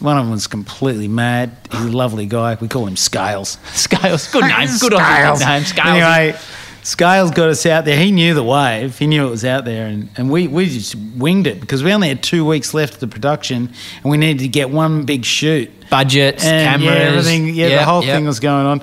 One 0.00 0.16
of 0.18 0.24
them 0.24 0.32
was 0.32 0.46
completely 0.48 1.06
mad. 1.08 1.56
He's 1.70 1.80
a 1.86 1.96
lovely 1.96 2.26
guy. 2.26 2.56
We 2.60 2.66
call 2.66 2.86
him 2.86 2.96
Scales. 2.96 3.58
Scales. 3.72 4.26
Good 4.32 4.42
name. 4.44 4.66
Good 4.80 4.92
Scales. 4.92 5.40
name. 5.40 5.62
Scales. 5.64 5.86
Anyway, 5.88 6.38
Scales 6.82 7.30
got 7.30 7.48
us 7.50 7.64
out 7.66 7.84
there. 7.84 7.96
He 7.96 8.10
knew 8.10 8.34
the 8.34 8.42
wave. 8.42 8.98
He 8.98 9.06
knew 9.06 9.24
it 9.24 9.30
was 9.30 9.44
out 9.44 9.64
there, 9.64 9.86
and, 9.86 10.08
and 10.16 10.28
we, 10.28 10.48
we 10.48 10.66
just 10.68 10.96
winged 11.16 11.46
it 11.46 11.60
because 11.60 11.84
we 11.84 11.92
only 11.92 12.08
had 12.08 12.20
two 12.24 12.44
weeks 12.44 12.74
left 12.74 12.94
of 12.94 13.00
the 13.00 13.06
production, 13.06 13.72
and 14.02 14.10
we 14.10 14.16
needed 14.16 14.40
to 14.40 14.48
get 14.48 14.70
one 14.70 15.04
big 15.04 15.24
shoot. 15.24 15.70
Budgets, 15.88 16.44
And 16.44 16.80
cameras. 16.82 16.98
yeah, 16.98 17.04
everything. 17.08 17.48
Yeah, 17.54 17.66
Yep, 17.68 17.78
the 17.78 17.84
whole 17.84 18.02
yep. 18.04 18.16
thing 18.16 18.24
was 18.26 18.40
going 18.40 18.66
on. 18.66 18.82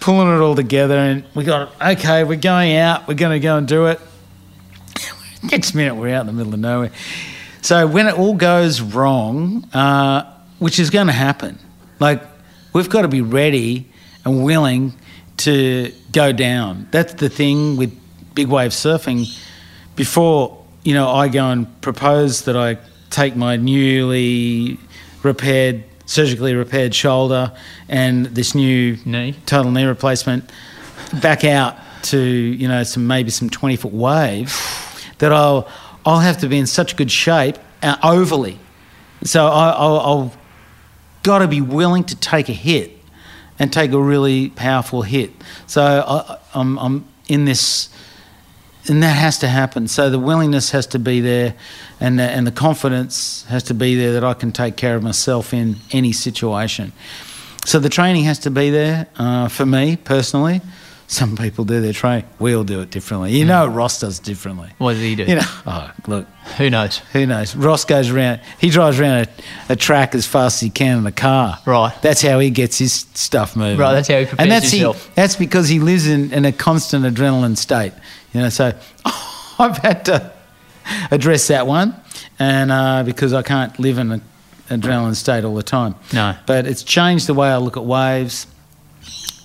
Pulling 0.00 0.28
it 0.28 0.40
all 0.40 0.54
together, 0.54 0.96
and 0.96 1.24
we 1.34 1.44
got 1.44 1.72
okay. 1.80 2.24
We're 2.24 2.36
going 2.36 2.76
out. 2.76 3.08
We're 3.08 3.14
going 3.14 3.32
to 3.32 3.40
go 3.40 3.56
and 3.56 3.66
do 3.66 3.86
it. 3.86 4.00
Next 5.50 5.74
minute, 5.74 5.94
we're 5.94 6.14
out 6.14 6.22
in 6.22 6.26
the 6.26 6.32
middle 6.32 6.54
of 6.54 6.60
nowhere. 6.60 6.92
So 7.62 7.86
when 7.86 8.06
it 8.06 8.16
all 8.16 8.34
goes 8.34 8.80
wrong, 8.80 9.68
uh, 9.74 10.32
which 10.58 10.78
is 10.78 10.90
going 10.90 11.08
to 11.08 11.12
happen, 11.12 11.58
like 11.98 12.22
we've 12.72 12.88
got 12.88 13.02
to 13.02 13.08
be 13.08 13.20
ready 13.20 13.88
and 14.24 14.44
willing 14.44 14.94
to 15.38 15.92
go 16.12 16.32
down. 16.32 16.88
That's 16.90 17.14
the 17.14 17.28
thing 17.28 17.76
with 17.76 17.98
big 18.34 18.48
wave 18.48 18.70
surfing. 18.70 19.26
Before 19.96 20.64
you 20.86 20.94
know, 20.94 21.10
I 21.10 21.26
go 21.26 21.50
and 21.50 21.80
propose 21.80 22.42
that 22.42 22.56
I 22.56 22.78
take 23.10 23.34
my 23.34 23.56
newly 23.56 24.78
repaired, 25.24 25.82
surgically 26.06 26.54
repaired 26.54 26.94
shoulder 26.94 27.52
and 27.88 28.26
this 28.26 28.54
new 28.54 28.96
Knee. 29.04 29.34
total 29.44 29.70
knee 29.70 29.84
replacement 29.84 30.50
back 31.20 31.44
out 31.44 31.76
to 32.02 32.18
you 32.18 32.68
know 32.68 32.82
some 32.84 33.06
maybe 33.06 33.30
some 33.30 33.50
20 33.50 33.76
foot 33.76 33.92
waves 33.92 34.54
that 35.18 35.32
I'll 35.32 35.68
I'll 36.04 36.20
have 36.20 36.38
to 36.38 36.48
be 36.48 36.58
in 36.58 36.66
such 36.66 36.96
good 36.96 37.10
shape 37.10 37.56
uh, 37.82 37.96
overly 38.02 38.58
so 39.22 39.46
I, 39.46 39.70
I'll, 39.70 40.00
I'll 40.00 40.32
got 41.22 41.40
to 41.40 41.48
be 41.48 41.60
willing 41.60 42.04
to 42.04 42.16
take 42.16 42.48
a 42.48 42.52
hit 42.52 42.92
and 43.58 43.72
take 43.72 43.90
a 43.92 44.00
really 44.00 44.50
powerful 44.50 45.02
hit 45.02 45.32
so 45.66 45.82
I, 45.82 46.38
I'm, 46.54 46.78
I'm 46.78 47.08
in 47.28 47.44
this 47.44 47.88
and 48.88 49.02
that 49.02 49.16
has 49.16 49.38
to 49.38 49.48
happen 49.48 49.88
so 49.88 50.10
the 50.10 50.18
willingness 50.18 50.70
has 50.70 50.86
to 50.86 50.98
be 50.98 51.20
there 51.20 51.54
and 52.00 52.18
the, 52.18 52.22
and 52.22 52.46
the 52.46 52.52
confidence 52.52 53.44
has 53.44 53.62
to 53.62 53.74
be 53.74 53.94
there 53.94 54.12
that 54.12 54.24
I 54.24 54.34
can 54.34 54.52
take 54.52 54.76
care 54.76 54.96
of 54.96 55.02
myself 55.02 55.52
in 55.52 55.76
any 55.92 56.12
situation 56.12 56.92
so 57.66 57.80
the 57.80 57.88
training 57.88 58.22
has 58.24 58.38
to 58.40 58.50
be 58.52 58.70
there 58.70 59.08
uh, 59.16 59.48
for 59.48 59.66
me 59.66 59.96
personally. 59.96 60.60
Some 61.08 61.36
people 61.36 61.64
do 61.64 61.80
their 61.80 61.92
training. 61.92 62.24
We 62.40 62.54
all 62.56 62.64
do 62.64 62.80
it 62.80 62.90
differently. 62.90 63.30
You 63.32 63.44
know, 63.44 63.66
Ross 63.68 64.00
does 64.00 64.18
differently. 64.18 64.70
What 64.78 64.94
does 64.94 65.02
he 65.02 65.14
do? 65.14 65.24
You 65.24 65.36
know, 65.36 65.42
oh, 65.66 65.92
look, 66.08 66.26
Who 66.58 66.68
knows? 66.68 66.98
who 67.12 67.26
knows? 67.26 67.54
Ross 67.54 67.84
goes 67.84 68.10
around, 68.10 68.40
he 68.58 68.70
drives 68.70 68.98
around 68.98 69.28
a, 69.68 69.72
a 69.72 69.76
track 69.76 70.14
as 70.16 70.26
fast 70.26 70.56
as 70.56 70.60
he 70.62 70.70
can 70.70 70.98
in 70.98 71.06
a 71.06 71.12
car. 71.12 71.58
Right. 71.64 71.94
That's 72.02 72.22
how 72.22 72.40
he 72.40 72.50
gets 72.50 72.78
his 72.78 72.92
stuff 73.14 73.54
moving. 73.54 73.78
Right, 73.78 73.92
that's 73.92 74.08
how 74.08 74.18
he 74.18 74.26
prepares 74.26 74.44
and 74.44 74.50
that's 74.50 74.70
himself. 74.70 75.06
He, 75.06 75.12
that's 75.14 75.36
because 75.36 75.68
he 75.68 75.78
lives 75.78 76.08
in, 76.08 76.32
in 76.32 76.44
a 76.44 76.52
constant 76.52 77.04
adrenaline 77.04 77.56
state. 77.56 77.92
You 78.32 78.40
know, 78.40 78.48
so 78.48 78.72
I've 79.58 79.78
had 79.78 80.04
to 80.06 80.32
address 81.10 81.46
that 81.48 81.66
one, 81.66 81.94
and 82.38 82.72
uh, 82.72 83.02
because 83.04 83.32
I 83.32 83.42
can't 83.42 83.78
live 83.78 83.98
in 83.98 84.10
an 84.10 84.22
adrenaline 84.68 85.14
state 85.14 85.44
all 85.44 85.54
the 85.54 85.62
time. 85.62 85.94
No. 86.12 86.36
But 86.46 86.66
it's 86.66 86.82
changed 86.82 87.28
the 87.28 87.34
way 87.34 87.48
I 87.48 87.58
look 87.58 87.76
at 87.76 87.84
waves, 87.84 88.46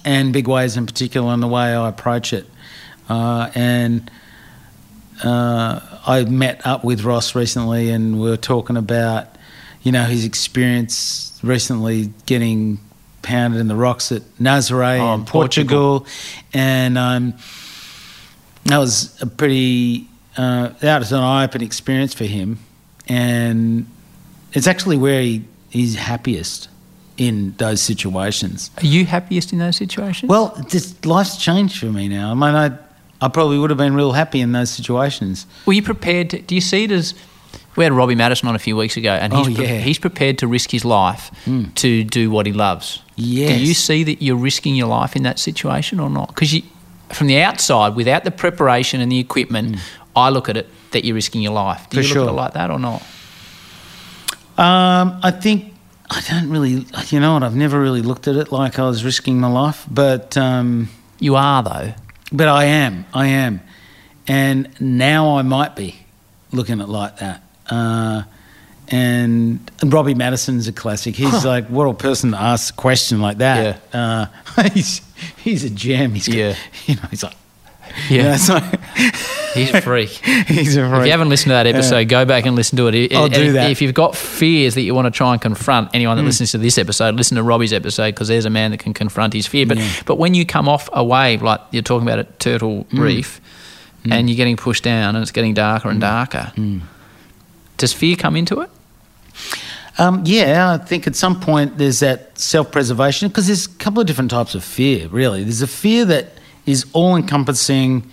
and 0.06 0.34
big 0.34 0.48
waves 0.48 0.78
in 0.78 0.86
particular, 0.86 1.34
and 1.34 1.42
the 1.42 1.48
way 1.48 1.74
I 1.76 1.90
approach 1.90 2.34
it. 2.34 2.46
Uh, 3.10 3.52
and 3.56 4.10
uh, 5.24 5.80
I 6.08 6.24
met 6.26 6.66
up 6.66 6.84
with 6.84 7.04
Ross 7.04 7.36
recently, 7.36 7.90
and 7.90 8.20
we 8.20 8.30
were 8.30 8.38
talking 8.38 8.78
about, 8.78 9.28
you 9.84 9.92
know, 9.92 10.04
his 10.04 10.26
experience 10.26 11.40
recently 11.44 12.12
getting 12.26 12.80
pounded 13.22 13.60
in 13.60 13.68
the 13.68 13.76
rocks 13.76 14.12
at 14.12 14.22
Nazaré 14.40 15.00
Oh, 15.00 15.14
in 15.14 15.20
in 15.22 15.26
Portugal. 15.26 16.00
Portugal, 16.00 16.08
and 16.54 16.98
um, 16.98 17.34
that 18.66 18.78
was 18.78 19.22
a 19.22 19.28
pretty 19.28 20.08
uh, 20.38 20.70
that 20.80 21.00
was 21.00 21.12
an 21.12 21.20
eye-opening 21.20 21.66
experience 21.66 22.14
for 22.14 22.26
him, 22.26 22.60
and 23.08 23.86
it's 24.54 24.68
actually 24.68 24.98
where 24.98 25.22
he, 25.22 25.44
he's 25.70 25.96
happiest 25.96 26.70
in 27.18 27.54
those 27.58 27.82
situations. 27.82 28.72
Are 28.78 28.86
you 28.86 29.06
happiest 29.06 29.54
in 29.54 29.60
those 29.60 29.78
situations? 29.78 30.30
Well, 30.30 30.56
just 30.68 31.06
life's 31.06 31.38
changed 31.38 31.80
for 31.80 31.88
me 31.88 32.08
now. 32.08 32.32
I 32.32 32.34
mean, 32.34 32.56
I 32.56 32.78
I 33.24 33.28
probably 33.28 33.60
would 33.60 33.70
have 33.70 33.78
been 33.78 33.94
real 33.94 34.14
happy 34.14 34.42
in 34.42 34.52
those 34.52 34.70
situations. 34.72 35.46
Were 35.66 35.74
you 35.74 35.84
prepared? 35.84 36.32
To, 36.32 36.42
do 36.42 36.56
you 36.56 36.62
see 36.62 36.86
it 36.86 36.92
as? 36.92 37.14
We 37.76 37.86
had 37.86 37.94
Robbie 37.94 38.16
Maddison 38.16 38.50
on 38.50 38.56
a 38.56 38.60
few 38.60 38.76
weeks 38.76 38.98
ago, 38.98 39.12
and 39.12 39.32
he's 39.32 39.48
Oh, 39.48 39.62
yeah. 39.62 39.78
Hmm. 39.78 39.84
he's 39.84 39.98
prepared 40.00 40.38
to 40.40 40.48
risk 40.48 40.72
his 40.72 40.84
life 40.84 41.32
to 41.76 42.04
do 42.04 42.30
what 42.30 42.46
he 42.46 42.52
loves. 42.52 43.02
Yes. 43.16 43.58
Do 43.58 43.64
you 43.66 43.74
see 43.74 44.04
that 44.04 44.22
you're 44.22 44.36
risking 44.36 44.76
your 44.76 44.88
life 44.88 45.16
in 45.16 45.24
that 45.24 45.40
situation 45.40 46.00
or 46.00 46.10
not? 46.10 46.30
Because 46.30 46.54
from 47.14 47.28
the 47.28 47.40
outside, 47.42 47.96
without 47.96 48.24
the 48.26 48.32
preparation 48.32 49.00
and 49.00 49.10
the 49.10 49.20
equipment, 49.20 49.78
I 50.16 50.30
look 50.32 50.50
at 50.50 50.58
it 50.58 50.68
that 50.92 51.06
you're 51.06 51.16
risking 51.16 51.42
your 51.42 51.54
life. 51.54 51.88
Do. 51.90 51.98
For 51.98 52.02
you 52.02 52.08
look 52.10 52.18
at 52.18 52.24
sure. 52.24 52.30
it 52.30 52.34
like 52.34 52.54
that 52.54 52.72
or 52.72 52.80
not? 52.80 53.02
Um, 54.58 55.20
I 55.24 55.32
think 55.32 55.71
I 56.14 56.20
don't 56.30 56.50
really. 56.50 56.86
You 57.08 57.20
know 57.22 57.34
what? 57.36 57.44
I've 57.44 57.56
never 57.56 57.80
really 57.80 58.02
looked 58.02 58.28
at 58.28 58.36
it 58.36 58.52
like 58.52 58.78
I 58.80 58.84
was 58.86 59.04
risking 59.06 59.40
my 59.40 59.48
life, 59.48 59.86
but 59.90 60.36
um, 60.38 60.90
You 61.20 61.36
are 61.38 61.64
though. 61.64 61.94
but 62.34 62.48
I 62.50 62.66
am. 62.66 63.06
I 63.14 63.28
am, 63.28 63.62
and 64.28 64.70
now 64.82 65.38
I 65.38 65.42
might 65.42 65.76
be 65.78 65.96
looking 66.52 66.82
at 66.82 66.88
it 66.88 66.92
like 66.92 67.18
that. 67.20 67.42
Uh, 67.70 68.24
and, 68.90 69.72
and 69.82 69.94
Robbie 69.94 70.16
Maddison's 70.16 70.68
a 70.68 70.74
classic. 70.74 71.16
He's 71.16 71.46
like, 71.46 71.68
what 71.68 71.86
a 71.86 71.94
person 71.94 72.32
to 72.32 72.38
ask 72.42 72.74
a 72.74 72.78
question 72.78 73.22
like 73.22 73.38
that. 73.38 73.82
Uh, 73.94 74.26
he's 74.74 75.02
he's 75.38 75.64
a 75.64 75.70
gem. 75.70 76.14
He's 76.14 76.28
got- 76.28 76.36
Yeah. 76.36 76.56
you 76.88 76.96
know, 76.96 77.04
he's 77.10 77.24
like, 77.24 77.36
Yeah. 78.10 78.16
you 78.18 78.24
know, 78.24 78.38
so 78.38 78.60
He's 79.54 79.74
a 79.74 79.82
freak. 79.82 80.10
he's 80.48 80.78
a 80.78 80.86
If 81.00 81.06
you 81.06 81.12
haven't 81.12 81.28
listened 81.28 81.50
to 81.50 81.54
that 81.56 81.68
episode, 81.68 82.08
go 82.08 82.24
back 82.24 82.46
and 82.46 82.56
listen 82.56 82.78
to 82.78 82.88
it. 82.88 83.14
I'll 83.14 83.26
and 83.26 83.34
do 83.34 83.42
if- 83.42 83.54
that. 83.54 83.70
If 83.72 83.82
you've 83.82 83.94
got 83.94 84.16
fears 84.16 84.76
that 84.76 84.82
you 84.84 84.96
want 84.96 85.08
to 85.08 85.12
try 85.12 85.34
and 85.34 85.42
confront 85.42 85.90
anyone 85.94 86.16
Mm. 86.16 86.22
that 86.22 86.26
listens 86.26 86.52
to 86.52 86.58
this 86.58 86.78
episode, 86.78 87.16
listen 87.16 87.36
to 87.36 87.44
Robbie's 87.44 87.74
episode 87.74 88.12
because 88.16 88.30
there's 88.30 88.46
a 88.46 88.50
man 88.50 88.72
that 88.72 88.78
can 88.80 88.94
confront 88.94 89.34
his 89.34 89.48
fear. 89.48 89.66
But 89.66 89.78
Yeah. 89.80 89.90
but 90.06 90.18
when 90.18 90.34
you 90.34 90.46
come 90.46 90.70
off 90.70 90.88
a 90.94 91.04
wave 91.04 91.42
like 91.42 91.60
you're 91.72 91.84
talking 91.84 92.08
about 92.08 92.20
at 92.20 92.40
Turtle 92.40 92.86
Mm. 92.94 93.00
Reef, 93.00 93.42
and 94.10 94.30
you're 94.30 94.38
getting 94.38 94.56
pushed 94.58 94.84
down 94.84 95.16
and 95.16 95.22
it's 95.22 95.32
getting 95.32 95.54
darker 95.54 95.90
Mm. 95.90 95.92
and 95.92 96.02
darker, 96.02 96.52
does 97.78 97.92
fear 97.94 98.16
come 98.16 98.36
into 98.38 98.62
it? 98.62 98.70
Um, 99.98 100.22
yeah, 100.26 100.72
I 100.72 100.78
think 100.78 101.06
at 101.08 101.16
some 101.16 101.40
point 101.40 101.78
there's 101.78 102.00
that 102.00 102.40
self 102.40 102.72
preservation 102.72 103.28
because 103.28 103.48
there's 103.48 103.66
a 103.66 103.70
couple 103.72 104.00
of 104.00 104.08
different 104.08 104.32
types 104.32 104.56
of 104.56 104.64
fear, 104.64 105.08
really. 105.10 105.44
There's 105.44 105.62
a 105.62 105.68
fear 105.68 106.06
that 106.06 106.38
is 106.66 106.86
all 106.94 107.16
encompassing, 107.16 108.10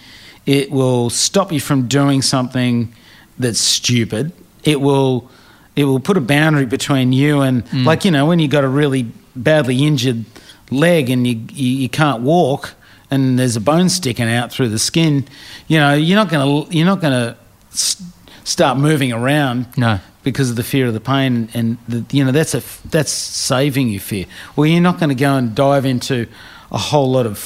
it 0.46 0.70
will 0.70 1.10
stop 1.10 1.52
you 1.52 1.60
from 1.60 1.88
doing 1.88 2.22
something 2.22 2.92
that's 3.38 3.60
stupid. 3.60 4.32
It 4.64 4.80
will. 4.80 5.30
It 5.76 5.84
will 5.84 6.00
put 6.00 6.16
a 6.16 6.20
boundary 6.20 6.66
between 6.66 7.12
you 7.12 7.40
and, 7.40 7.64
mm. 7.66 7.84
like 7.86 8.04
you 8.04 8.10
know, 8.10 8.26
when 8.26 8.40
you 8.40 8.48
got 8.48 8.64
a 8.64 8.68
really 8.68 9.06
badly 9.36 9.86
injured 9.86 10.24
leg 10.72 11.08
and 11.08 11.24
you, 11.24 11.40
you 11.52 11.82
you 11.82 11.88
can't 11.88 12.22
walk 12.22 12.74
and 13.12 13.38
there's 13.38 13.54
a 13.54 13.60
bone 13.60 13.88
sticking 13.88 14.28
out 14.28 14.50
through 14.50 14.70
the 14.70 14.78
skin, 14.78 15.24
you 15.68 15.78
know, 15.78 15.94
you're 15.94 16.16
not 16.16 16.30
gonna 16.30 16.64
you're 16.70 16.84
not 16.84 17.00
gonna 17.00 17.36
s- 17.70 18.02
start 18.42 18.76
moving 18.76 19.12
around 19.12 19.66
No. 19.76 20.00
because 20.24 20.50
of 20.50 20.56
the 20.56 20.64
fear 20.64 20.86
of 20.86 20.94
the 20.94 21.00
pain 21.00 21.48
and 21.54 21.78
the, 21.86 22.04
you 22.10 22.24
know 22.24 22.32
that's 22.32 22.54
a 22.54 22.62
that's 22.90 23.12
saving 23.12 23.88
you 23.88 24.00
fear 24.00 24.24
well 24.56 24.66
you're 24.66 24.80
not 24.80 24.98
going 24.98 25.10
to 25.10 25.14
go 25.14 25.36
and 25.36 25.54
dive 25.54 25.84
into 25.84 26.26
a 26.72 26.78
whole 26.78 27.10
lot 27.12 27.26
of 27.26 27.38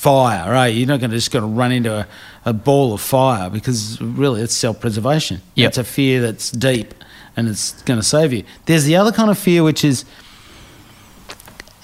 fire 0.00 0.50
right 0.50 0.68
you're 0.68 0.88
not 0.88 0.98
going 0.98 1.10
to 1.10 1.16
just 1.16 1.30
going 1.30 1.42
to 1.42 1.48
run 1.48 1.70
into 1.70 1.94
a, 1.94 2.06
a 2.46 2.54
ball 2.54 2.94
of 2.94 3.02
fire 3.02 3.50
because 3.50 4.00
really 4.00 4.40
it's 4.40 4.54
self-preservation. 4.54 5.42
Yep. 5.56 5.68
it's 5.68 5.78
a 5.78 5.84
fear 5.84 6.22
that's 6.22 6.50
deep 6.50 6.94
and 7.36 7.48
it's 7.48 7.82
going 7.82 7.98
to 8.00 8.02
save 8.02 8.32
you. 8.32 8.44
There's 8.64 8.84
the 8.84 8.96
other 8.96 9.12
kind 9.12 9.30
of 9.30 9.38
fear 9.38 9.62
which 9.62 9.84
is 9.84 10.06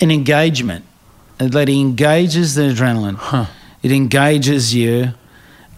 an 0.01 0.11
engagement. 0.11 0.85
That 1.37 1.69
engages 1.69 2.55
the 2.55 2.63
adrenaline. 2.63 3.49
It 3.83 3.93
engages 3.93 4.75
you 4.75 5.13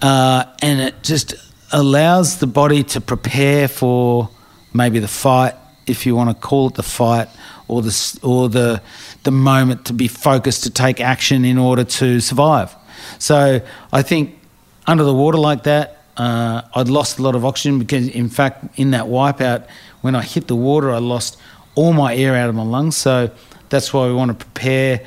uh, 0.01 0.45
and 0.62 0.80
it 0.80 1.03
just 1.03 1.34
allows 1.72 2.39
the 2.39 2.47
body 2.47 2.84
to 2.84 3.01
prepare 3.01 3.66
for 3.66 4.30
maybe 4.72 5.01
the 5.01 5.09
fight, 5.09 5.55
if 5.89 6.07
you 6.07 6.14
want 6.16 6.30
to 6.30 6.49
call 6.49 6.68
it 6.68 6.74
the 6.74 6.82
fight, 6.82 7.28
or 7.68 7.82
the 7.82 8.18
or 8.22 8.49
the 8.49 8.82
the 9.24 9.30
moment 9.30 9.84
to 9.86 9.93
be 9.93 10.09
focused 10.09 10.64
to 10.64 10.70
take 10.70 11.01
action 11.01 11.45
in 11.45 11.59
order 11.59 11.84
to 11.84 12.20
survive. 12.20 12.74
So 13.18 13.61
I 13.93 14.03
think 14.03 14.39
under 14.86 15.05
the 15.05 15.14
water 15.14 15.39
like 15.39 15.64
that, 15.64 16.03
uh, 16.16 16.62
I'd 16.74 16.89
lost 16.89 17.18
a 17.18 17.22
lot 17.22 17.34
of 17.34 17.45
oxygen 17.45 17.78
because, 17.78 18.09
in 18.09 18.28
fact, 18.28 18.78
in 18.78 18.91
that 18.93 19.05
wipeout, 19.05 19.68
when 20.01 20.14
I 20.14 20.22
hit 20.22 20.49
the 20.49 20.57
water, 20.57 20.91
I 20.91 20.99
lost 20.99 21.39
all 21.74 21.93
my 21.93 22.14
air 22.14 22.34
out 22.34 22.49
of 22.49 22.55
my 22.55 22.64
lungs. 22.64 22.97
So 22.97 23.30
that's 23.68 23.93
why 23.93 24.07
we 24.07 24.14
want 24.14 24.39
to 24.39 24.45
prepare 24.45 25.05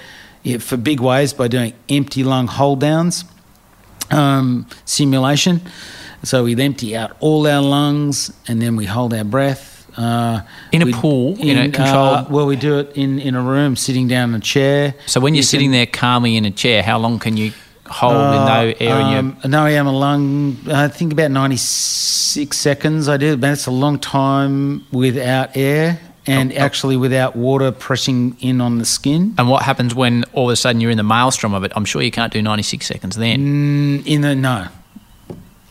for 0.60 0.78
big 0.78 1.00
waves 1.00 1.34
by 1.34 1.48
doing 1.48 1.74
empty 1.90 2.24
lung 2.24 2.48
hold 2.48 2.80
downs 2.80 3.26
um, 4.12 4.68
simulation. 4.86 5.62
So 6.24 6.44
we'd 6.44 6.60
empty 6.60 6.96
out 6.96 7.16
all 7.20 7.48
our 7.48 7.62
lungs 7.62 8.32
and 8.48 8.62
then 8.62 8.76
we 8.76 8.86
hold 8.86 9.14
our 9.14 9.24
breath. 9.24 9.71
Uh, 9.98 10.42
In 10.72 10.82
a 10.82 10.92
pool, 10.92 11.36
in 11.40 11.58
a 11.58 11.70
controlled- 11.70 12.18
Uh, 12.18 12.26
well, 12.30 12.46
we 12.46 12.56
do 12.56 12.80
it 12.80 12.92
in, 12.96 13.20
in 13.20 13.36
a 13.36 13.42
room, 13.42 13.76
sitting 13.76 14.08
down 14.08 14.30
in 14.30 14.36
a 14.36 14.40
chair. 14.40 14.94
So 15.06 15.20
when 15.20 15.34
you're 15.34 15.40
You 15.40 15.44
sitting 15.44 15.68
can- 15.72 15.80
there 15.80 15.86
calmly 15.86 16.38
in 16.38 16.46
a 16.46 16.52
chair, 16.52 16.82
how 16.84 16.98
long 16.98 17.20
can 17.20 17.36
you 17.38 17.52
hold 17.88 18.14
with 18.14 18.48
no 18.48 18.74
air 18.80 19.00
in 19.02 19.08
your 19.10 19.20
um, 19.20 19.36
No 19.46 19.66
air 19.66 19.80
in 19.82 19.86
my 19.86 19.92
lung. 19.92 20.58
I 20.72 20.88
think 20.88 21.12
about 21.12 21.30
96 21.32 22.58
seconds 22.58 23.10
I 23.10 23.18
did. 23.18 23.42
But 23.42 23.48
that's 23.48 23.66
a 23.68 23.72
long 23.72 24.00
time 24.00 24.86
without 24.92 25.56
air 25.58 26.00
and 26.26 26.52
Oh, 26.52 26.56
oh. 26.58 26.60
actually 26.60 26.96
without 26.98 27.36
water 27.36 27.72
pressing 27.72 28.38
in 28.40 28.62
on 28.62 28.78
the 28.78 28.86
skin. 28.86 29.34
And 29.38 29.50
what 29.50 29.64
happens 29.64 29.94
when 29.94 30.24
all 30.34 30.50
of 30.50 30.54
a 30.54 30.56
sudden 30.56 30.80
you're 30.80 30.92
in 30.92 30.98
the 30.98 31.04
maelstrom 31.04 31.54
of 31.54 31.64
it? 31.66 31.72
I'm 31.76 31.84
sure 31.86 32.02
you 32.02 32.12
can't 32.12 32.32
do 32.32 32.42
96 32.42 32.86
seconds 32.86 33.16
then. 33.18 33.40
Mm, 34.02 34.08
in 34.08 34.22
the 34.22 34.36
no, 34.36 34.68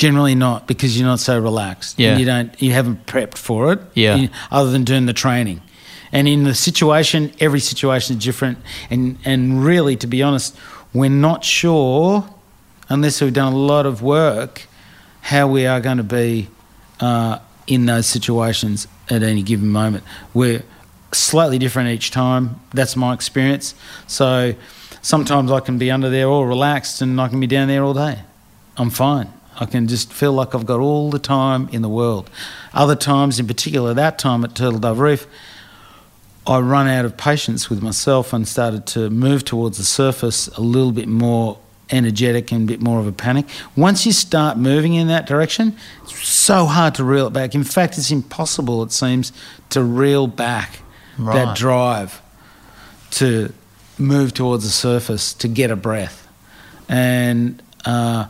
generally 0.00 0.34
not 0.34 0.66
because 0.66 0.98
you're 0.98 1.06
not 1.06 1.20
so 1.20 1.38
relaxed. 1.38 1.98
Yeah. 1.98 2.16
you 2.16 2.24
don't. 2.24 2.50
You 2.60 2.72
haven't 2.72 3.04
prepped 3.06 3.36
for 3.36 3.72
it. 3.72 3.80
Yeah. 3.94 4.16
you- 4.16 4.28
other 4.50 4.70
than 4.70 4.84
doing 4.84 5.04
the 5.06 5.12
training, 5.12 5.60
And 6.12 6.26
in 6.26 6.44
the 6.44 6.54
situation, 6.54 7.30
every 7.38 7.60
situation 7.60 8.16
is 8.16 8.24
different. 8.24 8.58
And 8.90 9.18
and 9.24 9.62
really, 9.64 9.96
to 9.96 10.06
be 10.06 10.22
honest, 10.22 10.56
we're 10.94 11.10
not 11.28 11.44
sure 11.44 12.24
unless 12.88 13.20
we've 13.20 13.32
done 13.34 13.52
a 13.52 13.56
lot 13.74 13.86
of 13.86 14.02
work 14.02 14.66
how 15.20 15.46
we 15.46 15.66
are 15.66 15.80
going 15.80 15.98
to 15.98 16.02
be 16.22 16.48
uh, 17.00 17.38
in 17.66 17.86
those 17.86 18.06
situations 18.06 18.88
at 19.10 19.22
any 19.22 19.42
given 19.42 19.68
moment. 19.68 20.02
We're 20.34 20.62
slightly 21.12 21.58
different 21.58 21.90
each 21.90 22.10
time. 22.10 22.44
That's 22.74 22.96
my 22.96 23.12
experience. 23.14 23.74
So 24.06 24.54
sometimes 25.02 25.52
I 25.52 25.60
can 25.60 25.78
be 25.78 25.90
under 25.92 26.10
there 26.10 26.26
all 26.26 26.46
relaxed 26.46 27.02
and 27.02 27.20
I 27.20 27.28
can 27.28 27.38
be 27.38 27.46
down 27.46 27.68
there 27.68 27.84
all 27.84 27.94
day. 27.94 28.16
I'm 28.76 28.90
fine. 28.90 29.28
I 29.60 29.66
can 29.66 29.86
just 29.88 30.12
feel 30.12 30.32
like 30.32 30.54
I've 30.54 30.64
got 30.66 30.80
all 30.80 31.10
the 31.10 31.18
time 31.18 31.68
in 31.70 31.82
the 31.82 31.88
world. 31.88 32.30
Other 32.72 32.96
times, 32.96 33.38
in 33.38 33.46
particular, 33.46 33.92
that 33.94 34.18
time 34.18 34.42
at 34.42 34.54
Turtle 34.54 34.78
Dove 34.78 34.98
Reef, 34.98 35.26
I 36.46 36.58
run 36.60 36.88
out 36.88 37.04
of 37.04 37.16
patience 37.18 37.68
with 37.68 37.82
myself 37.82 38.32
and 38.32 38.48
started 38.48 38.86
to 38.88 39.10
move 39.10 39.44
towards 39.44 39.76
the 39.76 39.84
surface 39.84 40.48
a 40.48 40.62
little 40.62 40.92
bit 40.92 41.08
more 41.08 41.58
energetic 41.90 42.50
and 42.52 42.62
a 42.62 42.66
bit 42.72 42.80
more 42.80 42.98
of 43.00 43.06
a 43.06 43.12
panic. 43.12 43.46
Once 43.76 44.06
you 44.06 44.12
start 44.12 44.56
moving 44.56 44.94
in 44.94 45.08
that 45.08 45.26
direction, 45.26 45.76
it's 46.02 46.26
so 46.26 46.64
hard 46.64 46.94
to 46.94 47.04
reel 47.04 47.26
it 47.26 47.32
back. 47.32 47.54
In 47.54 47.64
fact, 47.64 47.98
it's 47.98 48.10
impossible, 48.10 48.82
it 48.82 48.92
seems, 48.92 49.32
to 49.70 49.82
reel 49.82 50.26
back 50.26 50.80
Right. 51.18 51.34
that 51.34 51.56
drive 51.56 52.22
to 53.12 53.52
move 53.98 54.32
towards 54.32 54.64
the 54.64 54.70
surface 54.70 55.34
to 55.34 55.48
get 55.48 55.70
a 55.70 55.76
breath. 55.76 56.26
And 56.88 57.62
uh, 57.84 58.26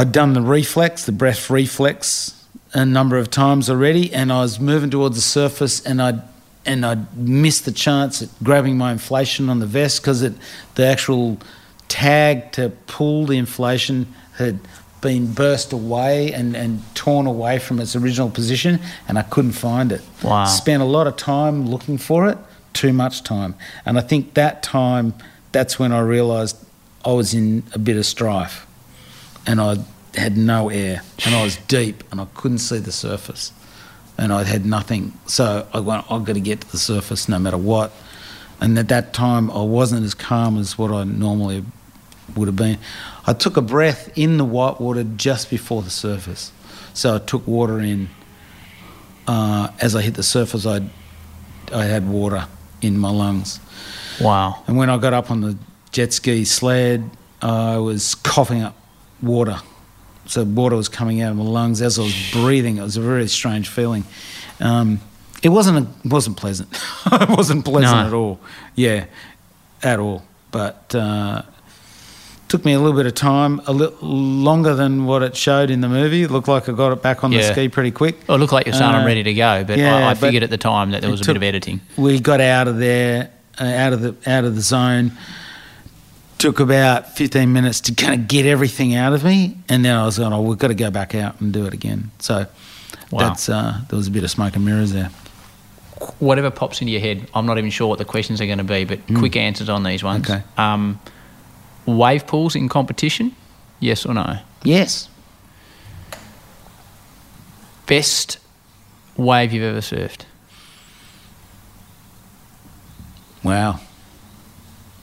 I'd 0.00 0.12
done 0.12 0.32
the 0.32 0.40
reflex, 0.40 1.04
the 1.04 1.12
breath 1.12 1.50
reflex, 1.50 2.42
a 2.72 2.86
number 2.86 3.18
of 3.18 3.30
times 3.30 3.68
already, 3.68 4.10
and 4.14 4.32
I 4.32 4.40
was 4.40 4.58
moving 4.58 4.88
towards 4.88 5.16
the 5.16 5.20
surface, 5.20 5.84
and 5.84 6.00
I 6.00 6.22
and 6.64 6.86
I 6.86 7.04
missed 7.14 7.66
the 7.66 7.72
chance 7.72 8.22
at 8.22 8.30
grabbing 8.42 8.78
my 8.78 8.92
inflation 8.92 9.50
on 9.50 9.58
the 9.58 9.66
vest 9.66 10.00
because 10.00 10.22
it 10.22 10.32
the 10.76 10.86
actual 10.86 11.36
tag 11.88 12.50
to 12.52 12.70
pull 12.86 13.26
the 13.26 13.36
inflation 13.36 14.06
had 14.38 14.58
been 15.02 15.34
burst 15.34 15.70
away 15.70 16.32
and, 16.32 16.56
and 16.56 16.82
torn 16.94 17.26
away 17.26 17.58
from 17.58 17.78
its 17.78 17.94
original 17.94 18.30
position, 18.30 18.80
and 19.06 19.18
I 19.18 19.22
couldn't 19.22 19.52
find 19.52 19.92
it. 19.92 20.00
Wow. 20.24 20.46
Spent 20.46 20.82
a 20.82 20.86
lot 20.86 21.08
of 21.08 21.16
time 21.16 21.68
looking 21.68 21.98
for 21.98 22.26
it, 22.26 22.38
too 22.72 22.94
much 22.94 23.22
time, 23.22 23.54
and 23.84 23.98
I 23.98 24.00
think 24.00 24.32
that 24.32 24.62
time 24.62 25.12
that's 25.52 25.78
when 25.78 25.92
I 25.92 26.00
realised 26.00 26.56
I 27.04 27.12
was 27.12 27.34
in 27.34 27.64
a 27.74 27.78
bit 27.78 27.98
of 27.98 28.06
strife 28.06 28.66
and 29.46 29.60
I 29.60 29.76
had 30.14 30.36
no 30.36 30.68
air 30.68 31.02
and 31.24 31.34
I 31.34 31.42
was 31.42 31.56
deep 31.56 32.02
and 32.10 32.20
I 32.20 32.26
couldn't 32.34 32.58
see 32.58 32.78
the 32.78 32.92
surface 32.92 33.52
and 34.18 34.32
I 34.32 34.44
had 34.44 34.66
nothing. 34.66 35.12
So 35.26 35.66
I 35.72 35.80
went, 35.80 36.04
I've 36.10 36.24
got 36.24 36.34
to 36.34 36.40
get 36.40 36.60
to 36.62 36.70
the 36.70 36.78
surface 36.78 37.28
no 37.28 37.38
matter 37.38 37.56
what. 37.56 37.92
And 38.60 38.78
at 38.78 38.88
that 38.88 39.14
time, 39.14 39.50
I 39.50 39.62
wasn't 39.62 40.04
as 40.04 40.14
calm 40.14 40.58
as 40.58 40.76
what 40.76 40.90
I 40.90 41.04
normally 41.04 41.64
would 42.36 42.48
have 42.48 42.56
been. 42.56 42.78
I 43.26 43.32
took 43.32 43.56
a 43.56 43.62
breath 43.62 44.16
in 44.18 44.36
the 44.36 44.44
white 44.44 44.80
water 44.80 45.04
just 45.04 45.48
before 45.48 45.82
the 45.82 45.90
surface. 45.90 46.52
So 46.92 47.16
I 47.16 47.18
took 47.18 47.46
water 47.46 47.80
in. 47.80 48.10
Uh, 49.26 49.68
as 49.80 49.94
I 49.94 50.02
hit 50.02 50.14
the 50.14 50.22
surface, 50.22 50.66
I 50.66 50.80
I 51.72 51.84
had 51.84 52.08
water 52.08 52.46
in 52.82 52.98
my 52.98 53.10
lungs. 53.10 53.60
Wow. 54.20 54.62
And 54.66 54.76
when 54.76 54.90
I 54.90 54.98
got 54.98 55.12
up 55.12 55.30
on 55.30 55.40
the 55.40 55.56
jet 55.92 56.12
ski 56.12 56.44
sled, 56.44 57.08
I 57.40 57.78
was 57.78 58.14
coughing 58.14 58.62
up 58.62 58.76
water. 59.22 59.58
So 60.26 60.44
water 60.44 60.76
was 60.76 60.88
coming 60.88 61.20
out 61.22 61.30
of 61.32 61.36
my 61.38 61.44
lungs 61.44 61.82
as 61.82 61.98
I 61.98 62.02
was 62.02 62.30
breathing. 62.32 62.78
It 62.78 62.82
was 62.82 62.96
a 62.96 63.00
very 63.00 63.26
strange 63.28 63.68
feeling. 63.68 64.04
Um, 64.60 65.00
it 65.42 65.48
wasn't 65.48 65.88
a, 66.04 66.08
wasn't 66.08 66.36
pleasant. 66.36 66.68
it 67.12 67.28
wasn't 67.30 67.64
pleasant 67.64 68.00
No. 68.00 68.06
at 68.06 68.12
all. 68.12 68.40
Yeah, 68.74 69.06
at 69.82 69.98
all. 69.98 70.22
But 70.50 70.94
uh, 70.94 71.42
took 72.48 72.64
me 72.64 72.72
a 72.74 72.78
little 72.78 72.96
bit 72.96 73.06
of 73.06 73.14
time, 73.14 73.60
a 73.66 73.72
little 73.72 74.06
longer 74.06 74.74
than 74.74 75.06
what 75.06 75.22
it 75.22 75.34
showed 75.36 75.70
in 75.70 75.80
the 75.80 75.88
movie. 75.88 76.24
It 76.24 76.30
looked 76.30 76.48
like 76.48 76.68
I 76.68 76.72
got 76.72 76.92
it 76.92 77.02
back 77.02 77.24
on 77.24 77.30
the 77.30 77.42
ski 77.42 77.68
pretty 77.68 77.90
quick. 77.90 78.16
Well, 78.28 78.36
it 78.36 78.40
looked 78.40 78.52
like 78.52 78.66
you're 78.66 78.74
saying 78.74 78.84
I'm 78.94 79.02
Uh, 79.02 79.06
ready 79.06 79.22
to 79.22 79.34
go, 79.34 79.64
but 79.64 79.78
yeah, 79.78 79.96
I, 79.96 80.02
I 80.10 80.14
but 80.14 80.18
figured 80.18 80.42
at 80.42 80.50
the 80.50 80.58
time 80.58 80.90
that 80.90 81.00
there 81.00 81.10
was 81.10 81.20
a 81.20 81.24
took- 81.24 81.30
bit 81.34 81.36
of 81.38 81.42
editing. 81.44 81.80
we 81.96 82.20
got 82.20 82.40
out 82.40 82.68
of 82.68 82.78
there, 82.78 83.30
uh, 83.60 83.64
out 83.64 83.92
of 83.92 84.00
the 84.02 84.14
out 84.30 84.44
of 84.44 84.54
the 84.54 84.60
zone. 84.62 85.12
Took 86.40 86.58
about 86.58 87.16
fifteen 87.16 87.52
minutes 87.52 87.80
to 87.82 87.94
kind 87.94 88.18
of 88.18 88.26
get 88.26 88.46
everything 88.46 88.94
out 88.94 89.12
of 89.12 89.22
me, 89.22 89.58
and 89.68 89.84
then 89.84 89.94
I 89.94 90.06
was 90.06 90.16
going, 90.18 90.32
"Oh, 90.32 90.40
we've 90.40 90.56
got 90.58 90.68
to 90.68 90.74
go 90.74 90.90
back 90.90 91.14
out 91.14 91.38
and 91.40 91.52
do 91.52 91.66
it 91.66 91.74
again." 91.74 92.10
So 92.18 92.46
Wow. 93.10 93.28
that's 93.28 93.48
uh, 93.50 93.80
there 93.88 93.96
was 93.96 94.06
a 94.06 94.10
bit 94.10 94.24
of 94.24 94.30
smoke 94.30 94.56
and 94.56 94.64
mirrors 94.64 94.92
there. 94.92 95.10
Whatever 96.18 96.50
pops 96.50 96.80
into 96.80 96.92
your 96.92 97.00
head, 97.02 97.28
I'm 97.34 97.44
not 97.44 97.58
even 97.58 97.68
sure 97.70 97.88
what 97.88 97.98
the 97.98 98.06
questions 98.06 98.40
are 98.40 98.46
going 98.46 98.56
to 98.58 98.64
be, 98.64 98.84
but 98.84 99.00
quick 99.18 99.36
answers 99.36 99.68
on 99.68 99.82
these 99.82 100.02
ones. 100.02 100.26
Mm. 100.26 100.30
Okay. 100.36 100.44
Um, 100.56 100.98
wave 101.84 102.26
pools 102.26 102.56
in 102.56 102.70
competition? 102.70 103.36
Yes 103.80 104.06
or 104.06 104.14
no? 104.14 104.38
Yes, 104.64 105.08
Best 107.86 108.38
wave 109.16 109.52
you've 109.52 109.64
ever 109.64 109.80
surfed? 109.80 110.20
wow. 113.42 113.80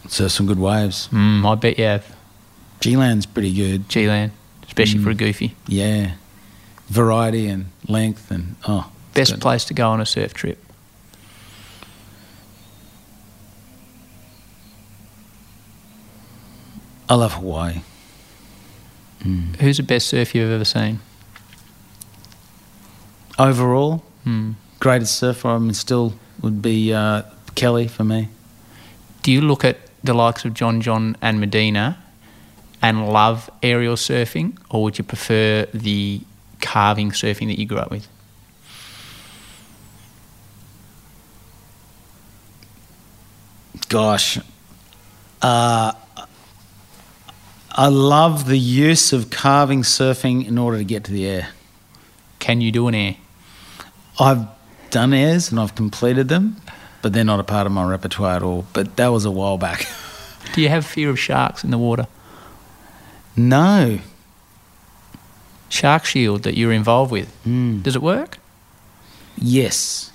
So 0.08 0.28
some 0.28 0.46
good 0.46 0.60
waves. 0.60 1.10
Mm, 1.12 1.46
I 1.46 1.56
bet 1.56 1.78
you 1.78 1.86
have. 1.86 2.16
G-Land's 2.80 3.26
pretty 3.26 3.54
good. 3.54 3.90
G-Land, 3.90 4.32
especially 4.68 5.00
for 5.04 5.10
a 5.10 5.16
goofy. 5.16 5.56
Yeah, 5.68 6.14
variety 6.88 7.48
and 7.48 7.66
length 7.88 8.32
and 8.32 8.56
oh, 8.68 8.92
Best 9.14 9.32
good. 9.34 9.42
place 9.42 9.66
to 9.66 9.74
go 9.74 9.90
on 9.90 10.00
a 10.00 10.06
surf 10.06 10.34
trip? 10.34 10.64
I 17.10 17.16
love 17.16 17.34
Hawaii. 17.34 17.82
Who's 19.60 19.78
the 19.78 19.84
best 19.84 20.08
surf 20.08 20.34
you've 20.36 20.52
ever 20.52 20.64
seen? 20.66 21.00
Overall, 23.40 24.04
Hmm. 24.24 24.52
greatest 24.80 25.16
surfer 25.18 25.50
I 25.50 25.58
mean, 25.58 25.74
still 25.74 26.14
would 26.42 26.62
be 26.62 26.94
uh, 26.94 27.24
Kelly 27.56 27.88
for 27.88 28.04
me. 28.04 28.30
Do 29.24 29.32
you 29.32 29.42
look 29.42 29.66
at 29.66 29.78
the 30.04 30.14
likes 30.14 30.46
of 30.46 30.54
John 30.54 30.82
John 30.82 31.18
and 31.22 31.40
Medina 31.40 31.98
and 32.82 33.10
love 33.10 33.50
aerial 33.64 33.96
surfing, 33.96 34.58
or 34.70 34.84
would 34.84 34.98
you 34.98 35.04
prefer 35.04 35.66
the 35.74 36.22
carving 36.62 37.12
surfing 37.12 37.48
that 37.48 37.60
you 37.60 37.66
grew 37.66 37.78
up 37.78 37.92
with? 37.92 38.08
Gosh, 43.90 44.38
uh, 45.42 45.94
I 47.72 47.88
love 47.88 48.48
the 48.48 48.58
use 48.58 49.14
of 49.14 49.30
carving 49.30 49.84
surfing 49.84 50.48
in 50.48 50.58
order 50.58 50.78
to 50.78 50.84
get 50.84 51.04
to 51.06 51.12
the 51.12 51.26
air. 51.26 51.50
Can 52.40 52.60
you 52.60 52.72
do 52.72 52.88
an 52.88 52.96
air? 52.96 53.16
I've 54.20 54.46
done 54.90 55.14
airs 55.14 55.52
and 55.52 55.60
I've 55.60 55.76
completed 55.76 56.28
them, 56.28 56.58
but 57.08 57.14
they're 57.14 57.24
not 57.24 57.40
a 57.40 57.44
part 57.46 57.66
of 57.66 57.72
my 57.72 57.86
repertoire 57.86 58.36
at 58.36 58.44
all. 58.44 58.66
But 58.74 58.98
that 58.98 59.08
was 59.08 59.24
a 59.24 59.32
while 59.32 59.58
back. 59.58 59.88
Do 60.54 60.62
you 60.62 60.68
have 60.68 60.86
fear 60.86 61.10
of 61.10 61.18
sharks 61.18 61.64
in 61.64 61.72
the 61.72 61.78
water? 61.78 62.06
no. 63.38 64.00
Shark 65.70 66.04
Shield 66.06 66.44
that 66.44 66.58
you're 66.58 66.74
involved 66.74 67.12
with, 67.14 67.30
Mm. 67.46 67.82
does 67.84 67.96
it 67.96 68.02
work? 68.02 68.40
Yes. 69.38 70.12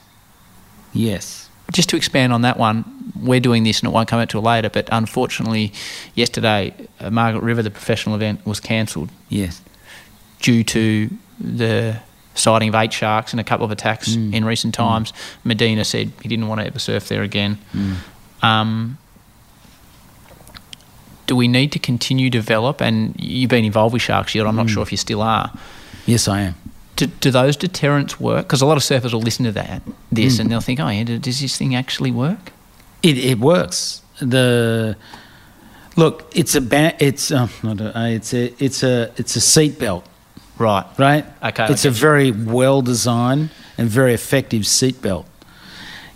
Yes. 0.92 1.48
Just 1.72 1.88
to 1.90 1.96
expand 1.96 2.32
on 2.34 2.42
that 2.42 2.58
one, 2.58 2.84
we're 3.18 3.40
doing 3.40 3.62
this 3.64 3.80
and 3.80 3.88
it 3.88 3.92
won't 3.94 4.08
come 4.08 4.18
out 4.20 4.28
till 4.28 4.42
later, 4.42 4.68
but 4.68 4.86
unfortunately, 4.92 5.72
yesterday, 6.14 6.74
uh, 7.00 7.08
Margaret 7.10 7.42
River, 7.42 7.62
the 7.62 7.70
professional 7.70 8.14
event, 8.16 8.44
was 8.46 8.60
cancelled 8.60 9.08
Yes. 9.30 9.62
due 10.40 10.62
to 10.64 11.08
the 11.40 11.96
sighting 12.34 12.68
of 12.68 12.74
eight 12.74 12.92
sharks 12.92 13.32
and 13.32 13.40
a 13.40 13.44
couple 13.44 13.64
of 13.64 13.70
attacks 13.70 14.10
Mm. 14.16 14.32
in 14.34 14.44
recent 14.44 14.74
times. 14.74 15.12
Medina 15.44 15.84
said 15.84 16.12
he 16.22 16.28
didn't 16.28 16.48
want 16.48 16.60
to 16.60 16.66
ever 16.66 16.78
surf 16.78 17.08
there 17.08 17.22
again. 17.22 17.58
Mm. 17.74 17.94
Um, 18.42 18.98
do 21.26 21.36
we 21.36 21.48
need 21.48 21.72
to 21.72 21.78
continue 21.78 22.30
to 22.30 22.38
develop? 22.38 22.80
And 22.80 23.14
you've 23.18 23.50
been 23.50 23.64
involved 23.64 23.92
with 23.92 24.02
Shark 24.02 24.28
Shield. 24.28 24.46
I'm 24.46 24.56
not 24.56 24.68
sure 24.70 24.82
if 24.82 24.90
you 24.90 24.98
still 24.98 25.22
are. 25.22 25.52
Yes, 26.06 26.26
I 26.28 26.40
am. 26.40 26.54
Do, 26.96 27.06
do 27.06 27.30
those 27.30 27.56
deterrents 27.56 28.20
work? 28.20 28.46
Because 28.46 28.60
a 28.60 28.66
lot 28.66 28.76
of 28.76 28.82
surfers 28.82 29.12
will 29.12 29.20
listen 29.22 29.44
to 29.46 29.52
that, 29.52 29.82
this, 30.10 30.38
and 30.38 30.50
they'll 30.50 30.60
think, 30.60 30.78
"Oh, 30.78 30.88
yeah, 30.88 31.04
does 31.04 31.40
this 31.40 31.56
thing 31.56 31.74
actually 31.74 32.10
work?" 32.10 32.52
It, 33.02 33.16
it 33.18 33.38
works. 33.38 34.02
The 34.20 34.96
look, 35.96 36.30
it's 36.34 36.54
a 36.54 36.60
ba- 36.60 36.94
it's 37.02 37.30
um, 37.30 37.48
not 37.62 37.80
a, 37.80 37.98
uh, 37.98 38.06
it's 38.08 38.34
a 38.34 38.52
it's 38.62 38.82
a 38.82 39.10
it's 39.16 39.36
a 39.36 39.40
seat 39.40 39.78
belt, 39.78 40.04
Right. 40.58 40.84
right? 40.98 41.24
Okay, 41.42 41.66
It's 41.70 41.84
a 41.84 41.90
very 41.90 42.30
well 42.30 42.82
designed 42.82 43.50
and 43.78 43.88
very 43.88 44.14
effective 44.14 44.66
seat 44.66 45.00
belt. 45.02 45.26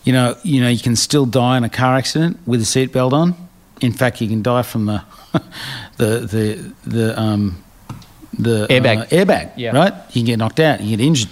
You 0.04 0.12
know, 0.12 0.36
you 0.44 0.60
know, 0.60 0.68
you 0.68 0.78
can 0.78 0.94
still 0.94 1.26
die 1.26 1.56
in 1.56 1.64
a 1.64 1.68
car 1.68 1.96
accident 1.96 2.38
with 2.46 2.60
a 2.60 2.64
seat 2.64 2.92
belt 2.92 3.12
on. 3.12 3.34
In 3.80 3.92
fact, 3.92 4.20
you 4.20 4.28
can 4.28 4.42
die 4.42 4.62
from 4.62 4.86
the 4.86 5.02
the 5.96 6.20
the 6.20 6.72
the 6.86 7.20
um 7.20 7.62
the 8.38 8.66
Airbag. 8.68 8.98
uh, 9.00 9.06
airbag, 9.06 9.52
Yeah. 9.56 9.72
right? 9.74 9.92
You 10.10 10.20
can 10.20 10.24
get 10.26 10.38
knocked 10.38 10.60
out, 10.60 10.80
you 10.80 10.96
get 10.96 11.04
injured. 11.04 11.28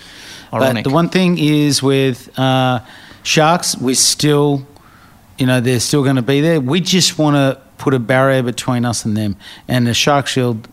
Ironic. 0.52 0.84
But 0.84 0.90
the 0.90 0.94
one 0.94 1.08
thing 1.08 1.38
is 1.38 1.82
with 1.82 2.36
uh, 2.38 2.80
sharks, 3.22 3.76
we're 3.76 3.94
still, 3.94 4.66
you 5.38 5.46
know, 5.46 5.60
they're 5.60 5.80
still 5.80 6.02
going 6.02 6.16
to 6.16 6.22
be 6.22 6.40
there. 6.40 6.60
We 6.60 6.80
just 6.80 7.18
want 7.18 7.36
to 7.36 7.60
put 7.76 7.92
a 7.94 7.98
barrier 7.98 8.42
between 8.42 8.84
us 8.84 9.04
and 9.04 9.16
them. 9.16 9.36
And 9.68 9.86
the 9.86 9.94
shark 9.94 10.26
shield 10.26 10.66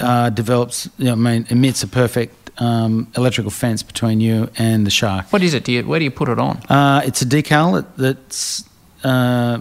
uh, 0.00 0.30
develops, 0.30 0.88
you 0.98 1.04
know, 1.06 1.12
I 1.12 1.16
mean, 1.16 1.46
emits 1.50 1.82
a 1.82 1.86
perfect 1.88 2.34
um, 2.60 3.06
electrical 3.16 3.50
fence 3.50 3.82
between 3.82 4.20
you 4.20 4.48
and 4.58 4.86
the 4.86 4.90
shark. 4.90 5.32
What 5.32 5.42
is 5.42 5.54
it? 5.54 5.64
Do 5.64 5.72
you, 5.72 5.86
where 5.86 5.98
do 5.98 6.04
you 6.04 6.10
put 6.10 6.28
it 6.28 6.38
on? 6.38 6.58
Uh, 6.68 7.02
it's 7.04 7.22
a 7.22 7.26
decal 7.26 7.74
that, 7.74 7.96
that's 7.96 8.64
uh, 9.04 9.58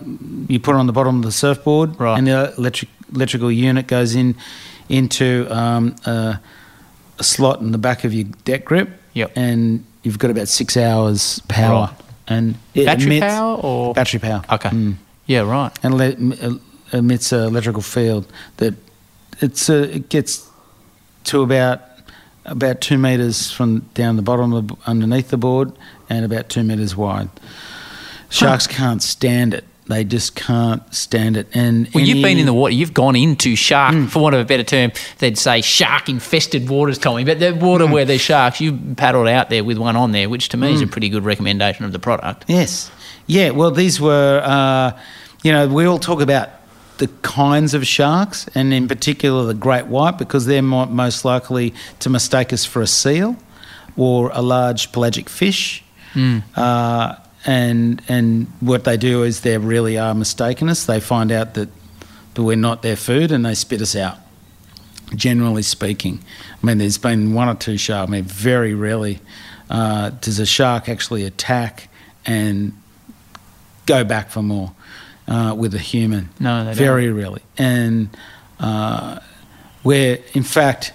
you 0.47 0.59
put 0.59 0.75
it 0.75 0.79
on 0.79 0.87
the 0.87 0.93
bottom 0.93 1.17
of 1.17 1.23
the 1.23 1.31
surfboard, 1.31 1.99
Right. 1.99 2.17
and 2.17 2.27
the 2.27 2.53
electric 2.57 2.89
electrical 3.13 3.51
unit 3.51 3.87
goes 3.87 4.15
in 4.15 4.35
into 4.89 5.47
um, 5.49 5.95
a, 6.05 6.39
a 7.19 7.23
slot 7.23 7.61
in 7.61 7.71
the 7.71 7.77
back 7.77 8.03
of 8.03 8.13
your 8.13 8.25
deck 8.45 8.65
grip. 8.65 8.89
Yep. 9.13 9.31
and 9.35 9.83
you've 10.03 10.19
got 10.19 10.29
about 10.31 10.47
six 10.47 10.77
hours 10.77 11.39
power, 11.47 11.87
Right. 11.87 11.95
and 12.27 12.55
it 12.73 12.85
Battery 12.85 13.17
emits- 13.17 13.33
power 13.33 13.55
or 13.57 13.93
battery 13.93 14.19
power. 14.19 14.43
Okay. 14.51 14.69
Mm. 14.69 14.95
Yeah, 15.25 15.41
right. 15.41 15.71
and 15.83 15.93
le- 15.97 16.59
emits 16.93 17.31
an 17.31 17.43
electrical 17.43 17.81
field 17.81 18.25
that 18.57 18.73
it's 19.41 19.69
a, 19.69 19.95
it 19.95 20.09
gets 20.09 20.47
to 21.25 21.41
about 21.41 21.81
about 22.45 22.81
two 22.81 22.97
meters 22.97 23.51
from 23.51 23.79
down 23.93 24.15
the 24.15 24.21
bottom 24.23 24.53
of 24.53 24.71
underneath 24.87 25.29
the 25.29 25.37
board 25.37 25.71
and 26.09 26.25
about 26.25 26.49
two 26.49 26.63
meters 26.63 26.95
wide. 26.95 27.29
Sharks 28.29 28.67
can't 28.67 29.01
stand 29.03 29.53
it. 29.53 29.65
They 29.87 30.03
just 30.03 30.35
can't 30.35 30.81
stand 30.93 31.35
it. 31.35 31.47
And 31.53 31.89
Well, 31.93 32.03
you've 32.03 32.23
been 32.23 32.37
in 32.37 32.45
the 32.45 32.53
water. 32.53 32.73
You've 32.73 32.93
gone 32.93 33.15
into 33.15 33.55
shark, 33.55 33.93
Hmm. 33.95 34.05
for 34.05 34.19
want 34.21 34.35
of 34.35 34.41
a 34.41 34.45
better 34.45 34.63
term, 34.63 34.91
they'd 35.17 35.37
say 35.37 35.61
shark-infested 35.61 36.69
waters, 36.69 36.99
Tommy. 36.99 37.23
But 37.23 37.39
the 37.39 37.53
water 37.55 37.87
Hmm. 37.87 37.91
where 37.93 38.05
there's 38.05 38.21
sharks, 38.21 38.61
you 38.61 38.77
paddled 38.97 39.27
out 39.27 39.49
there 39.49 39.63
with 39.63 39.77
one 39.79 39.95
on 39.95 40.11
there, 40.11 40.29
which 40.29 40.49
to 40.49 40.57
me 40.57 40.73
is 40.73 40.81
a 40.81 40.87
pretty 40.87 41.09
good 41.09 41.25
recommendation 41.25 41.85
of 41.85 41.91
the 41.91 41.97
product. 41.99 42.45
Yes. 42.47 42.91
Yeah. 43.25 43.49
Well, 43.49 43.71
these 43.71 43.99
were, 43.99 44.41
uh, 44.45 44.91
you 45.43 45.51
know, 45.51 45.67
we 45.67 45.85
all 45.85 45.97
talk 45.99 46.21
about 46.21 46.49
the 46.99 47.07
kinds 47.23 47.73
of 47.73 47.87
sharks, 47.87 48.47
and 48.55 48.73
in 48.73 48.87
particular 48.87 49.45
the 49.45 49.53
great 49.53 49.87
white, 49.87 50.17
because 50.17 50.45
they're 50.45 50.61
mo- 50.61 50.85
most 50.85 51.25
likely 51.25 51.73
to 51.99 52.09
mistake 52.09 52.53
us 52.53 52.65
for 52.65 52.81
a 52.81 52.87
seal 52.87 53.35
or 53.97 54.29
a 54.33 54.41
large 54.41 54.91
pelagic 54.91 55.27
fish. 55.29 55.83
Uh, 56.55 57.15
and 57.45 58.01
and 58.07 58.47
what 58.59 58.83
they 58.83 58.97
do 58.97 59.23
is 59.23 59.41
they 59.41 59.57
really 59.57 59.97
are 59.97 60.13
mistaken 60.13 60.69
us. 60.69 60.85
They 60.85 60.99
find 60.99 61.31
out 61.31 61.53
that, 61.55 61.69
that 62.33 62.43
we're 62.43 62.55
not 62.57 62.81
their 62.81 62.97
food, 62.97 63.31
and 63.31 63.45
they 63.45 63.55
spit 63.55 63.81
us 63.81 63.95
out. 63.95 64.17
Generally 65.15 65.63
speaking, 65.63 66.19
I 66.61 66.65
mean, 66.65 66.77
there's 66.77 66.99
been 66.99 67.33
one 67.33 67.49
or 67.49 67.55
two 67.55 67.77
sharks. 67.77 68.09
I 68.09 68.11
mean, 68.11 68.23
very 68.25 68.73
rarely 68.75 69.19
uh, 69.69 70.11
does 70.21 70.39
a 70.39 70.45
shark 70.45 70.87
actually 70.89 71.23
attack 71.25 71.89
and 72.25 72.73
go 73.85 74.03
back 74.03 74.29
for 74.29 74.43
more 74.43 74.71
uh, 75.29 75.53
with 75.55 75.73
a 75.75 75.79
human. 75.79 76.29
No, 76.39 76.59
they 76.65 76.71
don't. 76.71 76.75
very 76.75 77.09
rarely, 77.11 77.41
and 77.57 78.09
uh, 78.59 79.19
we're 79.83 80.17
in 80.33 80.43
fact 80.43 80.91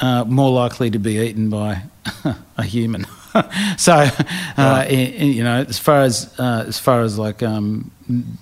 uh, 0.00 0.24
more 0.24 0.50
likely 0.52 0.90
to 0.90 0.98
be 0.98 1.18
eaten 1.18 1.50
by 1.50 1.82
a 2.56 2.62
human. 2.64 3.06
so, 3.78 3.92
uh, 3.94 4.08
i- 4.58 4.86
i- 4.86 5.24
you 5.24 5.42
know, 5.42 5.64
as 5.68 5.78
far 5.78 6.02
as 6.02 6.32
uh, 6.38 6.64
as 6.68 6.78
far 6.78 7.00
as 7.02 7.18
like 7.18 7.42
um, 7.42 7.90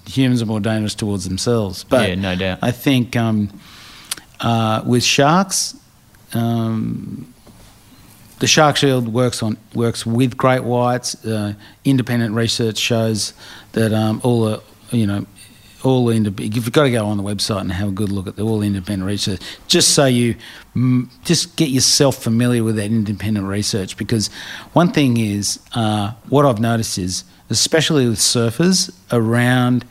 humans 0.07 0.43
are 0.43 0.47
more 0.47 0.61
dangerous 0.61 0.95
towards 0.97 1.29
themselves, 1.29 1.85
but 1.85 2.09
Yeah, 2.09 2.15
no 2.17 2.35
doubt. 2.37 2.59
I 2.61 2.73
think 2.73 3.15
um, 3.17 3.49
uh, 4.41 4.83
with 4.85 5.05
sharks. 5.05 5.77
Um, 6.33 7.33
the 8.39 8.47
Shark 8.47 8.77
Shield 8.77 9.09
works 9.13 9.43
on 9.43 9.59
works 9.75 10.07
with 10.07 10.37
great 10.37 10.65
whites. 10.65 11.25
Uh, 11.27 11.53
independent 11.85 12.35
research 12.35 12.79
shows 12.79 13.35
that 13.73 13.93
um, 13.93 14.21
all 14.25 14.45
the 14.45 14.63
you 14.93 15.07
know 15.07 15.27
all 15.83 16.05
the 16.07 16.15
indep- 16.15 16.55
you've 16.55 16.71
got 16.73 16.83
to 16.83 16.91
go 16.91 17.07
on 17.07 17.17
the 17.17 17.23
website 17.23 17.63
and 17.63 17.73
have 17.73 17.89
a 17.89 17.93
good 17.93 18.13
look 18.13 18.27
at 18.27 18.37
the 18.37 18.43
all 18.43 18.61
independent 18.63 19.07
research 19.07 19.41
just 19.67 19.95
so 19.95 20.05
you 20.05 20.35
just 21.25 21.57
get 21.57 21.71
yourself 21.71 22.17
familiar 22.23 22.63
with 22.63 22.77
that 22.77 22.87
independent 22.87 23.47
research 23.47 23.97
because 23.97 24.29
one 24.75 24.93
thing 24.93 25.17
is 25.17 25.59
uh, 25.75 26.13
what 26.29 26.45
I've 26.45 26.61
noticed 26.61 26.99
is 26.99 27.25
especially 27.49 28.07
with 28.09 28.19
surfers 28.19 28.95
around 29.11 29.85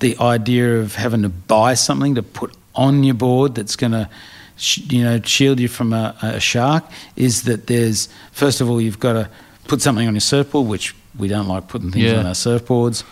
the 0.00 0.18
idea 0.18 0.80
of 0.80 0.96
having 0.96 1.22
to 1.22 1.28
buy 1.28 1.74
something 1.74 2.16
to 2.16 2.22
put 2.22 2.52
on 2.74 3.04
your 3.04 3.14
board 3.14 3.54
that's 3.54 3.76
going 3.76 3.92
to 3.92 4.08
sh- 4.56 4.78
you 4.90 5.04
know 5.04 5.20
shield 5.20 5.60
you 5.60 5.68
from 5.68 5.92
a, 5.92 6.16
a 6.22 6.40
shark 6.40 6.84
is 7.14 7.44
that 7.44 7.68
there's 7.68 8.08
first 8.32 8.60
of 8.60 8.68
all 8.68 8.80
you've 8.80 8.98
got 8.98 9.12
to 9.12 9.30
put 9.68 9.80
something 9.80 10.08
on 10.08 10.14
your 10.14 10.20
surfboard 10.20 10.66
which 10.66 10.96
we 11.16 11.28
don't 11.28 11.46
like 11.46 11.68
putting 11.68 11.92
things 11.92 12.06
Yeah. 12.06 12.18
on 12.18 12.26
our 12.26 12.32
surfboards 12.34 13.04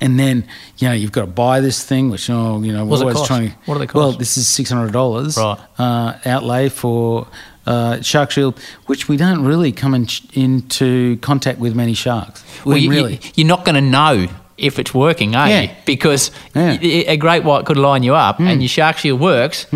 and 0.00 0.18
then 0.18 0.44
you 0.78 0.88
know 0.88 0.94
you've 0.94 1.12
got 1.12 1.22
to 1.22 1.26
buy 1.26 1.60
this 1.60 1.84
thing 1.84 2.10
which 2.10 2.28
oh 2.30 2.60
you 2.62 2.72
know 2.72 2.84
What 2.84 2.98
we're 3.00 3.02
always 3.04 3.16
cost? 3.16 3.26
trying 3.28 3.50
to 3.50 3.56
What 3.66 3.74
do 3.74 3.80
they 3.80 3.86
called? 3.86 4.04
well 4.04 4.12
this 4.18 4.36
is 4.36 4.46
$600 4.46 5.36
Right. 5.36 5.58
uh, 5.78 6.18
outlay 6.26 6.68
for 6.68 7.26
uh, 7.66 8.00
shark 8.00 8.30
shield 8.30 8.58
which 8.86 9.08
we 9.08 9.16
don't 9.16 9.44
really 9.44 9.72
come 9.72 9.94
in, 9.94 10.06
into 10.32 11.16
contact 11.18 11.58
with 11.58 11.74
many 11.74 11.94
sharks 11.94 12.42
Well, 12.64 12.74
we 12.74 12.80
you, 12.82 12.90
really 12.90 13.20
you, 13.34 13.44
are 13.44 13.48
not 13.48 13.64
going 13.64 13.74
to 13.76 13.80
know 13.98 14.26
if 14.56 14.78
it's 14.78 14.92
working, 14.92 15.34
are 15.36 15.48
Yeah. 15.48 15.60
you? 15.62 15.70
Because 15.86 16.30
Yeah. 16.54 16.76
A 16.82 17.16
great 17.16 17.44
white 17.44 17.64
could 17.64 17.78
line 17.78 18.02
you 18.02 18.14
up 18.14 18.40
and 18.40 18.60
your 18.60 18.68
shark 18.68 18.98
shield 18.98 19.18
works. 19.20 19.66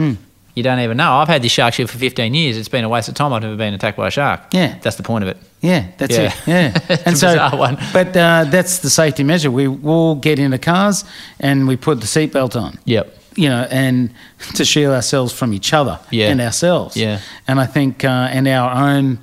You 0.54 0.62
don't 0.62 0.78
even 0.80 0.96
know. 0.96 1.14
I've 1.14 1.26
had 1.28 1.42
this 1.42 1.50
shark 1.52 1.74
shield 1.74 1.90
for 1.90 1.98
15 1.98 2.32
years. 2.32 2.56
It's 2.56 2.68
been 2.68 2.84
a 2.84 2.88
waste 2.88 3.08
of 3.08 3.14
time. 3.16 3.32
I've 3.32 3.42
never 3.42 3.56
been 3.56 3.74
attacked 3.74 3.96
by 3.96 4.06
a 4.06 4.10
shark. 4.10 4.40
Yeah. 4.52 4.78
That's 4.82 4.94
the 4.96 5.02
point 5.02 5.24
of 5.24 5.28
it. 5.28 5.36
Yeah, 5.60 5.86
that's 5.98 6.16
Yeah. 6.16 6.32
it. 6.32 6.34
Yeah, 6.46 6.78
It's 6.88 7.22
a 7.22 7.26
bizarre 7.26 7.56
one. 7.56 7.76
but 7.92 8.08
uh, 8.16 8.44
that's 8.48 8.78
the 8.78 8.90
safety 8.90 9.24
measure. 9.24 9.50
We 9.50 9.66
all 9.66 10.14
get 10.14 10.38
into 10.38 10.58
cars 10.58 11.04
and 11.40 11.66
we 11.66 11.76
put 11.76 12.00
the 12.00 12.06
seatbelt 12.06 12.54
on. 12.60 12.78
Yep. 12.84 13.18
You 13.36 13.48
know, 13.48 13.66
and 13.68 14.10
to 14.54 14.64
shield 14.64 14.94
ourselves 14.94 15.32
from 15.32 15.52
each 15.52 15.72
other 15.72 15.98
Yeah. 16.10 16.28
and 16.30 16.40
ourselves. 16.40 16.96
Yeah. 16.96 17.18
and 17.48 17.58
I 17.58 17.66
think 17.66 18.04
uh, 18.04 18.08
and 18.30 18.46
our 18.46 18.70
own 18.90 19.18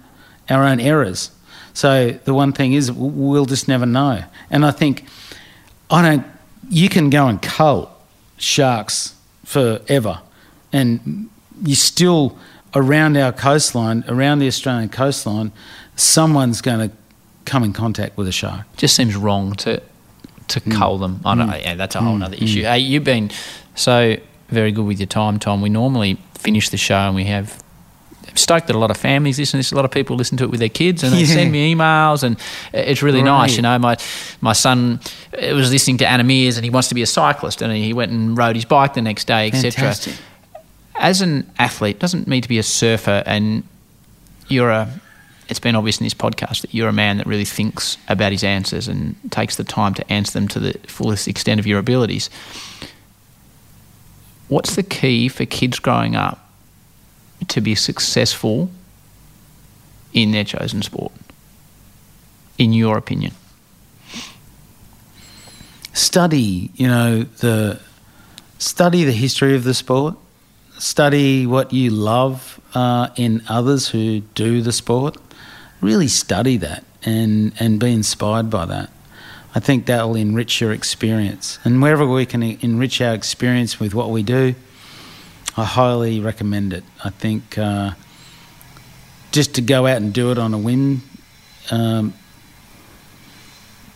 our 0.49 0.65
own 0.65 0.79
errors. 0.81 1.31
So 1.73 2.09
the 2.25 2.33
one 2.33 2.51
thing 2.51 2.73
is 2.73 2.91
we'll 2.91 3.45
just 3.45 3.69
never 3.69 3.85
know. 3.85 4.21
And 4.49 4.65
I 4.65 4.71
think 4.71 5.05
I 5.89 6.01
don't. 6.01 6.25
You 6.69 6.89
can 6.89 7.09
go 7.09 7.27
and 7.27 7.41
cull 7.41 7.89
sharks 8.37 9.15
forever, 9.45 10.19
and 10.73 11.29
you 11.63 11.75
still 11.75 12.37
around 12.75 13.17
our 13.17 13.31
coastline, 13.31 14.03
around 14.07 14.39
the 14.39 14.47
Australian 14.47 14.89
coastline, 14.89 15.51
someone's 15.95 16.61
going 16.61 16.89
to 16.89 16.95
come 17.45 17.63
in 17.63 17.73
contact 17.73 18.17
with 18.17 18.27
a 18.27 18.31
shark. 18.31 18.65
just 18.77 18.95
seems 18.95 19.15
wrong 19.15 19.53
to 19.55 19.81
to 20.47 20.59
Hmm. 20.59 20.71
cull 20.71 20.97
them. 20.97 21.21
I 21.23 21.35
don't 21.35 21.47
mm. 21.47 21.51
know. 21.51 21.57
Yeah, 21.57 21.75
that's 21.75 21.95
a 21.95 22.01
whole 22.01 22.17
mm. 22.17 22.25
other 22.25 22.35
mm. 22.35 22.41
issue. 22.43 22.63
Hey, 22.63 22.79
you've 22.79 23.05
been 23.05 23.31
so 23.75 24.17
very 24.49 24.71
good 24.73 24.85
with 24.85 24.99
your 24.99 25.07
time, 25.07 25.39
Tom. 25.39 25.61
We 25.61 25.69
normally 25.69 26.17
finish 26.37 26.69
the 26.69 26.77
show 26.77 26.95
and 27.07 27.15
we 27.15 27.23
have 27.25 27.61
stoked 28.35 28.67
that 28.67 28.75
a 28.75 28.79
lot 28.79 28.91
of 28.91 28.97
families 28.97 29.39
listen 29.39 29.53
to 29.53 29.57
this. 29.59 29.71
A 29.71 29.75
lot 29.75 29.85
of 29.85 29.91
people 29.91 30.15
listen 30.17 30.37
to 30.37 30.43
it 30.43 30.49
with 30.49 30.59
their 30.59 30.69
kids 30.69 31.03
and 31.03 31.13
they 31.13 31.21
Yeah. 31.21 31.35
send 31.35 31.51
me 31.51 31.73
emails 31.73 32.23
and 32.23 32.37
it's 32.73 33.01
really 33.01 33.21
nice. 33.21 33.55
You 33.55 33.61
know, 33.61 33.77
my 33.79 33.95
my 34.41 34.53
son 34.53 34.99
was 35.33 35.71
listening 35.71 35.97
to 35.99 36.07
Anna 36.09 36.23
Meares 36.23 36.55
and 36.57 36.63
he 36.65 36.69
wants 36.69 36.89
to 36.89 36.95
be 36.95 37.01
a 37.01 37.07
cyclist 37.07 37.61
and 37.61 37.71
he 37.71 37.93
went 37.93 38.11
and 38.11 38.37
rode 38.37 38.55
his 38.55 38.65
bike 38.65 38.93
the 38.93 39.01
next 39.01 39.25
day, 39.27 39.47
etc. 39.47 39.95
As 41.01 41.21
an 41.21 41.51
athlete, 41.59 41.99
doesn't 41.99 42.27
mean 42.27 42.41
to 42.41 42.47
be 42.47 42.59
a 42.59 42.63
surfer 42.63 43.23
and 43.25 43.63
you're 44.47 44.69
a 44.69 45.01
it's 45.49 45.59
been 45.59 45.75
obvious 45.75 45.99
in 45.99 46.05
this 46.05 46.13
podcast 46.13 46.61
that 46.61 46.73
you're 46.73 46.87
a 46.87 46.93
man 46.93 47.17
that 47.17 47.27
really 47.27 47.43
thinks 47.43 47.97
about 48.07 48.31
his 48.31 48.41
answers 48.41 48.87
and 48.87 49.17
takes 49.31 49.57
the 49.57 49.65
time 49.65 49.93
to 49.95 50.09
answer 50.13 50.31
them 50.31 50.47
to 50.47 50.61
the 50.61 50.79
fullest 50.87 51.27
extent 51.27 51.59
of 51.59 51.67
your 51.67 51.77
abilities. 51.77 52.29
What's 54.47 54.77
the 54.77 54.83
key 54.83 55.27
for 55.27 55.45
kids 55.45 55.79
growing 55.79 56.15
up 56.15 56.49
to 57.49 57.59
be 57.59 57.75
successful 57.75 58.69
in 60.13 60.31
their 60.31 60.45
chosen 60.45 60.81
sport? 60.83 61.11
In 62.57 62.71
your 62.71 62.97
opinion? 62.97 63.33
study, 65.93 66.71
you 66.75 66.87
know, 66.87 67.23
the 67.23 67.79
study 68.57 69.03
the 69.03 69.11
history 69.11 69.55
of 69.55 69.63
the 69.63 69.73
sport, 69.73 70.15
study 70.81 71.45
what 71.45 71.71
you 71.71 71.91
love 71.91 72.59
uh, 72.73 73.09
in 73.15 73.43
others 73.47 73.89
who 73.89 74.21
do 74.33 74.61
the 74.61 74.71
sport. 74.71 75.17
Really 75.79 76.07
study 76.07 76.57
that 76.57 76.83
and 77.03 77.53
and 77.59 77.79
be 77.79 77.93
inspired 77.93 78.49
by 78.49 78.65
that. 78.65 78.89
I 79.53 79.59
think 79.59 79.85
that 79.85 80.03
will 80.03 80.15
enrich 80.15 80.61
your 80.61 80.71
experience, 80.71 81.59
and 81.63 81.81
wherever 81.81 82.05
we 82.07 82.25
can 82.25 82.41
enrich 82.43 83.01
our 83.01 83.13
experience 83.13 83.79
with 83.79 83.93
what 83.93 84.09
we 84.09 84.23
do, 84.23 84.55
I 85.57 85.65
highly 85.65 86.19
recommend 86.19 86.73
it. 86.73 86.83
I 87.03 87.09
think 87.09 87.57
uh, 87.57 87.91
just 89.31 89.55
to 89.55 89.61
go 89.61 89.87
out 89.87 89.97
and 89.97 90.13
do 90.13 90.31
it 90.31 90.37
on 90.37 90.53
a 90.53 90.57
whim. 90.57 91.03
Um, 91.69 92.13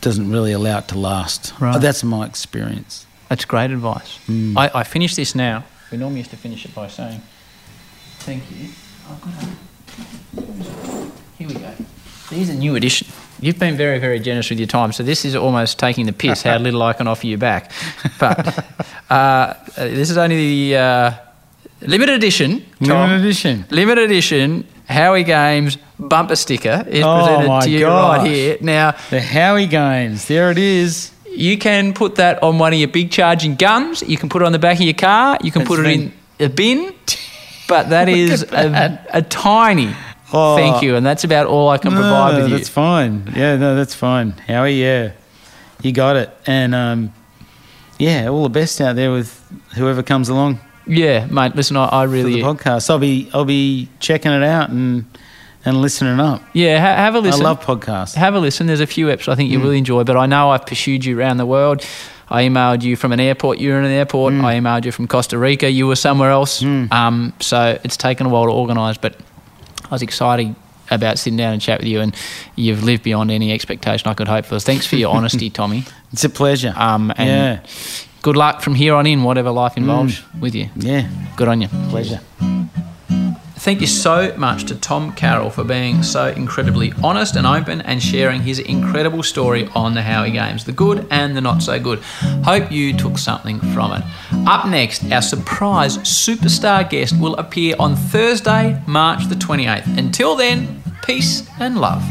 doesn't 0.01 0.29
really 0.29 0.51
allow 0.51 0.77
it 0.77 0.87
to 0.89 0.99
last. 0.99 1.51
Right. 1.59 1.81
That's 1.81 2.03
my 2.03 2.27
experience. 2.27 3.07
That's 3.27 3.43
great 3.43 3.71
advice. 3.71 4.19
Mm. 4.27 4.55
I, 4.55 4.81
I 4.81 4.83
finish 4.83 5.15
this 5.15 5.33
now. 5.33 5.63
We 5.95 5.99
normally 5.99 6.19
used 6.19 6.31
to 6.31 6.35
finish 6.37 6.65
it 6.65 6.75
by 6.75 6.89
saying, 6.89 7.21
Thank 8.19 8.43
you. 8.51 8.67
I've 9.09 9.21
got 9.21 9.33
a- 9.43 11.11
Here 11.37 11.47
we 11.47 11.53
go. 11.53 11.71
These 12.29 12.49
are 12.49 12.53
new 12.53 12.75
edition. 12.75 13.07
You've 13.39 13.57
been 13.59 13.77
very, 13.77 13.97
very 13.99 14.19
generous 14.19 14.49
with 14.49 14.59
your 14.59 14.67
time, 14.67 14.91
so 14.91 15.03
this 15.03 15.23
is 15.23 15.37
almost 15.37 15.79
taking 15.79 16.05
the 16.05 16.11
piss. 16.11 16.43
how 16.43 16.57
little 16.57 16.83
I 16.83 16.91
can 16.91 17.07
offer 17.07 17.27
you 17.27 17.37
back, 17.37 17.71
but 18.19 18.65
uh, 19.09 19.53
this 19.77 20.09
is 20.09 20.17
only 20.17 20.35
the 20.71 20.77
uh, 20.77 21.11
limited 21.79 22.15
edition. 22.15 22.65
Tom. 22.83 22.89
Limited 23.11 23.21
edition. 23.21 23.65
Limited 23.69 24.03
edition 24.03 24.67
Howie 24.89 25.23
Games 25.23 25.77
bumper 25.97 26.35
sticker 26.35 26.83
is 26.89 27.05
Oh, 27.05 27.25
presented 27.25 27.61
to 27.61 27.69
you 27.69 27.79
gosh. 27.85 28.17
right 28.17 28.27
here. 28.27 28.57
Now, 28.59 28.95
The 29.11 29.21
Howie 29.21 29.67
Games. 29.67 30.27
There 30.27 30.51
it 30.51 30.57
is. 30.57 31.11
You 31.37 31.57
can 31.57 31.93
put 31.93 32.15
that 32.15 32.41
on 32.43 32.57
one 32.57 32.73
of 32.73 32.79
your 32.79 32.87
big 32.87 33.11
charging 33.11 33.55
guns. 33.55 34.01
You 34.01 34.17
can 34.17 34.29
put 34.29 34.41
it 34.41 34.45
on 34.45 34.51
the 34.51 34.59
back 34.59 34.77
of 34.77 34.83
your 34.83 34.93
car. 34.93 35.37
You 35.41 35.51
can 35.51 35.65
put 35.65 35.79
it 35.79 35.85
in 35.87 36.13
a 36.39 36.49
bin. 36.49 36.93
But 37.67 37.89
that 37.89 38.09
is 38.09 38.43
at 38.43 38.49
that. 38.71 39.07
a, 39.13 39.17
a 39.17 39.21
tiny 39.21 39.93
Oh. 40.33 40.55
thank 40.57 40.81
you, 40.81 40.95
and 40.95 41.05
that's 41.05 41.23
about 41.23 41.45
all 41.47 41.69
I 41.69 41.77
can 41.77 41.91
provide 41.91 42.35
with 42.35 42.49
you. 42.49 42.57
That's 42.57 42.67
fine. 42.67 43.31
Yeah, 43.35 43.55
no, 43.57 43.75
that's 43.75 43.93
fine. 43.93 44.31
Howie, 44.31 44.81
yeah, 44.81 45.11
you 45.81 45.91
got 45.91 46.15
it. 46.15 46.29
And 46.45 46.73
um, 46.75 47.13
yeah, 47.99 48.27
all 48.27 48.43
the 48.43 48.49
best 48.49 48.81
out 48.81 48.95
there 48.95 49.11
with 49.11 49.39
whoever 49.75 50.03
comes 50.03 50.27
along 50.27 50.59
Yeah, 50.87 51.27
mate. 51.27 51.55
Listen, 51.55 51.77
I, 51.77 52.01
I 52.01 52.05
for 52.05 52.11
really 52.11 52.33
the 52.33 52.41
podcast. 52.41 52.89
I'll 52.89 52.99
be 52.99 53.29
I'll 53.33 53.45
be 53.45 53.87
checking 53.99 54.31
it 54.31 54.43
out 54.43 54.69
and 54.69 55.05
and 55.65 55.81
listening 55.81 56.19
up. 56.19 56.41
yeah. 56.53 56.79
Ha- 56.79 56.95
have 57.03 57.15
a 57.15 57.19
listen. 57.19 57.41
I 57.41 57.43
love 57.49 57.61
podcasts. 57.65 58.13
have 58.15 58.35
a 58.35 58.39
listen. 58.39 58.67
There's 58.67 58.79
a 58.81 58.87
few 58.87 59.09
episodes 59.09 59.33
I 59.33 59.35
think 59.35 59.51
you 59.51 59.59
will 59.59 59.71
enjoy, 59.71 60.03
but 60.03 60.15
I 60.17 60.25
know 60.25 60.51
I've 60.51 60.65
pursued 60.65 61.03
you 61.05 61.19
around 61.19 61.37
the 61.37 61.45
world. 61.45 61.85
I 62.29 62.43
emailed 62.47 62.81
you 62.81 62.95
from 62.95 63.11
an 63.11 63.19
airport. 63.19 63.59
You 63.59 63.71
were 63.71 63.79
in 63.79 63.85
an 63.85 63.91
airport. 63.91 64.33
I 64.33 64.55
emailed 64.59 64.85
you 64.85 64.91
from 64.91 65.07
Costa 65.07 65.37
Rica. 65.37 65.69
You 65.69 65.85
were 65.87 65.95
somewhere 65.95 66.31
else. 66.31 66.63
Um, 66.63 67.33
so 67.39 67.79
it's 67.83 67.97
taken 67.97 68.25
a 68.25 68.29
while 68.29 68.45
to 68.45 68.51
organise, 68.51 68.97
but 68.97 69.15
I 69.85 69.89
was 69.89 70.01
excited 70.01 70.55
about 70.91 71.17
sitting 71.19 71.37
down 71.37 71.53
and 71.53 71.61
chat 71.61 71.79
with 71.79 71.87
you, 71.87 71.99
and 72.01 72.15
you've 72.55 72.83
lived 72.83 73.03
beyond 73.03 73.29
any 73.31 73.51
expectation 73.51 74.07
I 74.09 74.13
could 74.15 74.27
hope 74.27 74.45
for. 74.45 74.59
Thanks 74.59 74.85
for 74.87 74.95
your 74.95 75.15
honesty, 75.17 75.49
Tommy. 75.49 75.83
It's 76.13 76.23
a 76.23 76.29
pleasure. 76.29 76.73
Um, 76.75 77.11
and 77.17 77.27
yeah, 77.29 77.59
good 78.23 78.35
luck 78.37 78.61
from 78.61 78.73
here 78.75 78.95
on 78.95 79.05
in, 79.05 79.23
whatever 79.23 79.51
life 79.51 79.77
involves 79.77 80.21
with 80.39 80.55
you. 80.55 80.69
yeah, 80.75 81.07
Good 81.35 81.47
on 81.47 81.61
you. 81.61 81.67
pleasure. 81.89 82.21
Thank 83.65 83.81
you 83.81 83.87
so 83.87 84.31
much 84.37 84.65
to 84.65 84.75
Tom 84.75 85.11
Carroll 85.13 85.49
for 85.49 85.63
being 85.63 86.03
so 86.03 86.27
incredibly 86.27 86.93
honest 87.03 87.35
and 87.35 87.47
open 87.47 87.81
and 87.81 87.99
sharing 87.99 88.41
his 88.43 88.59
incredible 88.59 89.23
story 89.23 89.67
on 89.73 89.95
the 89.95 90.03
Howie 90.03 90.29
Games, 90.29 90.65
the 90.65 90.71
good 90.71 91.07
and 91.09 91.35
the 91.35 91.41
not 91.41 91.63
so 91.63 91.79
good. 91.79 91.97
Hope 92.43 92.71
you 92.71 92.95
took 92.95 93.17
something 93.17 93.59
from 93.73 93.93
it. 93.93 94.03
Up 94.45 94.67
next, 94.67 95.11
our 95.11 95.23
surprise 95.23 95.97
superstar 95.97 96.87
guest 96.87 97.19
will 97.19 97.33
appear 97.37 97.75
on 97.79 97.95
Thursday, 97.95 98.79
March 98.85 99.25
the 99.29 99.35
28th. 99.35 99.97
Until 99.97 100.35
then, 100.35 100.83
peace 101.03 101.49
and 101.59 101.81
love. 101.81 102.03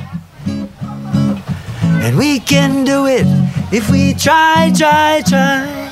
And 0.49 2.19
we 2.19 2.41
can 2.41 2.83
do 2.85 3.07
it 3.07 3.27
if 3.73 3.89
we 3.93 4.13
try, 4.15 4.73
try, 4.77 5.23
try. 5.25 5.85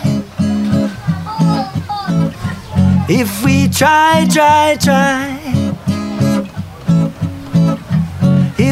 If 3.09 3.45
we 3.45 3.69
try, 3.69 4.27
try, 4.29 4.77
try. 4.81 5.42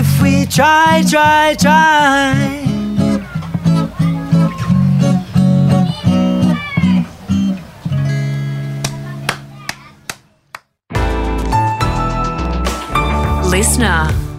if 0.00 0.22
we 0.22 0.46
try, 0.46 1.02
try, 1.06 1.54
try. 1.58 2.64
Listener 13.44 14.29